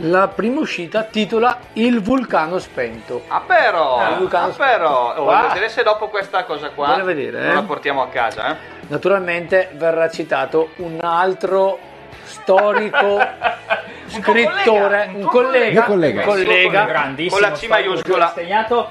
La 0.00 0.28
prima 0.28 0.60
uscita 0.60 1.04
titola 1.04 1.58
Il 1.74 2.02
vulcano 2.02 2.58
spento. 2.58 3.22
Ah 3.28 3.40
però, 3.40 3.96
ah, 3.98 4.50
però. 4.54 5.14
Oh, 5.16 5.24
Qua. 5.24 5.36
voglio 5.36 5.48
vedere 5.48 5.68
se 5.70 5.82
dopo 5.82 6.08
questa 6.08 6.44
cosa 6.44 6.68
qua 6.68 6.88
Voglio 6.88 7.04
vedere, 7.04 7.40
non 7.40 7.50
eh. 7.50 7.54
la 7.54 7.62
portiamo 7.62 8.02
a 8.02 8.08
casa, 8.08 8.52
eh. 8.52 8.56
Naturalmente 8.88 9.70
verrà 9.72 10.10
citato 10.10 10.70
un 10.76 10.98
altro 11.02 11.78
storico 12.24 13.18
scrittore, 14.08 15.06
un 15.08 15.14
un 15.14 15.20
tuo 15.22 15.30
collega, 15.30 15.82
collega. 15.84 16.20
un 16.20 16.26
collega, 16.26 16.84
grandissimo 16.84 17.40
Con 17.40 17.48
la 17.50 17.56
C 17.56 17.66
maiuscola. 17.66 18.24
Castagnato, 18.26 18.90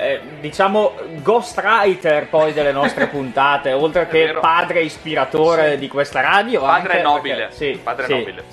eh, 0.00 0.20
diciamo 0.40 0.94
ghostwriter 1.22 2.26
poi 2.28 2.54
delle 2.54 2.72
nostre 2.72 3.06
puntate 3.12 3.72
oltre 3.72 4.08
che 4.08 4.34
padre 4.40 4.80
ispiratore 4.80 5.76
di 5.76 5.88
questa 5.88 6.22
radio 6.22 6.62
Padre 6.62 6.92
anche 6.92 7.02
nobile. 7.02 7.36
perché- 7.36 7.54
sì, 7.54 7.80
Padre 7.82 8.06
sì. 8.06 8.12
nobile. 8.12 8.44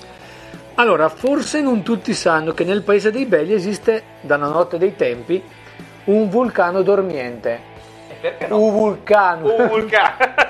Allora, 0.74 1.08
forse 1.08 1.60
non 1.60 1.82
tutti 1.82 2.12
sanno 2.14 2.52
che 2.52 2.62
nel 2.64 2.82
paese 2.82 3.10
dei 3.10 3.24
belli 3.26 3.52
esiste 3.52 4.02
da 4.20 4.36
una 4.36 4.48
notte 4.48 4.78
dei 4.78 4.94
tempi 4.94 5.42
un 6.04 6.28
vulcano 6.28 6.82
dormiente. 6.82 7.60
E 8.08 8.14
perché 8.20 8.46
no? 8.46 8.60
Un 8.60 8.72
vulcano. 8.72 9.54
Un 9.54 9.66
vulcano. 9.68 10.16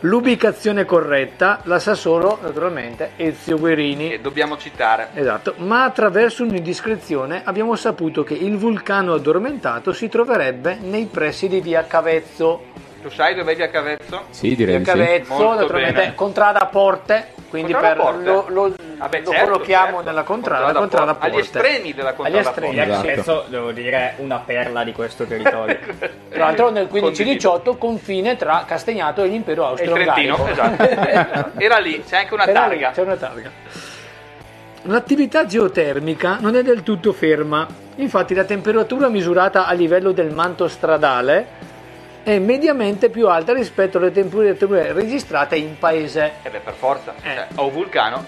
L'ubicazione 0.00 0.84
corretta 0.84 1.60
la 1.64 1.78
sa 1.78 1.94
solo, 1.94 2.38
naturalmente, 2.42 3.12
Ezio 3.16 3.58
Guerini. 3.58 4.12
e 4.12 4.20
dobbiamo 4.20 4.58
citare. 4.58 5.08
Esatto, 5.14 5.54
ma 5.56 5.84
attraverso 5.84 6.42
un'indiscrezione 6.42 7.40
abbiamo 7.42 7.74
saputo 7.76 8.22
che 8.22 8.34
il 8.34 8.58
vulcano 8.58 9.14
addormentato 9.14 9.94
si 9.94 10.10
troverebbe 10.10 10.76
nei 10.82 11.06
pressi 11.06 11.48
di 11.48 11.62
via 11.62 11.86
Cavezzo. 11.86 12.74
Tu 13.06 13.12
sai 13.12 13.34
dove 13.34 13.44
vedi 13.44 13.62
a 13.62 13.68
Cavezzo? 13.68 14.24
Sì, 14.30 14.56
direi 14.56 14.78
Via 14.78 14.78
di 14.78 14.84
sì. 14.84 14.90
Cavezzo, 14.90 15.54
naturalmente, 15.54 16.00
bene. 16.00 16.14
contrada 16.16 16.58
a 16.58 16.66
porte, 16.66 17.28
quindi 17.50 17.70
Contrada 17.72 17.94
per, 17.94 18.02
Porte? 18.04 18.24
lo, 18.24 18.44
lo- 18.48 18.74
Vabbè, 18.96 19.20
lo 19.20 19.30
certo, 19.30 19.44
collochiamo 19.52 19.86
certo. 19.86 20.02
nella 20.02 20.22
contrada, 20.24 20.72
Contrada 20.72 20.78
contrada 20.80 21.10
a 21.12 21.14
Porte. 21.14 21.30
porte. 21.30 21.36
Agli 21.36 21.44
estremi 21.68 21.94
della 21.94 22.12
contrada 22.14 22.38
Agli 22.40 22.46
estremi, 22.48 22.74
Porte. 22.74 22.90
Esatto. 22.90 23.06
Penso, 23.06 23.44
devo 23.48 23.70
dire, 23.70 24.14
una 24.16 24.38
perla 24.38 24.82
di 24.82 24.92
questo 24.92 25.24
territorio. 25.24 25.78
Tra 26.30 26.44
l'altro 26.46 26.70
nel 26.70 26.88
Condivido. 26.88 27.60
15-18 27.62 27.78
confine 27.78 28.36
tra 28.36 28.64
Castagnato 28.66 29.22
e 29.22 29.28
l'impero 29.28 29.70
il 29.70 29.88
Trentino, 29.88 30.34
austro-ungarico. 30.34 31.06
esatto. 31.06 31.50
Era 31.60 31.78
lì, 31.78 32.02
c'è 32.04 32.16
anche 32.16 32.34
una 32.34 32.44
Era 32.44 32.66
lì, 32.66 32.68
targa. 32.80 32.90
C'è 32.90 33.02
una 33.02 33.16
targa. 33.16 33.50
L'attività 34.82 35.46
geotermica 35.46 36.38
non 36.40 36.56
è 36.56 36.62
del 36.64 36.82
tutto 36.82 37.12
ferma, 37.12 37.66
infatti 37.96 38.34
la 38.34 38.44
temperatura 38.44 39.08
misurata 39.08 39.66
a 39.66 39.72
livello 39.72 40.10
del 40.10 40.32
manto 40.32 40.66
stradale 40.66 41.65
è 42.26 42.40
mediamente 42.40 43.08
più 43.08 43.28
alta 43.28 43.52
rispetto 43.52 43.98
alle 43.98 44.10
temperature 44.10 44.92
registrate 44.92 45.54
in 45.54 45.78
paese. 45.78 46.32
Eh 46.42 46.50
beh, 46.50 46.58
per 46.58 46.72
forza. 46.72 47.14
Eh. 47.22 47.34
Cioè, 47.34 47.46
ho 47.54 47.66
un 47.66 47.72
vulcano. 47.72 48.24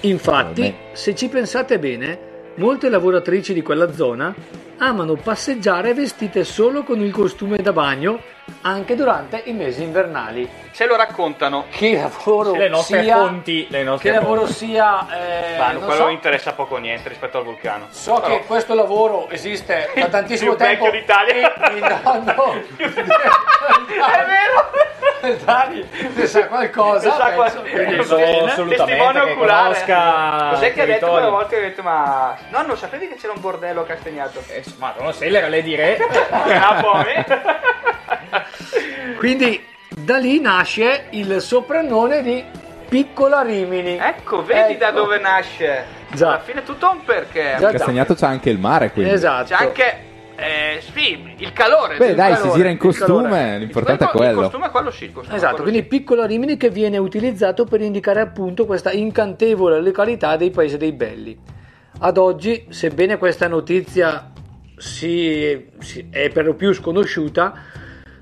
Infatti, 0.00 0.60
Vabbè. 0.60 0.74
se 0.92 1.14
ci 1.14 1.28
pensate 1.28 1.78
bene, 1.78 2.18
molte 2.56 2.90
lavoratrici 2.90 3.54
di 3.54 3.62
quella 3.62 3.94
zona 3.94 4.34
amano 4.76 5.14
passeggiare 5.14 5.94
vestite 5.94 6.44
solo 6.44 6.82
con 6.82 7.00
il 7.00 7.10
costume 7.12 7.56
da 7.62 7.72
bagno 7.72 8.20
anche 8.62 8.94
durante 8.94 9.42
i 9.46 9.52
mesi 9.52 9.82
invernali. 9.82 10.48
Ce 10.72 10.86
lo 10.86 10.96
raccontano. 10.96 11.64
Che 11.70 11.96
lavoro 12.00 12.52
le 12.54 12.68
nostre 12.68 13.02
sia, 13.02 13.16
fonti, 13.16 13.66
le 13.70 13.82
nostre 13.82 14.10
che 14.10 14.16
lavoro 14.16 14.40
fonti. 14.42 14.52
sia 14.54 15.06
eh, 15.10 15.58
Ma 15.58 15.72
non 15.72 15.82
quello 15.82 16.02
so, 16.04 16.08
interessa 16.08 16.52
poco 16.52 16.76
o 16.76 16.78
niente 16.78 17.08
rispetto 17.08 17.38
al 17.38 17.44
vulcano. 17.44 17.86
so 17.90 18.14
Però- 18.14 18.26
che 18.26 18.44
questo 18.46 18.74
lavoro 18.74 19.28
esiste 19.30 19.90
da 19.96 20.06
tantissimo 20.06 20.54
più 20.54 20.64
tempo 20.64 20.84
vecchio 20.84 21.00
d'Italia. 21.00 21.54
e 21.54 21.74
il 21.74 22.00
nonno 22.02 22.52
È 23.90 24.24
vero! 24.24 24.88
Dani 25.44 25.86
ne 26.14 26.26
sa 26.26 26.46
qualcosa. 26.46 27.08
Ne 27.10 27.14
sa 27.14 27.24
penso, 27.24 27.34
qual- 27.60 27.60
quindi 27.70 27.96
penso 27.96 28.14
va 28.16 28.22
bene. 28.22 28.50
assolutamente 28.50 28.86
Testimone 29.04 29.24
che 29.26 29.30
oculare. 29.32 29.62
conosca 29.84 30.48
Cos'è 30.50 30.72
che 30.72 30.80
ha 30.82 30.86
detto 30.86 31.10
quella 31.10 31.28
volta 31.28 31.48
che 31.48 31.56
ha 31.56 31.60
detto 31.60 31.82
ma 31.82 32.36
no 32.48 32.62
non 32.62 32.76
sapevi 32.78 33.08
che 33.08 33.14
c'era 33.16 33.32
un 33.34 33.40
bordello 33.40 33.80
a 33.82 33.84
Castagnato 33.84 34.42
Eh, 34.48 34.64
ma 34.78 34.94
non 34.96 35.06
lo 35.08 35.12
sai, 35.12 35.28
le 35.30 35.46
le 35.48 35.62
dire. 35.62 35.98
ah 36.30 36.74
poi 36.80 37.24
Quindi 39.18 39.62
da 39.88 40.16
lì 40.18 40.40
nasce 40.40 41.06
il 41.10 41.40
soprannome 41.40 42.22
di 42.22 42.44
Piccola 42.88 43.42
Rimini. 43.42 43.96
ecco 44.00 44.42
vedi 44.44 44.76
da 44.76 44.88
Ecco. 44.88 44.96
dove 45.00 45.18
nasce 45.18 45.84
Già. 46.12 46.28
alla 46.28 46.40
fine 46.40 46.62
tutto 46.62 46.86
ha 46.86 46.90
un 46.92 47.04
perché 47.04 47.56
Già. 47.58 47.70
Castagnato 47.70 48.14
c'ha 48.14 48.26
anche 48.28 48.50
il 48.50 48.58
mare, 48.58 48.90
quindi. 48.92 49.12
Esatto. 49.12 49.44
c'è 49.54 49.54
anche 49.54 49.98
eh, 50.36 50.80
sì, 50.94 51.34
il 51.36 51.52
calore 51.52 51.98
Beh, 51.98 52.08
il 52.08 52.14
dai, 52.14 52.32
calore, 52.32 52.48
si 52.50 52.56
gira 52.56 52.68
in 52.68 52.74
il 52.76 52.80
costume, 52.80 53.58
l'importante 53.58 54.04
è 54.04 54.06
Il 54.06 54.12
quello. 54.16 54.40
costume 54.40 54.66
è 54.66 54.70
quello 54.70 54.90
sì 54.90 55.04
il 55.04 55.12
costume 55.12 55.36
Esatto, 55.36 55.56
quello 55.56 55.70
quindi 55.70 55.88
sì. 55.88 55.98
Piccola 55.98 56.24
Rimini 56.26 56.56
che 56.56 56.70
viene 56.70 56.96
utilizzato 56.98 57.64
per 57.64 57.80
indicare 57.82 58.20
appunto 58.20 58.64
questa 58.64 58.90
incantevole 58.90 59.80
località 59.82 60.36
dei 60.36 60.50
Paesi 60.50 60.78
dei 60.78 60.92
Belli. 60.92 61.38
Ad 62.02 62.16
oggi, 62.16 62.66
sebbene 62.70 63.18
questa 63.18 63.46
notizia 63.48 64.30
si- 64.78 65.66
si- 65.78 66.06
è 66.10 66.30
per 66.30 66.46
lo 66.46 66.54
più 66.54 66.72
sconosciuta, 66.72 67.52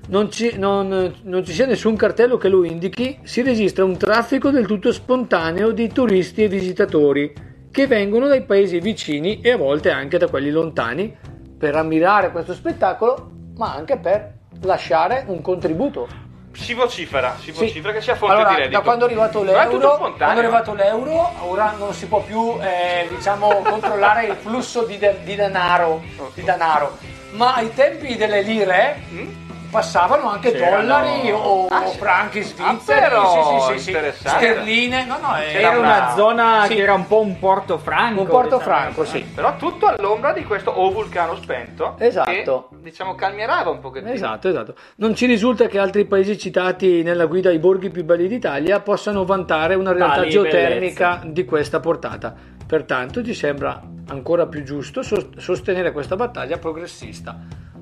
non 0.09 0.31
ci, 0.31 0.57
non- 0.57 1.13
non 1.23 1.45
ci 1.45 1.53
sia 1.53 1.65
nessun 1.65 1.95
cartello 1.95 2.37
che 2.37 2.49
lo 2.49 2.63
indichi, 2.63 3.19
si 3.23 3.41
registra 3.41 3.83
un 3.83 3.97
traffico 3.97 4.49
del 4.49 4.65
tutto 4.65 4.91
spontaneo 4.91 5.71
di 5.71 5.87
turisti 5.91 6.43
e 6.43 6.47
visitatori 6.47 7.31
che 7.71 7.85
vengono 7.87 8.27
dai 8.27 8.43
paesi 8.43 8.79
vicini 8.79 9.41
e 9.41 9.51
a 9.51 9.57
volte 9.57 9.91
anche 9.91 10.17
da 10.17 10.27
quelli 10.27 10.49
lontani 10.49 11.15
per 11.57 11.75
ammirare 11.75 12.31
questo 12.31 12.53
spettacolo, 12.53 13.29
ma 13.57 13.73
anche 13.75 13.97
per 13.97 14.33
lasciare 14.63 15.23
un 15.27 15.41
contributo. 15.41 16.07
si 16.51 16.73
vocifera 16.73 17.35
si 17.37 17.53
Sì. 17.53 17.65
vocifera 17.65 17.93
che 17.93 18.01
sia 18.01 18.15
fonte 18.15 18.33
Allora, 18.35 18.49
di 18.49 18.55
reddito 18.61 18.77
da 18.79 18.83
quando 18.83 19.05
è 19.05 19.07
arrivato 19.07 19.43
l'euro, 19.43 19.97
quando 19.97 20.17
è 20.17 20.23
arrivato 20.23 20.73
l'euro, 20.73 21.31
ora 21.47 21.75
non 21.77 21.93
si 21.93 22.07
può 22.07 22.21
più 22.23 22.57
eh, 22.59 23.07
diciamo, 23.15 23.61
controllare 23.63 24.25
il 24.25 24.35
flusso 24.35 24.83
di, 24.83 24.97
de- 24.97 25.17
di 25.23 25.35
denaro, 25.35 26.01
di 26.33 26.41
denaro. 26.43 26.97
Ma 27.33 27.53
ai 27.53 27.71
tempi 27.73 28.15
delle 28.17 28.41
lire 28.41 28.97
Mm? 29.13 29.47
Passavano 29.69 30.29
anche 30.29 30.51
C'erano- 30.51 30.81
dollari 30.81 31.31
o 31.31 31.67
Ah, 31.67 31.85
franchi 31.87 32.41
svizzeri, 32.41 32.99
Ah, 33.05 33.07
però, 33.07 33.67
sì, 33.71 33.79
sì, 33.79 33.91
sì, 33.91 33.97
sterline, 34.13 35.05
no, 35.05 35.17
no, 35.21 35.33
C'era 35.51 35.59
Era 35.59 35.69
una 35.77 35.79
una- 35.97 36.13
zona 36.15 36.65
Sì. 36.67 36.75
che 36.75 36.81
era 36.81 36.93
un 36.93 37.07
po' 37.07 37.21
un 37.21 37.37
porto 37.39 37.77
franco. 37.77 38.21
un 38.21 38.27
porto 38.27 38.57
diciamo. 38.57 38.75
franco, 38.75 39.05
sì. 39.05 39.21
Però 39.23 39.55
tutto 39.57 39.85
all'ombra 39.85 40.31
di 40.33 40.43
questo 40.43 40.71
o 40.71 40.89
vulcano 40.91 41.35
spento 41.35 41.95
Esatto. 41.99 42.69
che 42.71 42.75
diciamo 42.81 43.15
calmierava 43.15 43.69
un 43.69 43.79
pochettino. 43.79 44.11
Esatto, 44.11 44.49
esatto. 44.49 44.75
Non 44.95 45.13
ci 45.15 45.25
risulta 45.25 45.67
che 45.67 45.77
altri 45.79 46.05
paesi 46.05 46.37
citati 46.37 47.03
nella 47.03 47.25
guida 47.25 47.49
ai 47.49 47.59
borghi 47.59 47.89
più 47.89 48.03
belli 48.03 48.27
d'Italia 48.27 48.79
possano 48.79 49.25
vantare 49.25 49.75
una 49.75 49.91
realtà 49.91 50.15
Tali 50.15 50.29
geotermica 50.31 51.09
bellezze. 51.17 51.31
di 51.31 51.45
questa 51.45 51.79
portata. 51.79 52.33
Pertanto 52.65 53.23
ci 53.23 53.33
sembra 53.33 53.81
ancora 54.09 54.45
più 54.47 54.63
giusto 54.63 55.01
sos- 55.01 55.37
sostenere 55.37 55.91
questa 55.91 56.15
battaglia 56.15 56.57
progressista. 56.57 57.35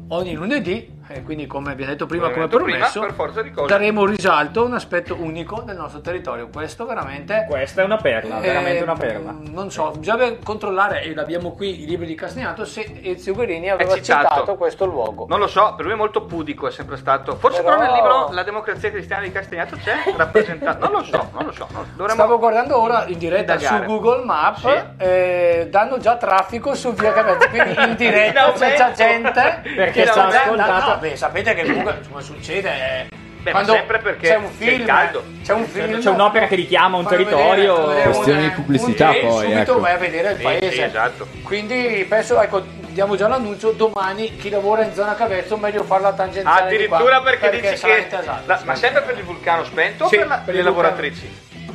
Ogni 0.09 0.35
lunedì, 0.35 0.95
e 1.09 1.21
quindi 1.23 1.47
come 1.47 1.71
abbiamo 1.71 1.91
detto 1.91 2.05
prima, 2.05 2.29
Come 2.29 2.47
come 2.47 2.63
promesso, 2.63 2.99
prima, 3.01 3.05
per 3.07 3.15
forza 3.15 3.41
di 3.41 3.51
cose. 3.51 3.67
daremo 3.67 4.05
risalto 4.05 4.61
a 4.61 4.65
un 4.65 4.73
aspetto 4.73 5.15
unico 5.19 5.61
del 5.65 5.75
nostro 5.75 5.99
territorio. 5.99 6.47
Questo 6.47 6.85
veramente 6.85 7.45
Questa 7.49 7.81
è 7.81 7.83
una 7.83 7.97
perla, 7.97 8.39
veramente 8.39 8.79
eh, 8.79 8.83
una 8.83 8.93
perla. 8.95 9.35
Non 9.51 9.69
so, 9.69 9.91
bisogna 9.97 10.33
controllare, 10.41 11.01
e 11.01 11.13
l'abbiamo 11.13 11.51
qui 11.51 11.83
i 11.83 11.85
libri 11.85 12.05
di 12.05 12.15
Castagnato, 12.15 12.63
se 12.63 12.99
Ezio 13.03 13.33
Guerini 13.33 13.69
aveva 13.69 13.95
citato. 13.95 14.27
citato 14.29 14.55
questo 14.55 14.85
luogo. 14.85 15.25
Non 15.27 15.39
lo 15.39 15.47
so, 15.47 15.73
per 15.75 15.83
lui 15.83 15.93
è 15.93 15.97
molto 15.97 16.23
pudico, 16.23 16.67
è 16.67 16.71
sempre 16.71 16.95
stato. 16.95 17.35
Forse 17.35 17.61
Però- 17.61 17.75
però, 17.77 17.85
nel 17.87 17.93
libro 18.01 18.29
La 18.31 18.43
democrazia 18.43 18.89
cristiana 18.89 19.23
di 19.23 19.31
Castagnato 19.33 19.75
c'è 19.75 19.93
rappresentato. 20.15 20.85
Non 20.85 20.91
lo 20.99 21.03
so, 21.03 21.29
non 21.33 21.43
lo 21.45 21.51
so. 21.51 21.67
non- 21.71 21.83
Dovremmo... 21.97 22.17
Stavo 22.21 22.39
guardando 22.39 22.81
ora 22.81 23.05
in 23.07 23.17
diretta 23.17 23.55
indagare. 23.55 23.83
su 23.85 23.91
Google 23.91 24.23
Maps, 24.23 24.59
Sì. 24.61 24.73
eh, 25.03 25.67
danno 25.69 25.97
già 25.97 26.15
traffico 26.15 26.73
su 26.75 26.93
via 26.93 27.11
Cavezzo, 27.11 27.49
quindi 27.49 27.75
in 27.77 27.95
diretta 27.97 28.51
c'è 28.53 28.75
già 28.77 28.91
gente 28.93 29.61
Perché 29.75 29.96
sta 30.05 30.29
sta 30.29 30.41
ascoltato. 30.43 30.89
No, 30.91 30.97
beh, 30.97 31.15
sapete 31.15 31.53
che 31.53 31.63
comunque 31.65 31.99
come 32.09 32.21
succede 32.21 32.69
eh, 32.69 33.07
Beh, 33.41 33.53
ma 33.53 33.63
sempre 33.63 33.99
perché 33.99 34.27
c'è 34.27 34.35
un 34.35 34.43
c'è 34.57 34.63
il 34.65 34.69
film, 34.71 34.85
caldo. 34.85 35.23
c'è 35.43 35.53
un 35.53 35.65
film, 35.67 35.99
C'è 35.99 36.09
un'opera 36.09 36.47
che 36.47 36.55
richiama 36.55 36.97
un 36.97 37.03
fanno 37.05 37.15
territorio. 37.15 37.87
vedere 37.87 38.03
Questione 38.09 38.41
di 38.41 38.49
pubblicità, 38.49 39.11
e 39.13 39.19
poi, 39.21 39.43
subito 39.45 39.59
ecco. 39.71 39.79
vai 39.79 39.93
a 39.93 39.97
vedere 39.97 40.31
il 40.31 40.37
Sì, 40.37 40.43
paese. 40.43 40.71
sì, 40.71 40.81
esatto. 40.81 41.27
Quindi 41.43 42.05
penso, 42.09 42.41
ecco, 42.41 42.61
diamo 42.89 43.15
già 43.15 43.27
l'annuncio, 43.29 43.71
domani 43.71 44.35
chi 44.35 44.49
lavora 44.49 44.83
in 44.83 44.93
zona 44.93 45.15
Cavezzo 45.15 45.55
meglio 45.55 45.83
farla 45.83 46.11
tangenziale 46.11 46.75
di 46.77 46.87
qua, 46.87 46.97
Addirittura 46.97 47.21
perché, 47.21 47.49
dici 47.61 47.85
che. 47.85 48.07
la- 48.45 48.59
ma 48.65 48.75
sempre 48.75 49.01
per 49.03 49.17
il 49.17 49.23
vulcano 49.23 49.63
spento 49.63 50.07
Sì, 50.07 50.15
o 50.15 50.19
per, 50.19 50.27
la- 50.27 50.37
per 50.43 50.53
le 50.53 50.59
il 50.59 50.65
vulcano. 50.65 50.95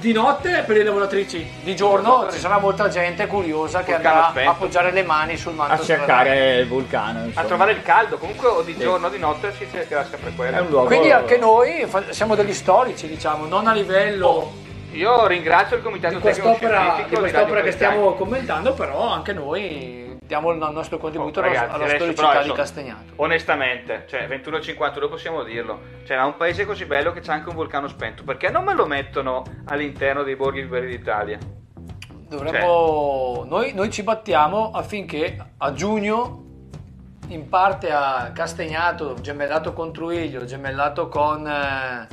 Di 0.02 0.10
notte 0.12 0.64
per 0.66 0.78
le 0.78 0.82
lavoratrici, 0.82 1.48
di 1.62 1.76
giorno 1.76 2.26
ci 2.28 2.40
sarà 2.40 2.58
molta 2.58 2.88
gente 2.88 3.28
curiosa 3.28 3.84
che 3.84 3.92
Vulcano 3.92 4.14
andrà 4.16 4.30
spento. 4.30 4.48
a 4.48 4.52
appoggiare 4.52 4.90
le 4.90 5.04
mani 5.04 5.36
sul 5.36 5.54
manto 5.54 5.74
a 5.74 5.84
cercare 5.84 6.58
il 6.58 6.66
vulcano. 6.66 7.20
A 7.20 7.24
insomma. 7.26 7.46
trovare 7.46 7.70
il 7.70 7.82
caldo, 7.82 8.18
comunque 8.18 8.48
o 8.48 8.62
di 8.62 8.76
giorno 8.76 9.06
o 9.06 9.10
di 9.10 9.18
notte 9.18 9.52
si 9.52 9.64
cercherà 9.70 10.04
sempre 10.04 10.32
quello. 10.34 10.56
È 10.56 10.60
un 10.60 10.70
luogo. 10.70 10.86
Quindi 10.86 11.12
anche 11.12 11.38
noi 11.38 11.88
siamo 12.08 12.34
degli 12.34 12.52
storici, 12.52 13.06
diciamo, 13.06 13.46
non 13.46 13.68
a 13.68 13.72
livello 13.72 14.50
Io 14.90 15.24
ringrazio 15.28 15.76
il 15.76 15.84
comitato 15.84 16.16
di 16.16 16.20
quest'opera, 16.20 16.80
scientifico 16.80 17.14
di 17.14 17.20
quest'opera 17.20 17.60
che 17.62 17.70
stiamo 17.70 18.14
commentando, 18.14 18.74
però 18.74 19.08
anche 19.08 19.32
noi 19.32 20.01
diamo 20.32 20.50
il 20.50 20.56
nostro 20.56 20.96
contributo 20.96 21.40
Oh, 21.40 21.42
alla- 21.42 21.52
ragazzi, 21.52 21.74
alla 21.74 21.84
adesso 21.84 21.96
storicità 22.12 22.42
di 22.42 22.52
Castagnato. 22.52 23.12
Onestamente, 23.16 24.04
cioè 24.08 24.26
21.52 24.26 25.08
possiamo 25.10 25.42
dirlo. 25.42 25.78
Cioè, 26.06 26.16
ha 26.16 26.24
un 26.24 26.36
paese 26.36 26.64
così 26.64 26.86
bello 26.86 27.12
che 27.12 27.20
c'è 27.20 27.32
anche 27.32 27.50
un 27.50 27.54
vulcano 27.54 27.86
spento. 27.86 28.24
Perché 28.24 28.48
non 28.48 28.64
me 28.64 28.72
lo 28.72 28.86
mettono 28.86 29.42
all'interno 29.66 30.22
dei 30.22 30.34
borghi 30.34 30.60
più 30.60 30.70
belli 30.70 30.86
d'Italia? 30.96 31.38
Dovremmo, 32.28 33.34
Cioè. 33.40 33.46
noi, 33.46 33.74
noi 33.74 33.90
ci 33.90 34.02
battiamo 34.02 34.70
affinché 34.70 35.36
a 35.58 35.72
giugno, 35.74 36.44
in 37.28 37.48
parte 37.50 37.90
a 37.92 38.30
Castagnato, 38.34 39.16
gemellato 39.20 39.74
con 39.74 39.92
Truiglio, 39.92 40.46
gemellato 40.46 41.08
con 41.08 41.46
eh, 41.46 42.08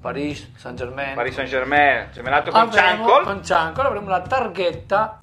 Paris 0.00 0.50
Saint-Germain, 0.56 1.14
Paris 1.14 1.34
Saint 1.34 1.48
Germain, 1.48 2.08
gemellato 2.12 2.50
con 2.50 2.60
avremo, 2.62 3.06
Ciancol. 3.06 3.22
con 3.22 3.44
Ciancol 3.44 3.86
avremo 3.86 4.08
la 4.08 4.22
targhetta 4.22 5.20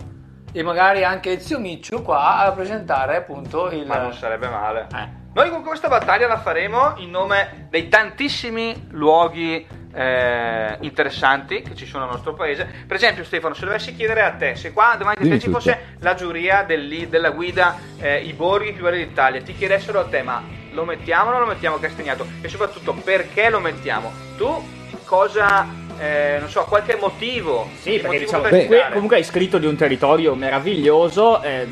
e 0.51 0.63
magari 0.63 1.03
anche 1.03 1.31
Ezio 1.31 1.59
Miccio 1.59 2.01
qua 2.01 2.37
a 2.37 2.51
presentare 2.51 3.17
appunto 3.17 3.69
il... 3.71 3.85
Ma 3.85 3.97
non 3.97 4.13
sarebbe 4.13 4.47
male. 4.47 4.87
Eh. 4.93 5.19
Noi 5.33 5.49
con 5.49 5.63
questa 5.63 5.87
battaglia 5.87 6.27
la 6.27 6.39
faremo 6.39 6.95
in 6.97 7.09
nome 7.09 7.67
dei 7.69 7.87
tantissimi 7.87 8.87
luoghi 8.89 9.65
eh, 9.93 10.77
interessanti 10.81 11.61
che 11.61 11.75
ci 11.75 11.85
sono 11.85 12.03
nel 12.03 12.13
nostro 12.13 12.33
paese. 12.33 12.65
Per 12.85 12.95
esempio, 12.95 13.23
Stefano, 13.23 13.53
se 13.53 13.65
dovessi 13.65 13.95
chiedere 13.95 14.23
a 14.23 14.31
te, 14.31 14.55
se 14.55 14.73
qua 14.73 14.95
davanti 14.97 15.23
a 15.23 15.29
te 15.29 15.39
ci 15.39 15.49
fosse 15.49 15.95
la 15.99 16.15
giuria 16.15 16.63
del 16.63 17.07
della 17.07 17.29
guida 17.31 17.77
eh, 17.97 18.21
I 18.21 18.33
borghi 18.33 18.73
più 18.73 18.83
belli 18.83 19.05
d'Italia, 19.05 19.41
ti 19.41 19.53
chiedessero 19.53 20.01
a 20.01 20.05
te, 20.05 20.21
ma 20.21 20.43
lo 20.71 20.85
mettiamo 20.85 21.29
o 21.29 21.31
non 21.31 21.41
lo 21.41 21.47
mettiamo 21.47 21.77
Castagnato? 21.77 22.25
E 22.41 22.49
soprattutto, 22.49 22.93
perché 22.93 23.49
lo 23.49 23.59
mettiamo? 23.59 24.11
Tu 24.37 24.79
cosa, 25.05 25.65
eh, 26.01 26.37
non 26.39 26.49
so, 26.49 26.63
qualche 26.63 26.97
motivo? 26.99 27.69
Sì, 27.79 27.99
perché 27.99 28.07
motivo 28.07 28.23
diciamo, 28.23 28.65
qui 28.65 28.77
dare? 28.77 28.93
comunque 28.93 29.17
hai 29.17 29.23
scritto 29.23 29.59
di 29.59 29.67
un 29.67 29.75
territorio 29.75 30.33
meraviglioso, 30.33 31.41
eh, 31.43 31.67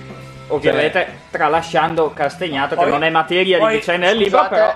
ovviamente 0.50 1.08
tralasciando 1.32 2.14
Castagnato, 2.14 2.76
che 2.76 2.86
non 2.86 3.04
è 3.04 3.10
materia 3.10 3.58
di 3.58 3.64
poi, 3.64 3.76
vicenda 3.78 4.06
del 4.08 4.18
libro, 4.18 4.48
però 4.48 4.72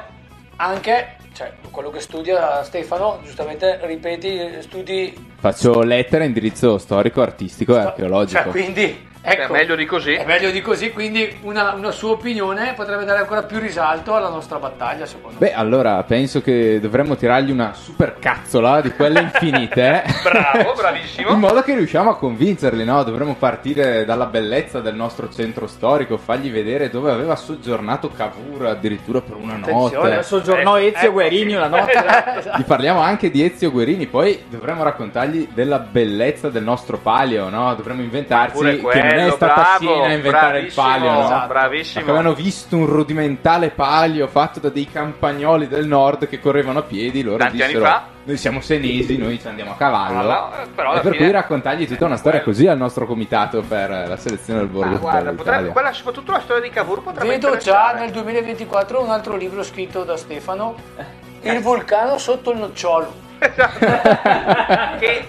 anche 0.55 1.17
cioè, 1.33 1.51
quello 1.69 1.91
che 1.91 1.99
studia 1.99 2.63
Stefano, 2.63 3.19
giustamente 3.23 3.79
ripeti 3.83 4.39
studi 4.61 5.31
Faccio 5.39 5.83
lettere 5.83 6.23
a 6.23 6.27
indirizzo 6.27 6.79
storico, 6.79 7.21
artistico 7.21 7.75
e 7.75 7.79
archeologico. 7.79 8.41
Cioè, 8.41 8.49
quindi 8.49 9.07
ecco, 9.23 9.53
È 9.53 9.57
meglio 9.57 9.75
di 9.75 9.85
così. 9.85 10.13
È 10.13 10.25
meglio 10.25 10.51
di 10.51 10.61
così, 10.61 10.91
quindi 10.91 11.37
una, 11.41 11.73
una 11.73 11.91
sua 11.91 12.11
opinione 12.11 12.73
potrebbe 12.75 13.05
dare 13.05 13.19
ancora 13.19 13.43
più 13.43 13.59
risalto 13.59 14.13
alla 14.15 14.29
nostra 14.29 14.57
battaglia, 14.59 15.05
secondo 15.05 15.37
me. 15.39 15.47
Beh, 15.47 15.53
allora 15.53 16.03
penso 16.03 16.41
che 16.41 16.79
dovremmo 16.79 17.15
tirargli 17.15 17.51
una 17.51 17.73
super 17.73 18.17
cazzola 18.19 18.81
di 18.81 18.91
quelle 18.91 19.21
infinite. 19.21 20.03
Bravo, 20.23 20.73
bravissimo. 20.75 21.29
In 21.31 21.39
modo 21.39 21.61
che 21.61 21.73
riusciamo 21.75 22.09
a 22.11 22.17
convincerli, 22.17 22.83
no? 22.83 23.03
Dovremmo 23.03 23.35
partire 23.35 24.05
dalla 24.05 24.25
bellezza 24.25 24.79
del 24.81 24.95
nostro 24.95 25.29
centro 25.29 25.67
storico, 25.67 26.17
fargli 26.17 26.51
vedere 26.51 26.89
dove 26.89 27.11
aveva 27.11 27.35
soggiornato 27.35 28.09
Cavour 28.09 28.65
addirittura 28.67 29.21
per 29.21 29.35
una 29.35 29.55
Attenzione, 29.55 30.09
notte. 30.09 30.23
soggiornò 30.23 30.77
Eh, 30.77 30.87
Ezio 30.87 30.99
ecco. 31.01 31.11
Guerini 31.13 31.55
una 31.55 31.67
notte. 31.67 31.91
Esatto. 32.33 32.57
Gli 32.57 32.63
parliamo 32.65 32.99
anche 32.99 33.29
di 33.31 33.43
Ezio 33.43 33.71
Guerini, 33.71 34.07
poi 34.07 34.43
dovremmo 34.49 34.83
raccontargli 34.83 35.49
della 35.53 35.79
bellezza 35.79 36.49
del 36.49 36.63
nostro 36.63 36.97
palio, 36.97 37.49
no? 37.49 37.73
Dovremmo 37.75 38.01
inventarsi 38.01 38.57
Pure 38.57 38.77
che 38.77 39.12
non 39.15 39.27
è 39.27 39.31
stata 39.31 39.77
bravo, 39.79 40.03
a 40.03 40.11
inventare 40.11 40.59
il 40.59 40.71
bravissimo, 40.73 40.85
palio, 40.85 41.11
no? 41.11 41.23
Esatto. 41.23 41.47
bravissimo. 41.47 42.03
Avevano 42.03 42.33
visto 42.33 42.77
un 42.77 42.85
rudimentale 42.85 43.69
palio 43.69 44.27
fatto 44.27 44.59
da 44.59 44.69
dei 44.69 44.87
campagnoli 44.89 45.67
del 45.67 45.87
nord 45.87 46.27
che 46.27 46.39
correvano 46.39 46.79
a 46.79 46.83
piedi, 46.83 47.21
loro 47.23 47.37
Tanti 47.37 47.61
anni 47.61 47.73
dissero 47.73 47.85
fa. 47.85 48.05
noi 48.23 48.37
siamo 48.37 48.61
senesi, 48.61 49.17
noi 49.17 49.39
ci 49.39 49.47
andiamo 49.47 49.71
a 49.71 49.75
cavallo. 49.75 50.19
Allora, 50.19 50.63
eh, 50.63 50.67
però 50.73 50.95
e 50.95 50.99
per 50.99 51.11
fine- 51.11 51.23
cui 51.23 51.31
raccontargli 51.31 51.87
tutta 51.87 52.05
una 52.05 52.17
storia 52.17 52.41
così 52.41 52.67
al 52.67 52.77
nostro 52.77 53.05
comitato 53.05 53.61
per 53.61 53.89
la 53.89 54.17
selezione 54.17 54.59
del 54.59 54.69
Ma 54.69 54.79
borgo 54.79 54.99
guarda, 54.99 55.31
potrebbe, 55.31 55.69
quella, 55.69 55.93
soprattutto 55.93 56.31
la 56.31 56.39
storia 56.39 56.61
di 56.61 56.69
Cavour 56.69 57.03
potrebbe 57.03 57.29
Vedo 57.29 57.57
già 57.57 57.93
nel 57.93 58.11
2024 58.11 59.01
un 59.01 59.09
altro 59.09 59.35
libro 59.35 59.63
scritto 59.63 60.03
da 60.03 60.17
Stefano 60.17 60.75
Il 61.41 61.59
vulcano 61.59 62.17
sotto 62.17 62.51
il 62.51 62.57
nocciolo. 62.59 63.21
che 64.99 65.25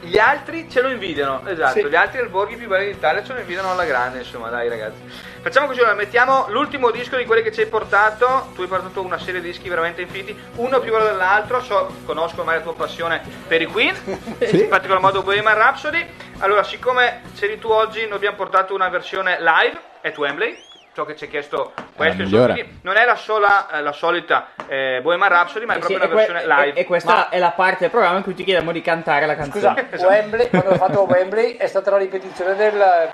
gli 0.00 0.18
altri 0.18 0.68
ce 0.70 0.80
lo 0.80 0.88
invidiano, 0.88 1.42
esatto, 1.46 1.80
Sì. 1.80 1.86
gli 1.88 1.94
altri 1.96 2.18
alborghi 2.20 2.56
più 2.56 2.68
belli 2.68 2.92
d'Italia 2.92 3.24
ce 3.24 3.32
lo 3.32 3.40
invidiano 3.40 3.70
alla 3.70 3.84
grande, 3.84 4.18
insomma, 4.18 4.48
dai 4.48 4.68
ragazzi. 4.68 5.00
Facciamo 5.40 5.66
così, 5.66 5.80
allora, 5.80 5.94
mettiamo 5.94 6.46
l'ultimo 6.48 6.90
disco 6.90 7.16
di 7.16 7.24
quelli 7.24 7.42
che 7.42 7.52
ci 7.52 7.60
hai 7.60 7.66
portato, 7.66 8.50
tu 8.54 8.62
hai 8.62 8.68
portato 8.68 9.00
una 9.02 9.18
serie 9.18 9.40
di 9.40 9.48
dischi 9.48 9.68
veramente 9.68 10.02
infiniti, 10.02 10.36
uno 10.56 10.80
più 10.80 10.92
bello 10.92 11.04
dell'altro, 11.04 11.60
so, 11.62 11.92
conosco 12.04 12.40
ormai 12.40 12.56
la 12.56 12.62
tua 12.62 12.74
passione 12.74 13.22
per 13.46 13.60
i 13.62 13.66
Queen, 13.66 13.94
in 14.38 14.68
particolar 14.68 15.00
modo 15.00 15.22
Bohemian 15.22 15.56
Rhapsody, 15.56 16.06
allora 16.38 16.62
siccome 16.62 17.22
c'eri 17.36 17.58
tu 17.58 17.68
oggi, 17.68 18.02
noi 18.06 18.16
abbiamo 18.16 18.36
portato 18.36 18.74
una 18.74 18.88
versione 18.88 19.38
live, 19.40 19.80
at 20.00 20.16
Wembley, 20.16 20.56
so 20.98 21.04
che 21.04 21.14
ci 21.14 21.24
hai 21.24 21.30
chiesto 21.30 21.72
questo, 21.94 22.22
insomma, 22.22 22.56
non 22.80 22.96
è 22.96 23.04
la, 23.04 23.14
sola, 23.14 23.68
eh, 23.70 23.82
la 23.82 23.92
solita 23.92 24.48
eh, 24.66 24.98
Bohemian 25.00 25.28
Rhapsody, 25.28 25.64
ma 25.64 25.74
è 25.74 25.76
Eh 25.78 25.82
sì, 25.82 25.94
proprio 25.94 26.08
e, 26.08 26.10
una 26.10 26.24
que- 26.24 26.32
versione 26.32 26.62
live. 26.64 26.76
e- 26.76 26.80
e 26.80 26.84
questa 26.86 27.12
Ma- 27.14 27.28
è 27.28 27.38
la 27.38 27.50
parte 27.52 27.76
del 27.82 27.90
programma 27.90 28.16
in 28.16 28.22
cui 28.24 28.34
ti 28.34 28.42
chiediamo 28.42 28.72
di 28.72 28.80
cantare 28.80 29.24
la 29.26 29.36
Scusa, 29.44 29.74
canzone. 29.74 30.16
Wembley, 30.16 30.48
quando 30.50 30.70
ho 30.70 30.74
fatto 30.74 31.02
Wembley 31.02 31.56
è 31.56 31.68
stata 31.68 31.90
la 31.92 31.98
ripetizione 31.98 32.56
del 32.56 33.10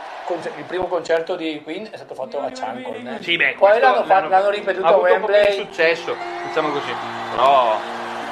il 0.57 0.65
primo 0.65 0.87
concerto 0.87 1.37
di 1.37 1.61
Queen 1.63 1.87
è 1.91 1.97
stato 1.97 2.15
fatto 2.15 2.41
a 2.41 2.51
Chancon. 2.51 3.19
Sì, 3.21 3.37
beh, 3.37 3.57
Poi 3.59 3.69
questo 3.69 3.81
l'hanno, 3.81 4.05
fatto- 4.05 4.29
l'hanno 4.29 4.49
ripetuto 4.51 4.87
ha 4.87 4.91
a 4.91 4.97
Wembley. 4.97 5.53
successo, 5.53 6.17
diciamo 6.47 6.71
così. 6.71 6.95
Però 7.33 7.79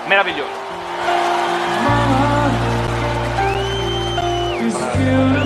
meraviglioso. 0.06 0.60
He's 4.62 5.41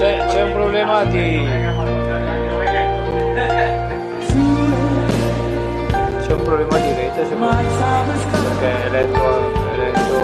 c'è, 0.00 0.24
c'è 0.28 0.42
un 0.42 0.52
problema 0.52 1.04
di. 1.04 1.46
C'è 6.20 6.32
un 6.32 6.42
problema 6.42 6.78
di 6.78 6.94
rete, 6.94 7.26
secondo 7.28 7.54
me. 7.54 7.64
Perché 8.30 8.84
è 8.84 8.88
letto. 8.88 9.52
È 9.72 9.76
letto... 9.76 10.20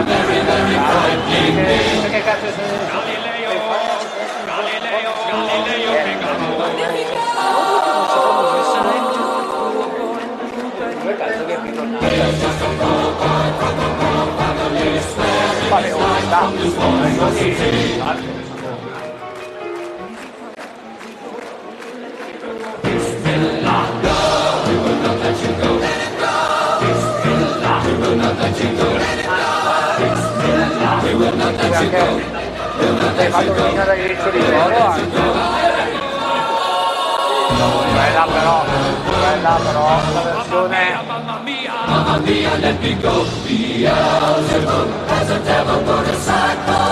a 0.00 0.04
very, 0.04 0.40
very 0.48 0.76
frightening 0.88 1.56
name. 1.56 2.00
Galileo, 2.90 3.52
Galileo, 4.48 5.12
Galileo 5.28 5.92
Figaro. 6.04 6.48
There's 12.00 12.40
just 12.40 12.60
a 12.60 12.70
poor 12.80 13.06
boy 13.20 13.48
from 13.58 13.76
a 13.78 13.90
poor 14.00 14.26
family, 14.38 15.00
swearing 15.10 15.84
his 15.84 15.94
life 15.96 16.28
from 16.30 16.52
his 16.56 16.74
woman's 16.76 17.38
city. 17.38 18.59
Perché 31.88 33.22
hai 33.24 33.30
fatto 33.30 33.52
venire 33.54 33.84
dall'inizio 33.84 34.30
di 34.30 34.50
loro 34.50 34.86
anche. 34.86 35.58
Bella 37.92 38.26
però, 38.30 38.64
bella 39.20 39.60
però, 39.62 40.00
la 40.12 40.20
versione 40.20 41.10
So 46.70 46.89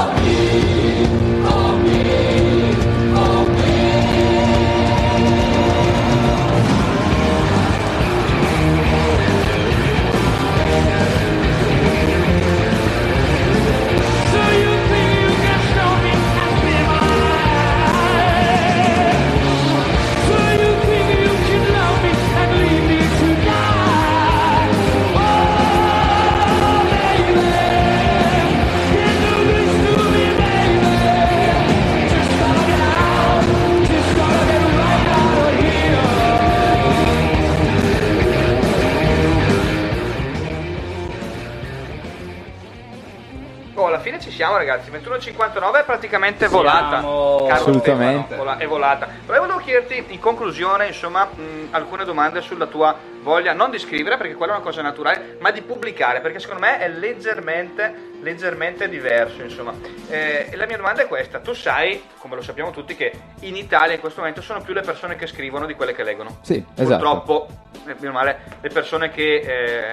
siamo 44.39 44.57
ragazzi, 44.57 44.89
21.59 44.93 45.81
è 45.81 45.85
praticamente 45.85 46.47
volata. 46.47 47.01
Siamo. 47.01 47.45
Caro 47.49 47.55
Assolutamente. 47.55 48.19
Stefano, 48.27 48.45
vola- 48.45 48.57
è 48.59 48.67
volata. 48.69 49.09
Volevo 49.27 49.47
chiederti 49.69 50.15
in 50.15 50.19
conclusione, 50.19 50.87
insomma, 50.87 51.27
mh, 51.27 51.69
alcune 51.73 52.07
domande 52.07 52.41
sulla 52.41 52.67
tua 52.67 52.97
voglia 53.21 53.53
non 53.53 53.71
di 53.71 53.79
scrivere 53.79 54.17
perché 54.17 54.35
quella 54.35 54.53
è 54.53 54.57
una 54.57 54.65
cosa 54.65 54.81
naturale, 54.81 55.37
ma 55.41 55.51
di 55.51 55.61
pubblicare 55.61 56.21
perché 56.21 56.39
secondo 56.39 56.63
me 56.63 56.79
è 56.79 56.89
leggermente, 56.89 58.13
leggermente 58.23 58.89
diverso. 58.89 59.43
Insomma. 59.43 59.75
Eh, 60.09 60.49
e 60.51 60.57
la 60.57 60.65
mia 60.65 60.79
domanda 60.79 61.03
è 61.03 61.07
questa: 61.07 61.41
tu 61.41 61.53
sai, 61.53 62.03
come 62.17 62.35
lo 62.35 62.41
sappiamo 62.41 62.71
tutti, 62.71 62.97
che 62.97 63.13
in 63.41 63.57
Italia 63.57 63.95
in 63.95 64.01
questo 64.01 64.21
momento 64.21 64.41
sono 64.41 64.63
più 64.63 64.73
le 64.73 64.81
persone 64.81 65.17
che 65.17 65.27
scrivono 65.27 65.67
di 65.67 65.75
quelle 65.75 65.93
che 65.93 66.03
leggono. 66.03 66.39
Sì, 66.41 66.65
esatto. 66.75 66.87
Purtroppo, 66.87 67.49
eh, 67.87 67.95
meno 67.99 68.13
male, 68.13 68.39
le 68.63 68.71
persone 68.71 69.11
che 69.11 69.35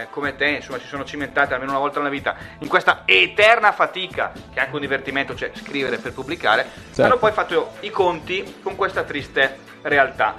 eh, 0.04 0.08
come 0.10 0.38
te 0.38 0.46
insomma, 0.46 0.80
si 0.80 0.88
sono 0.88 1.04
cimentate 1.04 1.54
almeno 1.54 1.72
una 1.72 1.82
volta 1.82 1.98
nella 2.00 2.12
vita 2.12 2.36
in 2.60 2.70
questa 2.70 3.02
eterna 3.04 3.74
fatica, 3.74 4.32
che 4.32 4.60
è 4.60 4.64
anche 4.64 4.76
un 4.76 4.82
divertimento, 4.82 5.36
cioè 5.36 5.52
scrivere 5.54 5.98
per 5.98 6.14
pubblicare, 6.14 6.66
Certo. 6.86 7.02
hanno 7.04 7.18
poi 7.18 7.34
fatto 7.34 7.74
i 7.82 7.90
conti 7.90 8.60
con 8.64 8.76
questa 8.76 9.04
triste 9.04 9.64
realtà. 9.82 10.36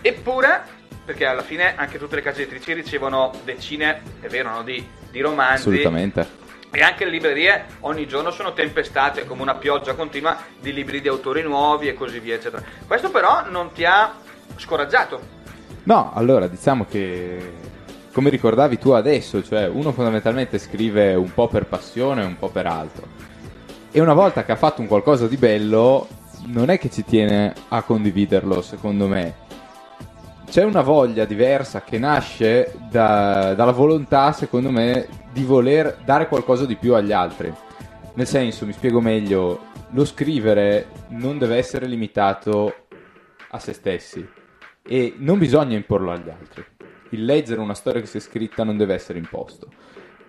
Eppure, 0.00 0.62
perché 1.04 1.26
alla 1.26 1.42
fine 1.42 1.76
anche 1.76 1.98
tutte 1.98 2.16
le 2.16 2.22
case 2.22 2.42
editrici 2.42 2.72
ricevono 2.72 3.32
decine, 3.44 4.02
è 4.20 4.28
vero, 4.28 4.50
no, 4.50 4.62
di, 4.62 4.84
di 5.10 5.20
romanzi. 5.20 5.68
Assolutamente. 5.68 6.38
E 6.72 6.82
anche 6.82 7.04
le 7.04 7.10
librerie 7.10 7.64
ogni 7.80 8.06
giorno 8.06 8.30
sono 8.30 8.52
tempestate 8.52 9.26
come 9.26 9.42
una 9.42 9.56
pioggia 9.56 9.94
continua 9.94 10.36
di 10.60 10.72
libri 10.72 11.00
di 11.00 11.08
autori 11.08 11.42
nuovi 11.42 11.88
e 11.88 11.94
così 11.94 12.20
via, 12.20 12.36
eccetera. 12.36 12.62
Questo 12.86 13.10
però 13.10 13.48
non 13.48 13.72
ti 13.72 13.84
ha 13.84 14.14
scoraggiato. 14.56 15.38
No, 15.82 16.12
allora 16.14 16.46
diciamo 16.46 16.86
che 16.88 17.52
come 18.12 18.30
ricordavi 18.30 18.78
tu 18.78 18.90
adesso, 18.90 19.42
cioè 19.42 19.66
uno 19.66 19.92
fondamentalmente 19.92 20.58
scrive 20.58 21.14
un 21.14 21.32
po' 21.32 21.48
per 21.48 21.66
passione, 21.66 22.22
un 22.22 22.36
po' 22.38 22.48
per 22.48 22.66
altro. 22.66 23.06
E 23.90 24.00
una 24.00 24.14
volta 24.14 24.44
che 24.44 24.52
ha 24.52 24.56
fatto 24.56 24.80
un 24.80 24.86
qualcosa 24.86 25.26
di 25.26 25.36
bello, 25.36 26.06
non 26.46 26.70
è 26.70 26.78
che 26.78 26.90
ci 26.90 27.04
tiene 27.04 27.54
a 27.68 27.82
condividerlo, 27.82 28.62
secondo 28.62 29.06
me. 29.06 29.48
C'è 30.48 30.64
una 30.64 30.82
voglia 30.82 31.24
diversa 31.24 31.82
che 31.82 31.98
nasce 31.98 32.74
da- 32.90 33.54
dalla 33.54 33.70
volontà, 33.72 34.32
secondo 34.32 34.70
me, 34.70 35.06
di 35.32 35.44
voler 35.44 35.98
dare 36.04 36.26
qualcosa 36.26 36.66
di 36.66 36.76
più 36.76 36.94
agli 36.94 37.12
altri. 37.12 37.52
Nel 38.14 38.26
senso, 38.26 38.66
mi 38.66 38.72
spiego 38.72 39.00
meglio, 39.00 39.68
lo 39.90 40.04
scrivere 40.04 40.88
non 41.08 41.38
deve 41.38 41.56
essere 41.56 41.86
limitato 41.86 42.86
a 43.50 43.58
se 43.58 43.72
stessi 43.72 44.26
e 44.82 45.14
non 45.18 45.38
bisogna 45.38 45.76
imporlo 45.76 46.10
agli 46.10 46.28
altri. 46.28 46.64
Il 47.10 47.24
leggere 47.24 47.60
una 47.60 47.74
storia 47.74 48.00
che 48.00 48.06
si 48.06 48.18
è 48.18 48.20
scritta 48.20 48.64
non 48.64 48.76
deve 48.76 48.94
essere 48.94 49.18
imposto, 49.18 49.68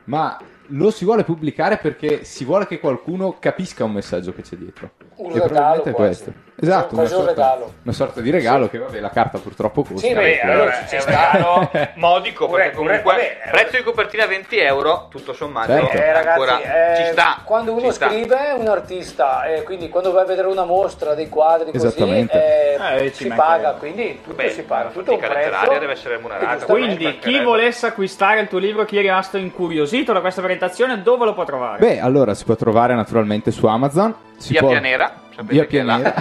ma 0.05 0.39
lo 0.71 0.89
si 0.91 1.05
vuole 1.05 1.23
pubblicare 1.23 1.77
perché 1.77 2.23
si 2.23 2.43
vuole 2.45 2.67
che 2.67 2.79
qualcuno 2.79 3.37
capisca 3.39 3.83
un 3.83 3.91
messaggio 3.93 4.33
che 4.33 4.41
c'è 4.41 4.55
dietro. 4.55 4.89
Un 5.17 5.31
e 5.35 5.39
regalo 5.39 5.83
è 5.83 5.91
quasi. 5.91 6.23
questo. 6.23 6.33
Esatto, 6.63 6.93
una 6.93 7.03
un 7.03 7.09
sorta, 7.09 7.29
regalo. 7.29 7.73
una 7.83 7.93
sorta 7.93 8.21
di 8.21 8.29
regalo 8.29 8.69
che 8.69 8.77
vabbè 8.77 8.99
la 8.99 9.09
carta 9.09 9.39
purtroppo 9.39 9.81
costa. 9.83 10.05
Sì, 10.07 10.13
beh, 10.13 10.41
allora 10.41 10.85
è 10.87 10.95
un 10.95 11.05
regalo 11.05 11.71
modico 11.95 12.47
perché 12.49 12.69
Pure- 12.69 13.01
comunque 13.01 13.01
pure- 13.01 13.37
vabbè, 13.43 13.51
prezzo 13.51 13.77
di 13.77 13.83
copertina 13.83 14.25
20 14.27 14.57
euro, 14.59 15.07
tutto 15.09 15.33
sommato, 15.33 15.71
Certo. 15.71 15.97
Eh, 15.97 16.13
ragazzi, 16.13 16.27
ancora 16.29 16.61
eh, 16.61 16.95
ci 17.05 17.11
sta. 17.11 17.41
quando 17.43 17.73
uno 17.73 17.91
sta. 17.91 18.07
scrive 18.09 18.37
è 18.49 18.51
un 18.53 18.67
artista, 18.67 19.43
eh, 19.45 19.63
quindi 19.63 19.89
quando 19.89 20.11
vai 20.11 20.23
a 20.23 20.25
vedere 20.27 20.47
una 20.47 20.63
mostra 20.65 21.15
dei 21.15 21.29
quadri 21.29 21.71
così 21.71 21.85
Esattamente. 21.87 22.75
eh, 22.77 23.05
Eh, 23.05 23.11
ci 23.13 23.23
si 23.23 23.29
paga, 23.29 23.71
quindi 23.73 24.19
tutto 24.23 24.35
Vabbè, 24.35 24.49
si 24.49 24.61
paga, 24.63 24.89
tutto 24.89 25.13
un 25.13 25.19
prezzo. 25.19 25.79
deve 25.79 25.91
essere 25.93 26.19
giustamente- 26.19 26.65
Quindi, 26.65 27.17
chi 27.19 27.39
volesse 27.41 27.87
acquistare 27.87 28.39
il 28.39 28.47
tuo 28.47 28.59
libro, 28.59 28.85
chi 28.85 28.97
è 28.97 29.01
rimasto 29.01 29.37
incuriosito 29.37 30.13
da 30.13 30.21
questa 30.21 30.41
presentazione, 30.67 31.01
dove 31.01 31.25
lo 31.25 31.33
può 31.33 31.43
trovare? 31.43 31.79
Beh, 31.79 31.99
allora 31.99 32.33
si 32.35 32.43
può 32.45 32.55
trovare 32.55 32.93
naturalmente 32.93 33.49
su 33.51 33.65
Amazon. 33.65 34.13
Si 34.37 34.51
Via 34.51 34.59
può... 34.61 34.69
Pianera, 34.69 35.13
Via. 35.41 35.65
Pianera. 35.65 36.13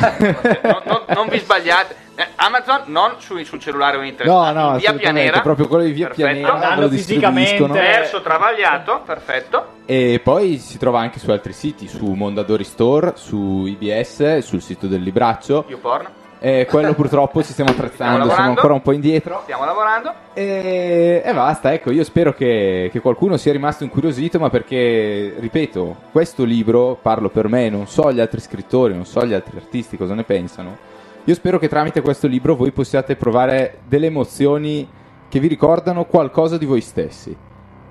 non, 0.62 0.80
non- 0.84 1.02
non 1.08 1.28
vi 1.28 1.38
sbagliate. 1.38 1.94
Eh, 2.14 2.26
Amazon 2.36 2.82
non 2.86 3.12
su- 3.18 3.42
sul 3.44 3.60
cellulare 3.60 3.96
o 3.98 4.02
internet. 4.02 4.34
No, 4.34 4.40
ma 4.40 4.52
no, 4.52 4.76
via 4.76 4.92
Pianera. 4.94 5.40
proprio 5.40 5.68
quello 5.68 5.84
di 5.84 5.92
Via 5.92 6.08
Perfetto. 6.08 6.28
Pianera 6.28 6.52
Andando 6.52 6.88
fisicamente. 6.90 7.66
Verso 7.66 8.20
travagliato, 8.22 9.02
perfetto. 9.04 9.66
E 9.86 10.20
poi 10.22 10.58
si 10.58 10.78
trova 10.78 11.00
anche 11.00 11.18
su 11.18 11.30
altri 11.30 11.52
siti, 11.52 11.88
su 11.88 12.06
Mondadori 12.06 12.64
Store, 12.64 13.12
su 13.16 13.64
IBS, 13.66 14.38
sul 14.38 14.60
sito 14.62 14.86
del 14.86 15.02
Libraccio. 15.02 15.64
YouPorn. 15.68 16.08
E 16.42 16.66
quello 16.68 16.94
purtroppo 16.94 17.42
ci 17.42 17.52
stiamo 17.52 17.70
Stiamo 17.70 17.86
attrezzando, 17.86 18.30
siamo 18.30 18.48
ancora 18.48 18.72
un 18.72 18.82
po' 18.82 18.92
indietro. 18.92 19.40
Stiamo 19.42 19.64
lavorando. 19.66 20.12
E, 20.32 21.22
e 21.24 21.34
basta, 21.34 21.72
ecco, 21.72 21.90
io 21.90 22.02
spero 22.02 22.32
che, 22.32 22.88
che 22.90 23.00
qualcuno 23.00 23.36
sia 23.36 23.52
rimasto 23.52 23.84
incuriosito, 23.84 24.38
ma 24.38 24.48
perché, 24.48 25.34
ripeto, 25.38 25.96
questo 26.12 26.44
libro, 26.44 26.98
parlo 27.00 27.28
per 27.28 27.48
me, 27.48 27.68
non 27.68 27.86
so 27.86 28.10
gli 28.10 28.20
altri 28.20 28.40
scrittori, 28.40 28.94
non 28.94 29.04
so 29.04 29.24
gli 29.26 29.34
altri 29.34 29.58
artisti 29.58 29.98
cosa 29.98 30.14
ne 30.14 30.24
pensano. 30.24 30.76
Io 31.24 31.34
spero 31.34 31.58
che 31.58 31.68
tramite 31.68 32.00
questo 32.00 32.26
libro 32.26 32.56
voi 32.56 32.72
possiate 32.72 33.16
provare 33.16 33.80
delle 33.86 34.06
emozioni 34.06 34.88
che 35.28 35.38
vi 35.38 35.48
ricordano 35.48 36.06
qualcosa 36.06 36.56
di 36.56 36.64
voi 36.64 36.80
stessi. 36.80 37.36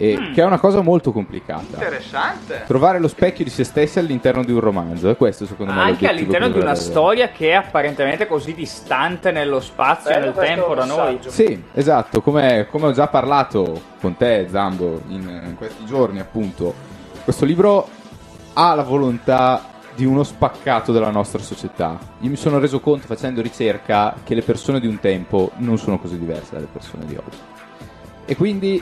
E 0.02 0.18
Mm. 0.18 0.34
che 0.34 0.42
è 0.42 0.46
una 0.46 0.60
cosa 0.60 0.80
molto 0.80 1.12
complicata. 1.12 1.74
Interessante. 1.74 2.64
Trovare 2.66 3.00
lo 3.00 3.10
specchio 3.10 3.44
di 3.44 3.50
se 3.50 3.66
stessi 3.66 4.00
all'interno 4.00 4.46
di 4.46 4.54
un 4.54 4.62
romanzo, 4.62 5.10
e 5.10 5.18
questo 5.18 5.46
secondo 5.46 5.74
me 5.74 5.82
è 5.82 5.84
Anche 5.84 6.08
all'interno 6.08 6.48
di 6.48 6.58
una 6.58 6.74
storia 6.74 7.32
che 7.32 7.50
è 7.50 7.54
apparentemente 7.54 8.26
così 8.26 8.54
distante 8.54 9.32
nello 9.32 9.60
spazio 9.60 10.12
e 10.12 10.20
nel 10.20 10.34
tempo 10.34 10.74
da 10.74 10.86
noi. 10.86 11.20
Sì, 11.28 11.62
esatto, 11.74 12.22
come, 12.22 12.68
come 12.72 12.88
ho 12.88 12.92
già 12.94 13.08
parlato 13.08 13.82
con 14.00 14.16
te, 14.16 14.48
Zambo, 14.50 15.02
in, 15.08 15.42
in 15.48 15.56
questi 15.58 15.84
giorni, 15.86 16.22
appunto, 16.22 16.74
questo 17.26 17.44
libro 17.44 17.90
ha 18.54 18.74
la 18.76 18.84
volontà 18.84 19.64
di 19.96 20.06
uno 20.06 20.24
spaccato 20.24 20.94
della 20.94 21.10
nostra 21.10 21.42
società. 21.42 21.98
Io 22.22 22.30
mi 22.30 22.38
sono 22.38 22.58
reso 22.58 22.80
conto 22.80 23.06
facendo 23.06 23.42
ricerca 23.42 24.16
che 24.24 24.34
le 24.34 24.44
persone 24.44 24.80
di 24.80 24.88
un 24.88 25.02
tempo 25.02 25.52
non 25.58 25.78
sono 25.78 26.00
così 26.00 26.18
diverse 26.18 26.54
dalle 26.54 26.68
persone 26.72 27.06
di 27.06 27.16
oggi. 27.18 27.38
E 28.24 28.36
quindi 28.38 28.82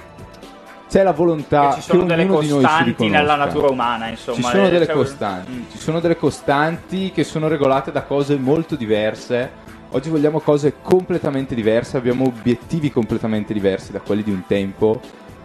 c'è 0.89 1.03
la 1.03 1.11
volontà 1.11 1.69
Che 1.69 1.75
ci 1.75 1.81
sono 1.81 2.05
che 2.05 2.15
delle 2.15 2.27
costanti 2.27 3.09
nella 3.09 3.35
natura 3.35 3.67
umana, 3.69 4.07
insomma. 4.07 4.37
Ci 4.37 4.43
sono 4.43 4.65
Eh, 4.67 4.69
delle 4.69 4.85
cioè- 4.85 4.95
costanti, 4.95 5.51
Mm. 5.51 5.61
ci 5.71 5.77
sono 5.77 5.99
delle 5.99 6.17
costanti 6.17 7.11
che 7.11 7.23
sono 7.23 7.47
regolate 7.47 7.91
da 7.91 8.03
cose 8.03 8.37
molto 8.37 8.75
diverse. 8.75 9.65
Oggi 9.91 10.09
vogliamo 10.09 10.39
cose 10.39 10.75
completamente 10.81 11.55
diverse, 11.55 11.97
abbiamo 11.97 12.25
obiettivi 12.25 12.91
completamente 12.91 13.53
diversi 13.53 13.91
da 13.91 13.99
quelli 13.99 14.23
di 14.23 14.31
un 14.31 14.43
tempo, 14.45 14.99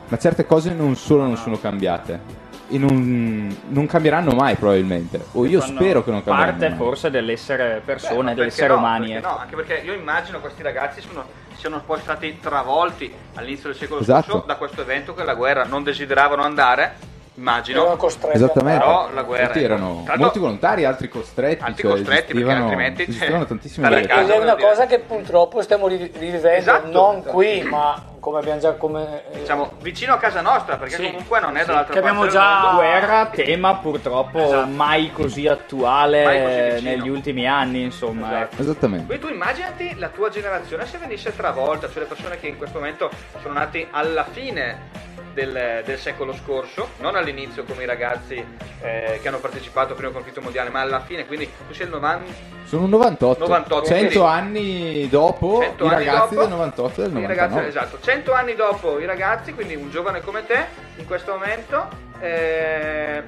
ma 0.09 0.19
certe 0.19 0.47
cose 0.47 0.73
non 0.75 0.97
solo 0.97 1.23
non 1.25 1.37
sono 1.37 1.59
cambiate 1.59 2.41
e 2.73 2.79
non, 2.79 3.57
non 3.69 3.87
cambieranno 3.87 4.33
mai 4.33 4.55
probabilmente, 4.57 5.21
o 5.33 5.45
io 5.47 5.61
spero 5.61 6.03
che 6.03 6.11
non 6.11 6.25
cambieranno 6.25 6.59
Parte 6.59 6.69
mai. 6.71 6.79
forse 6.79 7.11
dell'essere 7.11 7.83
persone, 7.85 8.35
dell'essere 8.35 8.69
no? 8.69 8.77
umani. 8.77 9.07
Perché 9.13 9.19
ecco. 9.19 9.29
no, 9.29 9.39
anche 9.39 9.57
perché 9.57 9.75
io 9.85 9.93
immagino 9.93 10.41
questi 10.41 10.63
ragazzi 10.63 11.01
sono- 11.01 11.25
siano 11.57 11.83
poi 11.85 12.01
stati 12.01 12.39
travolti 12.41 13.13
all'inizio 13.35 13.69
del 13.69 13.79
secolo 13.79 14.01
Esatto. 14.01 14.31
scorso 14.31 14.47
da 14.47 14.57
questo 14.57 14.81
evento 14.81 15.15
che 15.15 15.23
la 15.23 15.35
guerra 15.35 15.65
non 15.65 15.83
desideravano 15.85 16.43
andare, 16.43 16.83
Erano 16.83 17.35
immagino. 17.35 17.97
costretti 17.97 18.37
Esattamente, 18.37 18.79
Però 18.81 19.09
la 19.13 19.23
guerra- 19.23 19.45
Molti 19.45 19.63
erano 19.63 19.95
l'altro- 20.07 20.17
molti 20.23 20.39
volontari, 20.39 20.85
altri 20.85 21.09
costretti, 21.09 21.63
Altri 21.63 21.83
cioè 21.83 21.93
costretti, 21.93 22.33
perché 22.35 22.51
altrimenti, 22.51 23.03
esistevano 23.03 23.39
cioè, 23.39 23.47
tantissime. 23.49 24.01
Ed 24.01 24.07
casa. 24.07 24.35
è 24.35 24.39
una 24.39 24.57
cosa 24.57 24.87
che 24.87 24.99
purtroppo 24.99 25.61
stiamo 25.63 25.87
ri- 25.89 26.11
rivivendo, 26.15 26.49
Esatto. 26.49 26.91
non 26.91 27.23
qui, 27.23 27.63
ma 27.63 28.03
come 28.23 28.39
abbiamo 28.39 28.61
già 28.61 28.75
come, 28.75 29.25
Diciamo 29.33 29.73
vicino 29.81 30.15
a 30.15 30.17
casa 30.17 30.41
nostra, 30.43 30.77
perché 30.77 30.95
Sì, 30.95 31.07
comunque 31.07 31.41
non 31.41 31.57
è 31.57 31.65
dall'altra 31.65 31.93
che 31.95 32.01
parte 32.01 32.09
abbiamo 32.09 32.23
del 32.23 32.31
già- 32.31 32.61
mondo. 32.63 32.77
guerra, 32.77 33.27
tema 33.27 33.75
purtroppo 33.79 34.39
Esatto. 34.39 34.67
mai 34.69 35.11
così 35.13 35.49
attuale 35.49 36.25
Mai 36.25 36.71
così 36.75 36.85
negli 36.85 37.09
ultimi 37.09 37.49
anni, 37.49 37.83
insomma. 37.83 38.29
Esatto. 38.29 38.53
ecco. 38.53 38.63
Esattamente. 38.63 39.07
Quindi 39.07 39.27
tu 39.27 39.33
immaginati 39.33 39.99
la 39.99 40.09
tua 40.09 40.29
generazione 40.29 40.87
se 40.87 40.99
venisse 40.99 41.35
travolta, 41.35 41.89
cioè 41.91 41.99
le 42.03 42.05
persone 42.09 42.39
che 42.39 42.47
in 42.47 42.57
questo 42.57 42.79
momento 42.79 43.11
sono 43.41 43.55
nati 43.55 43.85
alla 43.91 44.25
fine 44.31 45.11
del, 45.33 45.83
del 45.85 45.99
secolo 45.99 46.33
scorso, 46.35 46.91
non 47.01 47.17
all'inizio 47.17 47.65
come 47.65 47.83
i 47.85 47.87
ragazzi 47.87 48.35
eh, 48.81 49.19
che 49.21 49.29
hanno 49.29 49.39
partecipato 49.39 49.91
al 49.93 49.97
primo 49.97 50.13
conflitto 50.13 50.41
mondiale, 50.41 50.71
ma 50.71 50.81
alla 50.81 51.01
fine, 51.01 51.27
quindi 51.27 51.49
tu 51.67 51.75
sei 51.75 51.87
il 51.87 51.93
90, 51.93 52.33
Sono 52.65 52.87
98, 52.87 53.41
98, 53.47 53.87
100 53.87 54.09
quindi- 54.09 54.19
anni 54.19 55.09
dopo 55.09 55.61
100 55.61 55.85
i 55.85 55.89
anni 55.89 56.05
ragazzi 56.05 56.35
dopo, 56.35 56.41
del 56.41 56.49
98 56.51 57.01
e 57.01 57.03
del 57.03 57.11
i 57.11 57.15
99. 57.23 57.35
ragazzi, 57.35 57.69
esatto, 57.69 57.99
100 58.01 58.33
anni 58.33 58.55
dopo 58.55 58.99
i 58.99 59.07
ragazzi, 59.07 59.55
quindi 59.55 59.75
un 59.75 59.91
giovane 59.91 60.21
come 60.21 60.45
te, 60.47 60.65
in 60.97 61.07
questo 61.07 61.33
momento 61.33 61.89
eh, 62.21 63.23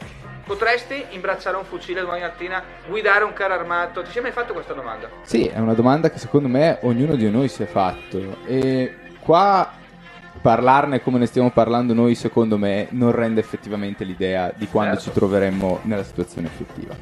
potresti 0.45 1.07
imbracciare 1.11 1.57
un 1.57 1.65
fucile 1.65 2.01
domani 2.03 2.21
mattina, 2.21 2.63
guidare 2.87 3.25
un 3.25 3.33
carro 3.33 3.55
armato. 3.55 4.03
Ti 4.03 4.11
sei 4.11 4.23
mai 4.23 4.33
fatto 4.33 4.53
questa 4.53 4.75
domanda? 4.75 5.09
Sì, 5.23 5.47
è 5.47 5.59
una 5.59 5.73
domanda 5.73 6.11
che 6.11 6.19
secondo 6.19 6.49
me 6.49 6.79
ognuno 6.83 7.17
di 7.17 7.31
noi 7.31 7.49
si 7.49 7.63
è 7.63 7.67
fatto. 7.67 8.37
E 8.47 8.95
qua 9.21 9.73
parlarne 10.45 11.01
come 11.01 11.19
ne 11.19 11.25
stiamo 11.25 11.51
parlando 11.51 11.95
noi, 11.95 12.15
secondo 12.15 12.59
me, 12.59 12.89
non 12.91 13.13
rende 13.13 13.41
effettivamente 13.41 14.05
l'idea 14.05 14.53
di 14.55 14.69
quando 14.69 14.97
Certo. 14.97 15.09
ci 15.09 15.17
troveremmo 15.17 15.79
nella 15.85 16.05
situazione 16.05 16.49
effettiva. 16.49 16.95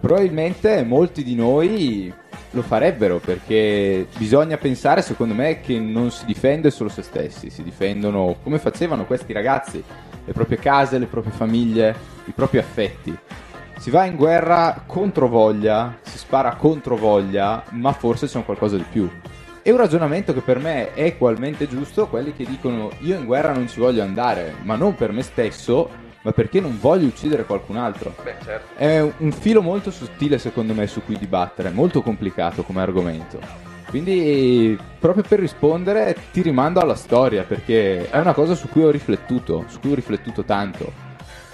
Probabilmente 0.00 0.82
molti 0.82 1.22
di 1.22 1.34
noi 1.34 2.10
lo 2.52 2.62
farebbero 2.62 3.18
perché 3.18 4.06
bisogna 4.16 4.56
pensare, 4.56 5.02
secondo 5.02 5.34
me, 5.34 5.60
che 5.60 5.78
non 5.78 6.10
si 6.10 6.24
difende 6.24 6.70
solo 6.70 6.88
se 6.88 7.02
stessi, 7.02 7.50
si 7.50 7.62
difendono 7.62 8.36
come 8.42 8.58
facevano 8.58 9.04
questi 9.04 9.34
ragazzi, 9.34 9.84
le 10.24 10.32
proprie 10.32 10.56
case, 10.56 10.96
le 10.96 11.04
proprie 11.04 11.34
famiglie, 11.34 11.94
i 12.24 12.32
propri 12.32 12.56
affetti. 12.56 13.14
Si 13.76 13.90
va 13.90 14.06
in 14.06 14.16
guerra 14.16 14.84
contro 14.86 15.28
voglia, 15.28 15.98
si 16.00 16.16
spara 16.16 16.54
contro 16.54 16.96
voglia, 16.96 17.62
ma 17.72 17.92
forse 17.92 18.26
c'è 18.26 18.38
un 18.38 18.46
qualcosa 18.46 18.78
di 18.78 18.86
più. 18.90 19.06
E 19.66 19.70
un 19.70 19.78
ragionamento 19.78 20.34
che 20.34 20.42
per 20.42 20.58
me 20.58 20.92
è 20.92 21.04
equalmente 21.04 21.66
giusto, 21.66 22.06
quelli 22.06 22.34
che 22.34 22.44
dicono 22.44 22.90
io 22.98 23.16
in 23.16 23.24
guerra 23.24 23.54
non 23.54 23.66
ci 23.66 23.80
voglio 23.80 24.02
andare, 24.02 24.56
ma 24.60 24.76
non 24.76 24.94
per 24.94 25.10
me 25.10 25.22
stesso, 25.22 25.88
ma 26.20 26.32
perché 26.32 26.60
non 26.60 26.78
voglio 26.78 27.06
uccidere 27.06 27.46
qualcun 27.46 27.78
altro. 27.78 28.14
Beh, 28.22 28.34
certo. 28.44 28.76
È 28.76 29.00
un 29.00 29.32
filo 29.32 29.62
molto 29.62 29.90
sottile 29.90 30.36
secondo 30.36 30.74
me 30.74 30.86
su 30.86 31.02
cui 31.02 31.16
dibattere, 31.16 31.70
molto 31.70 32.02
complicato 32.02 32.62
come 32.62 32.82
argomento. 32.82 33.40
Quindi 33.88 34.78
proprio 34.98 35.24
per 35.26 35.38
rispondere 35.38 36.14
ti 36.30 36.42
rimando 36.42 36.80
alla 36.80 36.94
storia 36.94 37.44
perché 37.44 38.10
è 38.10 38.18
una 38.18 38.34
cosa 38.34 38.54
su 38.54 38.68
cui 38.68 38.82
ho 38.82 38.90
riflettuto, 38.90 39.64
su 39.68 39.80
cui 39.80 39.92
ho 39.92 39.94
riflettuto 39.94 40.44
tanto. 40.44 40.92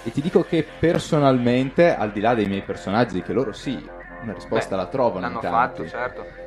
E 0.03 0.11
ti 0.11 0.19
dico 0.21 0.43
che 0.43 0.67
personalmente, 0.77 1.95
al 1.95 2.11
di 2.11 2.19
là 2.19 2.35
dei 2.35 2.47
miei 2.47 2.63
personaggi, 2.63 3.21
che 3.21 3.31
loro 3.31 3.53
sì, 3.53 3.81
una 4.21 4.33
risposta 4.33 4.75
Beh, 4.75 4.81
la 4.81 4.87
trovano 4.87 5.27
in 5.27 5.33
L'hanno 5.33 5.41
fatto, 5.41 5.87
certo. 5.87 6.40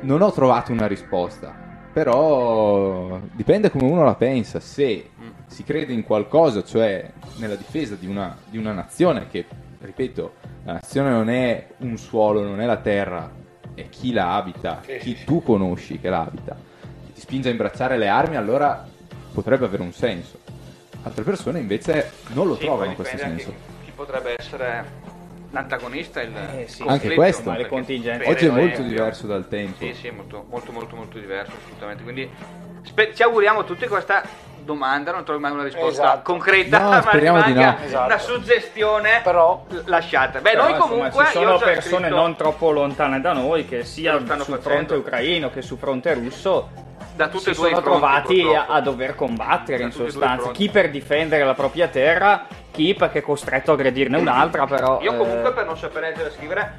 Non 0.00 0.22
ho 0.22 0.32
trovato 0.32 0.72
una 0.72 0.86
risposta. 0.86 1.70
Però 1.92 3.20
dipende 3.32 3.70
come 3.70 3.84
uno 3.84 4.02
la 4.02 4.14
pensa. 4.14 4.60
Se 4.60 5.10
si 5.46 5.62
crede 5.64 5.92
in 5.92 6.04
qualcosa, 6.04 6.64
cioè 6.64 7.10
nella 7.36 7.56
difesa 7.56 7.94
di 7.94 8.06
una, 8.06 8.36
di 8.48 8.56
una 8.56 8.72
nazione, 8.72 9.28
che 9.28 9.44
ripeto, 9.78 10.32
la 10.64 10.72
nazione 10.74 11.10
non 11.10 11.28
è 11.28 11.68
un 11.78 11.98
suolo, 11.98 12.42
non 12.42 12.60
è 12.60 12.66
la 12.66 12.78
terra, 12.78 13.30
è 13.74 13.88
chi 13.90 14.12
la 14.12 14.34
abita, 14.34 14.80
chi 14.80 15.24
tu 15.24 15.42
conosci 15.42 15.98
che 15.98 16.08
la 16.08 16.20
abita, 16.20 16.56
ti 17.12 17.20
spinge 17.20 17.48
a 17.48 17.50
imbracciare 17.50 17.98
le 17.98 18.08
armi, 18.08 18.36
allora 18.36 18.86
potrebbe 19.32 19.66
avere 19.66 19.82
un 19.82 19.92
senso. 19.92 20.38
Altre 21.02 21.24
persone 21.24 21.58
invece 21.58 22.10
non 22.28 22.46
lo 22.46 22.54
Sì, 22.54 22.64
trovano 22.64 22.94
questo 22.94 23.18
senso. 23.18 23.52
Chi 23.84 23.90
potrebbe 23.94 24.36
essere 24.38 24.84
l'antagonista, 25.52 26.20
il 26.20 26.32
Eh, 26.56 26.66
sì. 26.68 26.82
Anche 26.86 27.14
questo. 27.14 27.50
Ma 27.50 27.56
le 27.56 27.66
contingenze. 27.66 28.28
Oggi 28.28 28.46
è 28.46 28.50
molto 28.50 28.82
diverso 28.82 29.26
dal 29.26 29.46
tempo. 29.48 29.76
Sì, 29.78 29.94
sì, 29.94 30.08
è 30.08 30.10
molto, 30.10 30.44
molto, 30.48 30.72
molto, 30.72 30.96
molto 30.96 31.18
diverso, 31.18 31.52
assolutamente. 31.56 32.02
Quindi 32.02 32.30
spe- 32.82 33.14
ci 33.14 33.22
auguriamo 33.22 33.64
tutti 33.64 33.86
questa 33.86 34.22
domanda, 34.64 35.10
non 35.10 35.24
trovo 35.24 35.40
mai 35.40 35.50
una 35.50 35.64
risposta 35.64 36.02
Esatto. 36.02 36.22
concreta, 36.32 36.78
No, 36.78 36.88
ma 36.90 37.02
speriamo 37.02 37.42
di 37.42 37.48
rimanga 37.52 37.78
no. 37.78 37.84
Esatto. 37.84 38.06
una 38.06 38.18
suggestione 38.18 39.20
Però- 39.22 39.66
lasciata. 39.86 40.40
Beh, 40.40 40.50
Però, 40.50 40.62
noi 40.62 40.72
insomma, 40.72 40.90
comunque 40.90 41.24
ci 41.26 41.38
io 41.38 41.42
sono 41.44 41.58
persone 41.58 42.04
scritto 42.06 42.16
non 42.20 42.36
troppo 42.36 42.70
lontane 42.70 43.20
da 43.20 43.32
noi 43.32 43.64
che 43.66 43.84
sia 43.84 44.16
sul 44.18 44.26
facendo. 44.26 44.60
fronte 44.60 44.94
ucraino 44.94 45.50
che 45.50 45.62
sul 45.62 45.78
fronte 45.78 46.14
russo 46.14 46.68
da 47.14 47.28
tutti 47.28 47.44
si 47.44 47.50
e 47.50 47.54
due 47.54 47.68
sono 47.68 47.82
trovati 47.82 48.40
a, 48.42 48.66
a 48.68 48.80
dover 48.80 49.14
combattere 49.14 49.78
Da 49.78 49.84
in 49.84 49.92
sostanza. 49.92 50.50
Chi 50.50 50.68
per 50.68 50.90
difendere 50.90 51.44
la 51.44 51.54
propria 51.54 51.88
terra, 51.88 52.46
chi 52.70 52.94
perché 52.94 53.18
è 53.18 53.22
costretto 53.22 53.72
a 53.72 53.74
aggredirne 53.74 54.18
un'altra, 54.18 54.66
però... 54.66 55.00
Io 55.00 55.12
eh, 55.12 55.16
comunque 55.16 55.52
per 55.52 55.66
non 55.66 55.76
sapere 55.76 56.08
leggere 56.08 56.28
e 56.28 56.32
scrivere 56.32 56.72